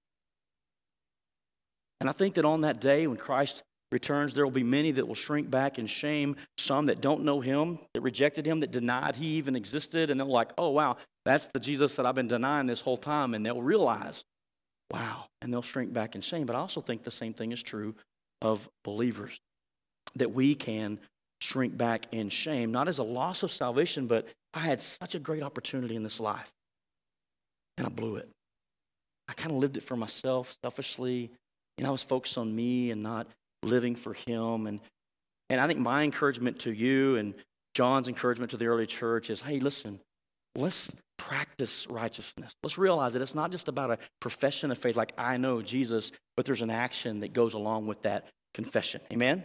And 2.00 2.08
I 2.08 2.12
think 2.12 2.34
that 2.34 2.44
on 2.44 2.62
that 2.62 2.80
day 2.80 3.06
when 3.06 3.18
Christ 3.18 3.62
returns, 3.92 4.32
there 4.32 4.44
will 4.44 4.50
be 4.52 4.62
many 4.62 4.92
that 4.92 5.06
will 5.06 5.14
shrink 5.14 5.50
back 5.50 5.78
in 5.78 5.86
shame, 5.86 6.36
some 6.56 6.86
that 6.86 7.00
don't 7.00 7.24
know 7.24 7.40
him, 7.40 7.78
that 7.94 8.00
rejected 8.00 8.46
him, 8.46 8.60
that 8.60 8.70
denied 8.70 9.16
he 9.16 9.26
even 9.36 9.56
existed, 9.56 10.10
and 10.10 10.18
they're 10.18 10.26
like, 10.26 10.52
oh, 10.56 10.70
wow, 10.70 10.96
that's 11.30 11.48
the 11.48 11.60
Jesus 11.60 11.96
that 11.96 12.06
I've 12.06 12.14
been 12.14 12.28
denying 12.28 12.66
this 12.66 12.80
whole 12.80 12.96
time. 12.96 13.34
And 13.34 13.44
they'll 13.44 13.62
realize, 13.62 14.24
wow, 14.92 15.26
and 15.40 15.52
they'll 15.52 15.62
shrink 15.62 15.92
back 15.92 16.14
in 16.14 16.20
shame. 16.20 16.46
But 16.46 16.56
I 16.56 16.58
also 16.58 16.80
think 16.80 17.04
the 17.04 17.10
same 17.10 17.32
thing 17.32 17.52
is 17.52 17.62
true 17.62 17.94
of 18.42 18.68
believers, 18.84 19.38
that 20.16 20.32
we 20.32 20.54
can 20.54 20.98
shrink 21.40 21.76
back 21.76 22.06
in 22.12 22.28
shame, 22.28 22.72
not 22.72 22.88
as 22.88 22.98
a 22.98 23.02
loss 23.02 23.42
of 23.42 23.52
salvation, 23.52 24.06
but 24.06 24.28
I 24.54 24.60
had 24.60 24.80
such 24.80 25.14
a 25.14 25.18
great 25.18 25.42
opportunity 25.42 25.94
in 25.96 26.02
this 26.02 26.20
life, 26.20 26.50
and 27.76 27.86
I 27.86 27.90
blew 27.90 28.16
it. 28.16 28.28
I 29.28 29.32
kind 29.34 29.52
of 29.52 29.58
lived 29.58 29.76
it 29.76 29.82
for 29.82 29.96
myself, 29.96 30.56
selfishly, 30.62 31.30
and 31.78 31.86
I 31.86 31.90
was 31.90 32.02
focused 32.02 32.36
on 32.36 32.54
me 32.54 32.90
and 32.90 33.02
not 33.02 33.26
living 33.62 33.94
for 33.94 34.12
Him. 34.12 34.66
And, 34.66 34.80
and 35.48 35.60
I 35.60 35.66
think 35.66 35.78
my 35.78 36.02
encouragement 36.02 36.58
to 36.60 36.72
you 36.72 37.16
and 37.16 37.34
John's 37.74 38.08
encouragement 38.08 38.50
to 38.50 38.56
the 38.56 38.66
early 38.66 38.86
church 38.86 39.30
is 39.30 39.40
hey, 39.40 39.60
listen, 39.60 40.00
let's 40.56 40.90
practice 41.16 41.86
righteousness. 41.88 42.54
Let's 42.62 42.78
realize 42.78 43.12
that 43.12 43.22
it's 43.22 43.34
not 43.34 43.50
just 43.50 43.68
about 43.68 43.90
a 43.90 43.98
profession 44.20 44.70
of 44.70 44.78
faith, 44.78 44.96
like 44.96 45.12
I 45.18 45.36
know 45.36 45.62
Jesus, 45.62 46.12
but 46.36 46.46
there's 46.46 46.62
an 46.62 46.70
action 46.70 47.20
that 47.20 47.32
goes 47.32 47.54
along 47.54 47.86
with 47.86 48.02
that 48.02 48.26
confession. 48.54 49.00
Amen? 49.12 49.44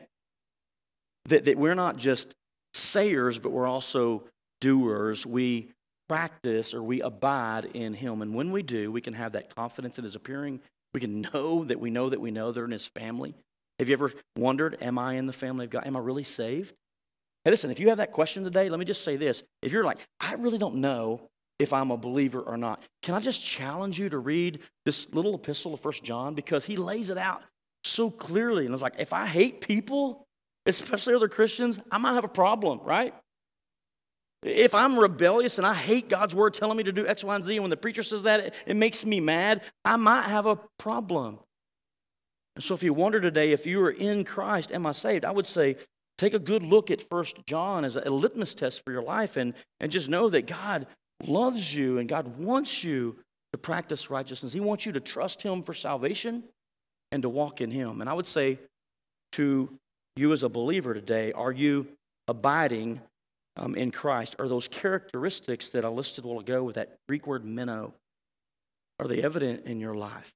That, 1.26 1.46
that 1.46 1.58
we're 1.58 1.76
not 1.76 1.98
just 1.98 2.34
sayers, 2.74 3.40
but 3.40 3.52
we're 3.52 3.68
also 3.68 4.24
doers. 4.62 5.26
We 5.26 5.72
practice 6.08 6.74
or 6.74 6.84
we 6.84 7.02
abide 7.02 7.66
in 7.74 7.94
Him. 7.94 8.22
And 8.22 8.34
when 8.34 8.52
we 8.52 8.64
do, 8.64 8.92
we 8.92 9.02
can 9.02 9.14
have 9.14 9.34
that 9.34 9.54
confidence 9.56 9.98
in 9.98 10.04
His 10.04 10.16
appearing. 10.16 10.62
We 10.94 11.00
can 11.00 11.22
know 11.34 11.66
that 11.66 11.80
we 11.80 11.90
know 11.90 12.10
that 12.10 12.22
we 12.22 12.32
know 12.32 12.52
they're 12.52 12.66
in 12.66 12.72
His 12.72 12.88
family. 12.88 13.36
Have 13.80 13.90
you 13.90 13.94
ever 13.94 14.14
wondered, 14.38 14.78
am 14.82 14.98
I 14.98 15.16
in 15.16 15.26
the 15.26 15.34
family 15.34 15.66
of 15.66 15.72
God? 15.72 15.86
Am 15.86 15.98
I 15.98 16.00
really 16.00 16.24
saved? 16.24 16.74
Hey, 17.46 17.52
listen, 17.52 17.70
if 17.70 17.80
you 17.80 17.90
have 17.90 18.00
that 18.00 18.12
question 18.12 18.44
today, 18.44 18.70
let 18.70 18.80
me 18.80 18.86
just 18.86 19.04
say 19.04 19.18
this. 19.18 19.44
If 19.62 19.72
you're 19.72 19.84
like, 19.84 20.00
I 20.20 20.34
really 20.34 20.58
don't 20.58 20.78
know 20.78 21.30
if 21.60 21.74
I'm 21.74 21.92
a 21.92 21.98
believer 21.98 22.42
or 22.42 22.58
not, 22.58 22.82
can 23.04 23.14
I 23.14 23.20
just 23.20 23.44
challenge 23.44 24.00
you 24.00 24.10
to 24.10 24.18
read 24.18 24.60
this 24.84 25.14
little 25.14 25.36
epistle 25.36 25.76
of 25.76 25.80
First 25.80 26.04
John? 26.04 26.34
Because 26.34 26.66
he 26.66 26.76
lays 26.76 27.12
it 27.12 27.20
out 27.20 27.44
so 27.84 28.10
clearly. 28.10 28.66
And 28.66 28.74
it's 28.74 28.82
like, 28.82 28.96
if 28.98 29.14
I 29.14 29.28
hate 29.28 29.62
people, 29.62 30.26
especially 30.66 31.14
other 31.14 31.28
Christians, 31.28 31.80
I 31.92 32.00
might 32.00 32.14
have 32.14 32.24
a 32.24 32.30
problem, 32.30 32.80
right? 32.84 33.14
If 34.42 34.74
I'm 34.74 34.98
rebellious 34.98 35.60
and 35.60 35.68
I 35.68 35.76
hate 35.76 36.10
God's 36.10 36.34
word 36.34 36.56
telling 36.56 36.78
me 36.78 36.84
to 36.84 36.92
do 36.92 37.06
X, 37.06 37.24
Y, 37.24 37.36
and 37.36 37.44
Z, 37.44 37.54
and 37.54 37.64
when 37.64 37.70
the 37.70 37.78
preacher 37.78 38.02
says 38.02 38.24
that, 38.24 38.40
it, 38.40 38.56
it 38.66 38.76
makes 38.76 39.06
me 39.06 39.20
mad, 39.20 39.62
I 39.84 39.98
might 39.98 40.30
have 40.30 40.48
a 40.48 40.60
problem. 40.80 41.38
And 42.56 42.64
so 42.64 42.74
if 42.74 42.82
you 42.82 42.94
wonder 42.94 43.22
today 43.22 43.52
if 43.52 43.68
you 43.68 43.82
are 43.82 43.92
in 43.92 44.24
Christ, 44.24 44.72
am 44.72 44.88
I 44.88 44.94
saved? 44.94 45.26
I 45.26 45.32
would 45.32 45.46
say 45.46 45.78
Take 46.18 46.34
a 46.34 46.40
good 46.40 46.64
look 46.64 46.92
at 46.92 47.02
First 47.02 47.46
John 47.46 47.84
as 47.84 47.96
a 47.96 48.10
litmus 48.10 48.56
test 48.56 48.84
for 48.86 48.92
your 48.92 49.04
life 49.04 49.38
and, 49.38 49.54
and 49.80 49.92
just 49.92 50.10
know 50.10 50.30
that 50.30 50.48
God 50.48 50.88
loves 51.26 51.76
you 51.76 51.98
and 51.98 52.08
God 52.08 52.38
wants 52.38 52.84
you 52.84 53.18
to 53.52 53.58
practice 53.58 54.10
righteousness. 54.10 54.54
He 54.54 54.60
wants 54.60 54.86
you 54.86 54.94
to 54.94 55.00
trust 55.00 55.42
Him 55.42 55.62
for 55.64 55.74
salvation 55.74 56.44
and 57.12 57.24
to 57.24 57.30
walk 57.30 57.62
in 57.62 57.72
Him. 57.72 58.02
And 58.02 58.10
I 58.10 58.14
would 58.14 58.28
say 58.28 58.60
to 59.34 59.70
you 60.16 60.32
as 60.32 60.44
a 60.44 60.50
believer 60.50 60.94
today, 60.94 61.34
are 61.34 61.52
you 61.52 61.88
abiding 62.28 63.02
um, 63.58 63.76
in 63.76 63.92
Christ? 63.92 64.36
Are 64.40 64.48
those 64.48 64.68
characteristics 64.68 65.70
that 65.70 65.86
I 65.86 65.90
listed 65.90 66.24
a 66.24 66.28
while 66.28 66.40
ago 66.40 66.64
with 66.64 66.76
that 66.76 66.98
Greek 67.08 67.28
word 67.28 67.44
meno, 67.46 67.94
are 69.00 69.08
they 69.08 69.22
evident 69.22 69.66
in 69.66 69.80
your 69.80 69.96
life? 69.96 70.34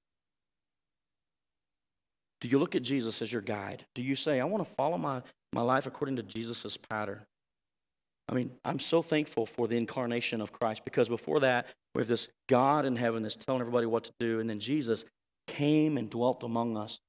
Do 2.41 2.47
you 2.47 2.59
look 2.59 2.75
at 2.75 2.83
Jesus 2.83 3.21
as 3.21 3.31
your 3.31 3.41
guide? 3.41 3.85
Do 3.95 4.01
you 4.01 4.15
say, 4.15 4.39
I 4.39 4.45
want 4.45 4.65
to 4.65 4.73
follow 4.75 4.97
my, 4.97 5.21
my 5.53 5.61
life 5.61 5.87
according 5.87 6.15
to 6.17 6.23
Jesus' 6.23 6.77
pattern? 6.77 7.21
I 8.29 8.35
mean, 8.35 8.51
I'm 8.63 8.79
so 8.79 9.01
thankful 9.01 9.45
for 9.45 9.67
the 9.67 9.75
incarnation 9.75 10.39
of 10.39 10.51
Christ 10.51 10.85
because 10.85 11.09
before 11.09 11.39
that, 11.39 11.65
we 11.95 12.01
have 12.01 12.07
this 12.07 12.27
God 12.47 12.85
in 12.85 12.95
heaven 12.95 13.23
that's 13.23 13.35
telling 13.35 13.61
everybody 13.61 13.87
what 13.87 14.03
to 14.03 14.11
do. 14.19 14.39
And 14.39 14.49
then 14.49 14.59
Jesus 14.59 15.03
came 15.47 15.97
and 15.97 16.09
dwelt 16.09 16.43
among 16.43 16.77
us. 16.77 16.99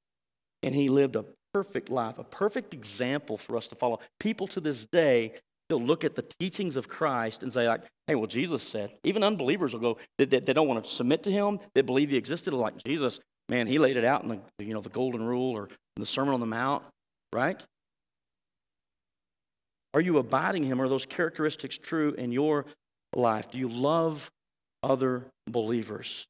And 0.62 0.74
he 0.74 0.88
lived 0.88 1.16
a 1.16 1.24
perfect 1.52 1.90
life, 1.90 2.18
a 2.18 2.24
perfect 2.24 2.72
example 2.72 3.36
for 3.36 3.56
us 3.56 3.66
to 3.68 3.74
follow. 3.74 4.00
People 4.18 4.46
to 4.48 4.60
this 4.60 4.86
day 4.86 5.34
still 5.68 5.82
look 5.82 6.04
at 6.04 6.14
the 6.14 6.24
teachings 6.40 6.76
of 6.76 6.88
Christ 6.88 7.42
and 7.42 7.52
say, 7.52 7.68
like, 7.68 7.82
hey, 8.06 8.14
well, 8.14 8.26
Jesus 8.26 8.62
said. 8.62 8.90
Even 9.04 9.22
unbelievers 9.22 9.72
will 9.72 9.80
go, 9.80 9.98
they, 10.18 10.24
they, 10.24 10.40
they 10.40 10.52
don't 10.52 10.68
want 10.68 10.84
to 10.84 10.90
submit 10.90 11.22
to 11.24 11.30
him, 11.30 11.58
they 11.74 11.82
believe 11.82 12.10
he 12.10 12.16
existed, 12.16 12.54
like 12.54 12.82
Jesus. 12.84 13.20
Man, 13.48 13.66
he 13.66 13.78
laid 13.78 13.96
it 13.96 14.04
out 14.04 14.22
in 14.22 14.28
the, 14.28 14.40
you 14.64 14.74
know, 14.74 14.80
the 14.80 14.88
golden 14.88 15.22
rule 15.22 15.52
or 15.52 15.68
the 15.96 16.06
Sermon 16.06 16.34
on 16.34 16.40
the 16.40 16.46
Mount, 16.46 16.84
right? 17.32 17.62
Are 19.94 20.00
you 20.00 20.18
abiding 20.18 20.62
him? 20.62 20.80
Are 20.80 20.88
those 20.88 21.06
characteristics 21.06 21.76
true 21.76 22.12
in 22.12 22.32
your 22.32 22.66
life? 23.14 23.50
Do 23.50 23.58
you 23.58 23.68
love 23.68 24.30
other 24.82 25.26
believers? 25.46 26.26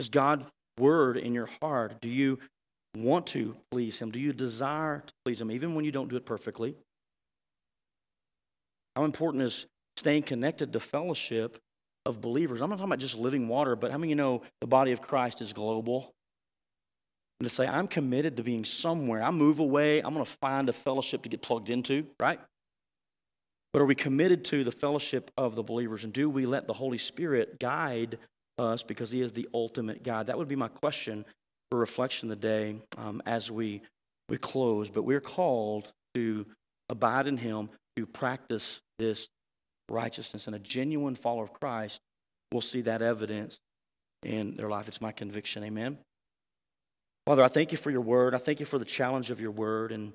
Is 0.00 0.08
God's 0.08 0.46
word 0.78 1.16
in 1.16 1.34
your 1.34 1.48
heart? 1.60 2.00
Do 2.00 2.08
you 2.08 2.38
want 2.96 3.26
to 3.28 3.56
please 3.70 3.98
him? 3.98 4.10
Do 4.10 4.18
you 4.18 4.32
desire 4.32 5.02
to 5.06 5.12
please 5.24 5.40
him, 5.40 5.50
even 5.50 5.74
when 5.74 5.84
you 5.84 5.92
don't 5.92 6.08
do 6.08 6.16
it 6.16 6.26
perfectly? 6.26 6.74
How 8.96 9.04
important 9.04 9.42
is 9.42 9.66
staying 9.96 10.24
connected 10.24 10.72
to 10.72 10.80
fellowship 10.80 11.58
of 12.06 12.20
believers. 12.20 12.60
I'm 12.60 12.70
not 12.70 12.76
talking 12.76 12.90
about 12.90 12.98
just 12.98 13.16
living 13.16 13.48
water, 13.48 13.76
but 13.76 13.90
how 13.90 13.98
many 13.98 14.10
you 14.10 14.16
know 14.16 14.42
the 14.60 14.66
body 14.66 14.92
of 14.92 15.00
Christ 15.00 15.40
is 15.40 15.52
global? 15.52 16.12
And 17.40 17.48
to 17.48 17.54
say, 17.54 17.66
I'm 17.66 17.88
committed 17.88 18.36
to 18.36 18.42
being 18.42 18.64
somewhere. 18.64 19.22
I 19.22 19.30
move 19.30 19.58
away, 19.58 20.00
I'm 20.00 20.14
going 20.14 20.24
to 20.24 20.30
find 20.30 20.68
a 20.68 20.72
fellowship 20.72 21.22
to 21.22 21.28
get 21.28 21.42
plugged 21.42 21.68
into, 21.68 22.06
right? 22.20 22.40
But 23.72 23.82
are 23.82 23.86
we 23.86 23.96
committed 23.96 24.44
to 24.46 24.62
the 24.62 24.70
fellowship 24.70 25.32
of 25.36 25.56
the 25.56 25.64
believers? 25.64 26.04
And 26.04 26.12
do 26.12 26.30
we 26.30 26.46
let 26.46 26.68
the 26.68 26.72
Holy 26.72 26.96
Spirit 26.96 27.58
guide 27.58 28.18
us 28.56 28.84
because 28.84 29.10
He 29.10 29.20
is 29.20 29.32
the 29.32 29.48
ultimate 29.52 30.04
guide? 30.04 30.26
That 30.26 30.38
would 30.38 30.46
be 30.46 30.54
my 30.54 30.68
question 30.68 31.24
for 31.70 31.80
reflection 31.80 32.28
today 32.28 32.76
um, 32.96 33.20
as 33.26 33.50
we, 33.50 33.82
we 34.28 34.38
close. 34.38 34.90
But 34.90 35.02
we're 35.02 35.20
called 35.20 35.92
to 36.14 36.46
abide 36.88 37.26
in 37.26 37.36
Him, 37.36 37.68
to 37.96 38.06
practice 38.06 38.80
this 39.00 39.28
righteousness. 39.90 40.46
And 40.46 40.54
a 40.54 40.60
genuine 40.60 41.16
follower 41.16 41.42
of 41.42 41.52
Christ 41.52 42.00
will 42.52 42.60
see 42.60 42.82
that 42.82 43.02
evidence 43.02 43.58
in 44.22 44.54
their 44.54 44.68
life. 44.68 44.86
It's 44.86 45.00
my 45.00 45.10
conviction. 45.10 45.64
Amen. 45.64 45.98
Father, 47.26 47.42
I 47.42 47.48
thank 47.48 47.72
you 47.72 47.78
for 47.78 47.90
your 47.90 48.00
word. 48.00 48.34
I 48.34 48.38
thank 48.38 48.60
you 48.60 48.66
for 48.66 48.78
the 48.78 48.84
challenge 48.84 49.30
of 49.30 49.40
your 49.40 49.50
word. 49.50 49.92
And 49.92 50.12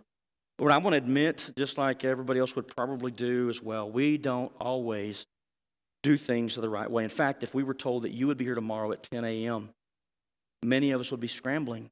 Lord, 0.59 0.71
I 0.71 0.77
want 0.77 0.93
to 0.93 0.97
admit, 0.97 1.51
just 1.57 1.77
like 1.77 2.03
everybody 2.03 2.39
else 2.39 2.55
would 2.55 2.67
probably 2.67 3.11
do 3.11 3.49
as 3.49 3.61
well, 3.61 3.89
we 3.89 4.17
don't 4.17 4.51
always 4.59 5.25
do 6.03 6.17
things 6.17 6.55
the 6.55 6.69
right 6.69 6.89
way. 6.89 7.03
In 7.03 7.09
fact, 7.09 7.43
if 7.43 7.53
we 7.53 7.63
were 7.63 7.73
told 7.73 8.03
that 8.03 8.11
you 8.11 8.27
would 8.27 8.37
be 8.37 8.45
here 8.45 8.55
tomorrow 8.55 8.91
at 8.91 9.03
10 9.03 9.25
a.m., 9.25 9.69
many 10.63 10.91
of 10.91 11.01
us 11.01 11.11
would 11.11 11.19
be 11.19 11.27
scrambling 11.27 11.89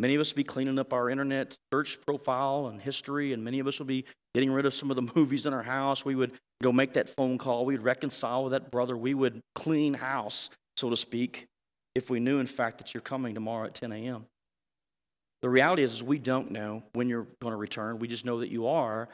Many 0.00 0.14
of 0.14 0.22
us 0.22 0.30
would 0.30 0.36
be 0.36 0.44
cleaning 0.44 0.78
up 0.78 0.94
our 0.94 1.10
internet 1.10 1.54
search 1.70 1.98
profile 2.06 2.68
and 2.68 2.80
history, 2.80 3.34
and 3.34 3.44
many 3.44 3.58
of 3.58 3.66
us 3.66 3.78
would 3.78 3.86
be 3.86 4.06
getting 4.32 4.50
rid 4.50 4.64
of 4.64 4.72
some 4.72 4.90
of 4.90 4.96
the 4.96 5.12
movies 5.14 5.44
in 5.44 5.52
our 5.52 5.62
house. 5.62 6.06
We 6.06 6.14
would 6.14 6.32
go 6.62 6.72
make 6.72 6.94
that 6.94 7.10
phone 7.10 7.36
call. 7.36 7.66
We'd 7.66 7.82
reconcile 7.82 8.44
with 8.44 8.52
that 8.52 8.70
brother. 8.70 8.96
We 8.96 9.12
would 9.12 9.42
clean 9.54 9.92
house, 9.92 10.48
so 10.78 10.88
to 10.88 10.96
speak, 10.96 11.46
if 11.94 12.10
we 12.10 12.20
knew, 12.20 12.38
in 12.38 12.46
fact, 12.46 12.78
that 12.78 12.94
you're 12.94 13.00
coming 13.00 13.34
tomorrow 13.34 13.66
at 13.66 13.74
10 13.74 13.92
a.m. 13.92 14.26
The 15.42 15.48
reality 15.48 15.82
is, 15.82 15.94
is 15.94 16.02
we 16.02 16.18
don't 16.18 16.50
know 16.50 16.82
when 16.92 17.08
you're 17.08 17.26
going 17.40 17.52
to 17.52 17.56
return. 17.56 17.98
We 17.98 18.08
just 18.08 18.24
know 18.24 18.40
that 18.40 18.50
you 18.50 18.66
are. 18.66 19.08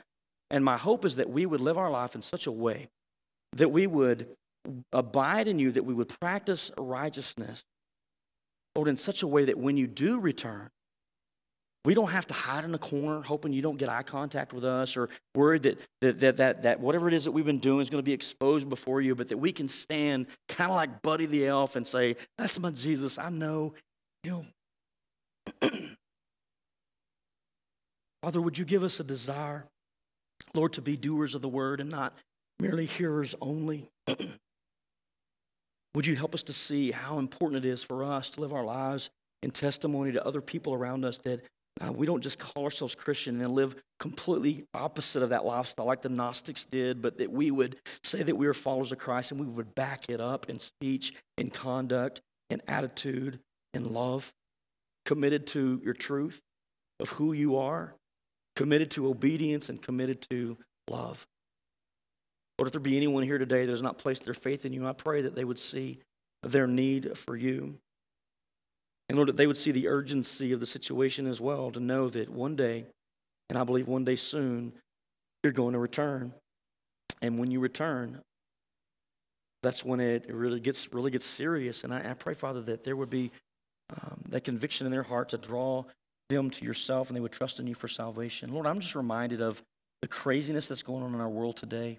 And 0.51 0.65
my 0.65 0.77
hope 0.77 1.05
is 1.05 1.17
that 1.17 1.31
we 1.31 1.47
would 1.47 1.61
live 1.61 1.79
our 1.79 1.91
life 1.91 2.15
in 2.15 2.23
such 2.23 2.47
a 2.47 2.53
way 2.53 2.89
that 3.53 3.69
we 3.69 3.87
would 3.87 4.29
abide 4.93 5.49
in 5.49 5.59
you, 5.59 5.73
that 5.73 5.85
we 5.85 5.95
would 5.95 6.09
practice 6.21 6.71
righteousness, 6.77 7.65
Lord, 8.75 8.89
in 8.89 8.97
such 8.97 9.23
a 9.23 9.27
way 9.27 9.45
that 9.47 9.59
when 9.59 9.77
you 9.77 9.87
do 9.87 10.21
return, 10.21 10.71
we 11.87 11.95
don't 11.95 12.11
have 12.11 12.27
to 12.27 12.35
hide 12.35 12.65
in 12.65 12.75
a 12.75 12.79
corner 12.79 13.23
hoping 13.23 13.53
you 13.53 13.63
don't 13.63 13.79
get 13.79 13.89
eye 13.89 14.03
contact 14.03 14.53
with 14.53 14.65
us 14.65 14.97
or 14.97 15.09
worried 15.35 15.63
that, 15.63 15.81
that, 16.03 16.19
that, 16.19 16.37
that, 16.37 16.63
that 16.65 16.81
whatever 16.81 17.09
it 17.09 17.15
is 17.15 17.25
that 17.25 17.31
we've 17.31 17.47
been 17.47 17.61
doing 17.61 17.81
is 17.81 17.89
going 17.89 18.03
to 18.03 18.05
be 18.05 18.13
exposed 18.13 18.69
before 18.69 19.01
you, 19.01 19.15
but 19.15 19.29
that 19.29 19.39
we 19.39 19.53
can 19.53 19.69
stand 19.69 20.27
kind 20.49 20.71
of 20.71 20.77
like 20.77 21.01
Buddy 21.01 21.27
the 21.27 21.47
Elf 21.47 21.77
and 21.77 21.87
say, 21.87 22.17
That's 22.37 22.59
my 22.59 22.73
Jesus. 22.73 23.19
I 23.19 23.31
know 23.31 23.73
know, 24.27 24.45
Father, 28.23 28.41
would 28.41 28.59
you 28.59 28.65
give 28.65 28.83
us 28.83 28.99
a 29.01 29.05
desire, 29.05 29.67
Lord, 30.55 30.73
to 30.75 30.83
be 30.83 30.97
doers 30.97 31.35
of 31.35 31.43
the 31.43 31.49
word 31.49 31.81
and 31.81 31.91
not 31.91 32.15
merely 32.59 32.87
hearers 32.87 33.35
only? 33.41 33.89
would 35.95 36.07
you 36.07 36.17
help 36.17 36.35
us 36.35 36.43
to 36.45 36.53
see 36.53 36.91
how 36.91 37.19
important 37.19 37.65
it 37.65 37.69
is 37.69 37.83
for 37.83 38.05
us 38.05 38.31
to 38.31 38.41
live 38.41 38.53
our 38.53 38.65
lives 38.65 39.11
in 39.43 39.51
testimony 39.51 40.13
to 40.13 40.27
other 40.27 40.41
people 40.41 40.75
around 40.75 41.05
us 41.05 41.19
that 41.19 41.41
uh, 41.81 41.93
we 41.93 42.07
don't 42.07 42.23
just 42.23 42.39
call 42.39 42.65
ourselves 42.65 42.95
Christian 42.95 43.41
and 43.41 43.51
live 43.53 43.77
completely 43.99 44.65
opposite 44.73 45.23
of 45.23 45.31
that 45.31 45.45
lifestyle 45.45 45.87
like 45.87 46.03
the 46.03 46.09
Gnostics 46.09 46.65
did, 46.65 47.03
but 47.03 47.19
that 47.19 47.31
we 47.31 47.51
would 47.51 47.77
say 48.03 48.23
that 48.23 48.37
we 48.37 48.47
are 48.47 48.55
followers 48.55 48.93
of 48.93 48.99
Christ 48.99 49.31
and 49.31 49.41
we 49.41 49.47
would 49.47 49.75
back 49.75 50.09
it 50.09 50.21
up 50.21 50.49
in 50.49 50.59
speech, 50.59 51.13
in 51.37 51.51
conduct, 51.51 52.23
in 52.49 52.63
attitude, 52.67 53.41
in 53.75 53.93
love, 53.93 54.33
committed 55.05 55.47
to 55.49 55.81
your 55.85 55.95
truth 55.95 56.41
of 56.99 57.11
who 57.11 57.35
you 57.35 57.59
are, 57.59 57.95
committed 58.55 58.91
to 58.93 59.09
obedience, 59.09 59.69
and 59.69 59.83
committed 59.83 60.23
to 60.31 60.57
love. 60.89 61.27
Lord, 62.59 62.69
if 62.69 62.73
there 62.73 62.81
be 62.81 62.97
anyone 62.97 63.23
here 63.23 63.37
today 63.37 63.67
that 63.67 63.71
has 63.71 63.83
not 63.83 63.99
placed 63.99 64.25
their 64.25 64.33
faith 64.33 64.65
in 64.65 64.73
you, 64.73 64.87
I 64.87 64.93
pray 64.93 65.23
that 65.23 65.35
they 65.35 65.45
would 65.45 65.59
see 65.59 65.99
their 66.43 66.67
need 66.67 67.19
for 67.19 67.37
you. 67.37 67.79
And 69.09 69.17
Lord, 69.17 69.29
that 69.29 69.37
they 69.37 69.47
would 69.47 69.57
see 69.57 69.71
the 69.71 69.89
urgency 69.89 70.53
of 70.53 70.61
the 70.61 70.67
situation 70.67 71.27
as 71.27 71.41
well 71.41 71.71
to 71.71 71.81
know 71.81 72.09
that 72.11 72.29
one 72.29 72.57
day, 72.57 72.87
and 73.49 73.59
I 73.59 73.65
believe 73.65 73.87
one 73.87 74.05
day 74.05 74.17
soon, 74.17 74.73
you're 75.43 75.53
going 75.53 75.75
to 75.75 75.79
return. 75.79 76.33
And 77.23 77.39
when 77.39 77.51
you 77.51 77.61
return, 77.61 78.21
that's 79.63 79.85
when 79.85 80.01
it 80.01 80.33
really 80.33 80.61
gets 80.61 80.93
really 80.93 81.11
gets 81.11 81.25
serious. 81.25 81.85
And 81.85 81.95
I, 81.95 82.11
I 82.11 82.15
pray, 82.15 82.35
Father, 82.35 82.63
that 82.63 82.85
there 82.85 82.97
would 82.97 83.11
be 83.11 83.31
um, 83.91 84.21
that 84.29 84.45
conviction 84.45 84.87
in 84.87 84.93
their 84.93 85.03
heart 85.03 85.29
to 85.31 85.39
draw 85.39 85.85
them 86.29 86.51
to 86.51 86.65
yourself 86.65 87.09
and 87.09 87.17
they 87.17 87.21
would 87.21 87.33
trust 87.33 87.61
in 87.61 87.67
you 87.67 87.75
for 87.75 87.89
salvation. 87.89 88.53
Lord, 88.53 88.67
I'm 88.67 88.81
just 88.81 88.95
reminded 88.95 89.41
of 89.41 89.63
the 90.03 90.09
craziness 90.09 90.69
that's 90.69 90.83
going 90.83 91.03
on 91.03 91.15
in 91.15 91.21
our 91.21 91.29
world 91.29 91.57
today. 91.57 91.99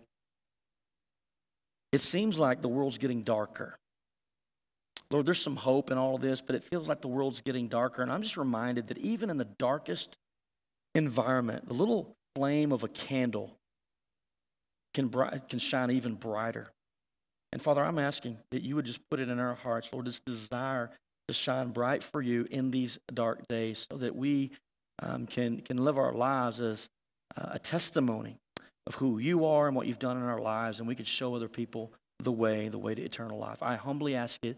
It 1.93 1.99
seems 1.99 2.37
like 2.37 2.61
the 2.61 2.67
world's 2.67 2.97
getting 2.97 3.23
darker. 3.23 3.75
Lord, 5.09 5.25
there's 5.25 5.41
some 5.41 5.55
hope 5.55 5.89
in 5.89 5.97
all 5.97 6.15
of 6.15 6.21
this, 6.21 6.41
but 6.41 6.55
it 6.55 6.63
feels 6.63 6.89
like 6.89 7.01
the 7.01 7.07
world's 7.07 7.41
getting 7.41 7.67
darker. 7.67 8.01
And 8.01 8.11
I'm 8.11 8.21
just 8.21 8.37
reminded 8.37 8.87
that 8.87 8.97
even 8.97 9.29
in 9.29 9.37
the 9.37 9.45
darkest 9.45 10.17
environment, 10.95 11.67
the 11.67 11.73
little 11.73 12.15
flame 12.35 12.71
of 12.71 12.83
a 12.83 12.87
candle 12.87 13.57
can, 14.93 15.09
can 15.09 15.59
shine 15.59 15.91
even 15.91 16.15
brighter. 16.15 16.71
And 17.53 17.61
Father, 17.61 17.83
I'm 17.83 17.99
asking 17.99 18.37
that 18.51 18.63
you 18.63 18.75
would 18.75 18.85
just 18.85 18.99
put 19.09 19.19
it 19.19 19.29
in 19.29 19.39
our 19.39 19.55
hearts, 19.55 19.91
Lord, 19.93 20.05
this 20.05 20.19
desire 20.19 20.89
to 21.27 21.33
shine 21.33 21.69
bright 21.69 22.03
for 22.03 22.21
you 22.21 22.47
in 22.51 22.71
these 22.71 22.99
dark 23.13 23.47
days 23.47 23.87
so 23.89 23.97
that 23.97 24.15
we 24.15 24.51
um, 24.99 25.25
can, 25.25 25.61
can 25.61 25.77
live 25.77 25.97
our 25.97 26.13
lives 26.13 26.59
as 26.59 26.89
uh, 27.37 27.49
a 27.51 27.59
testimony 27.59 28.37
of 28.85 28.95
who 28.95 29.19
you 29.19 29.45
are 29.45 29.67
and 29.67 29.75
what 29.75 29.87
you've 29.87 29.99
done 29.99 30.17
in 30.17 30.23
our 30.23 30.39
lives, 30.39 30.79
and 30.79 30.87
we 30.87 30.95
can 30.95 31.05
show 31.05 31.35
other 31.35 31.49
people 31.49 31.91
the 32.19 32.31
way, 32.31 32.69
the 32.69 32.77
way 32.77 32.95
to 32.95 33.01
eternal 33.01 33.37
life. 33.37 33.61
I 33.61 33.75
humbly 33.75 34.15
ask 34.15 34.43
it 34.43 34.57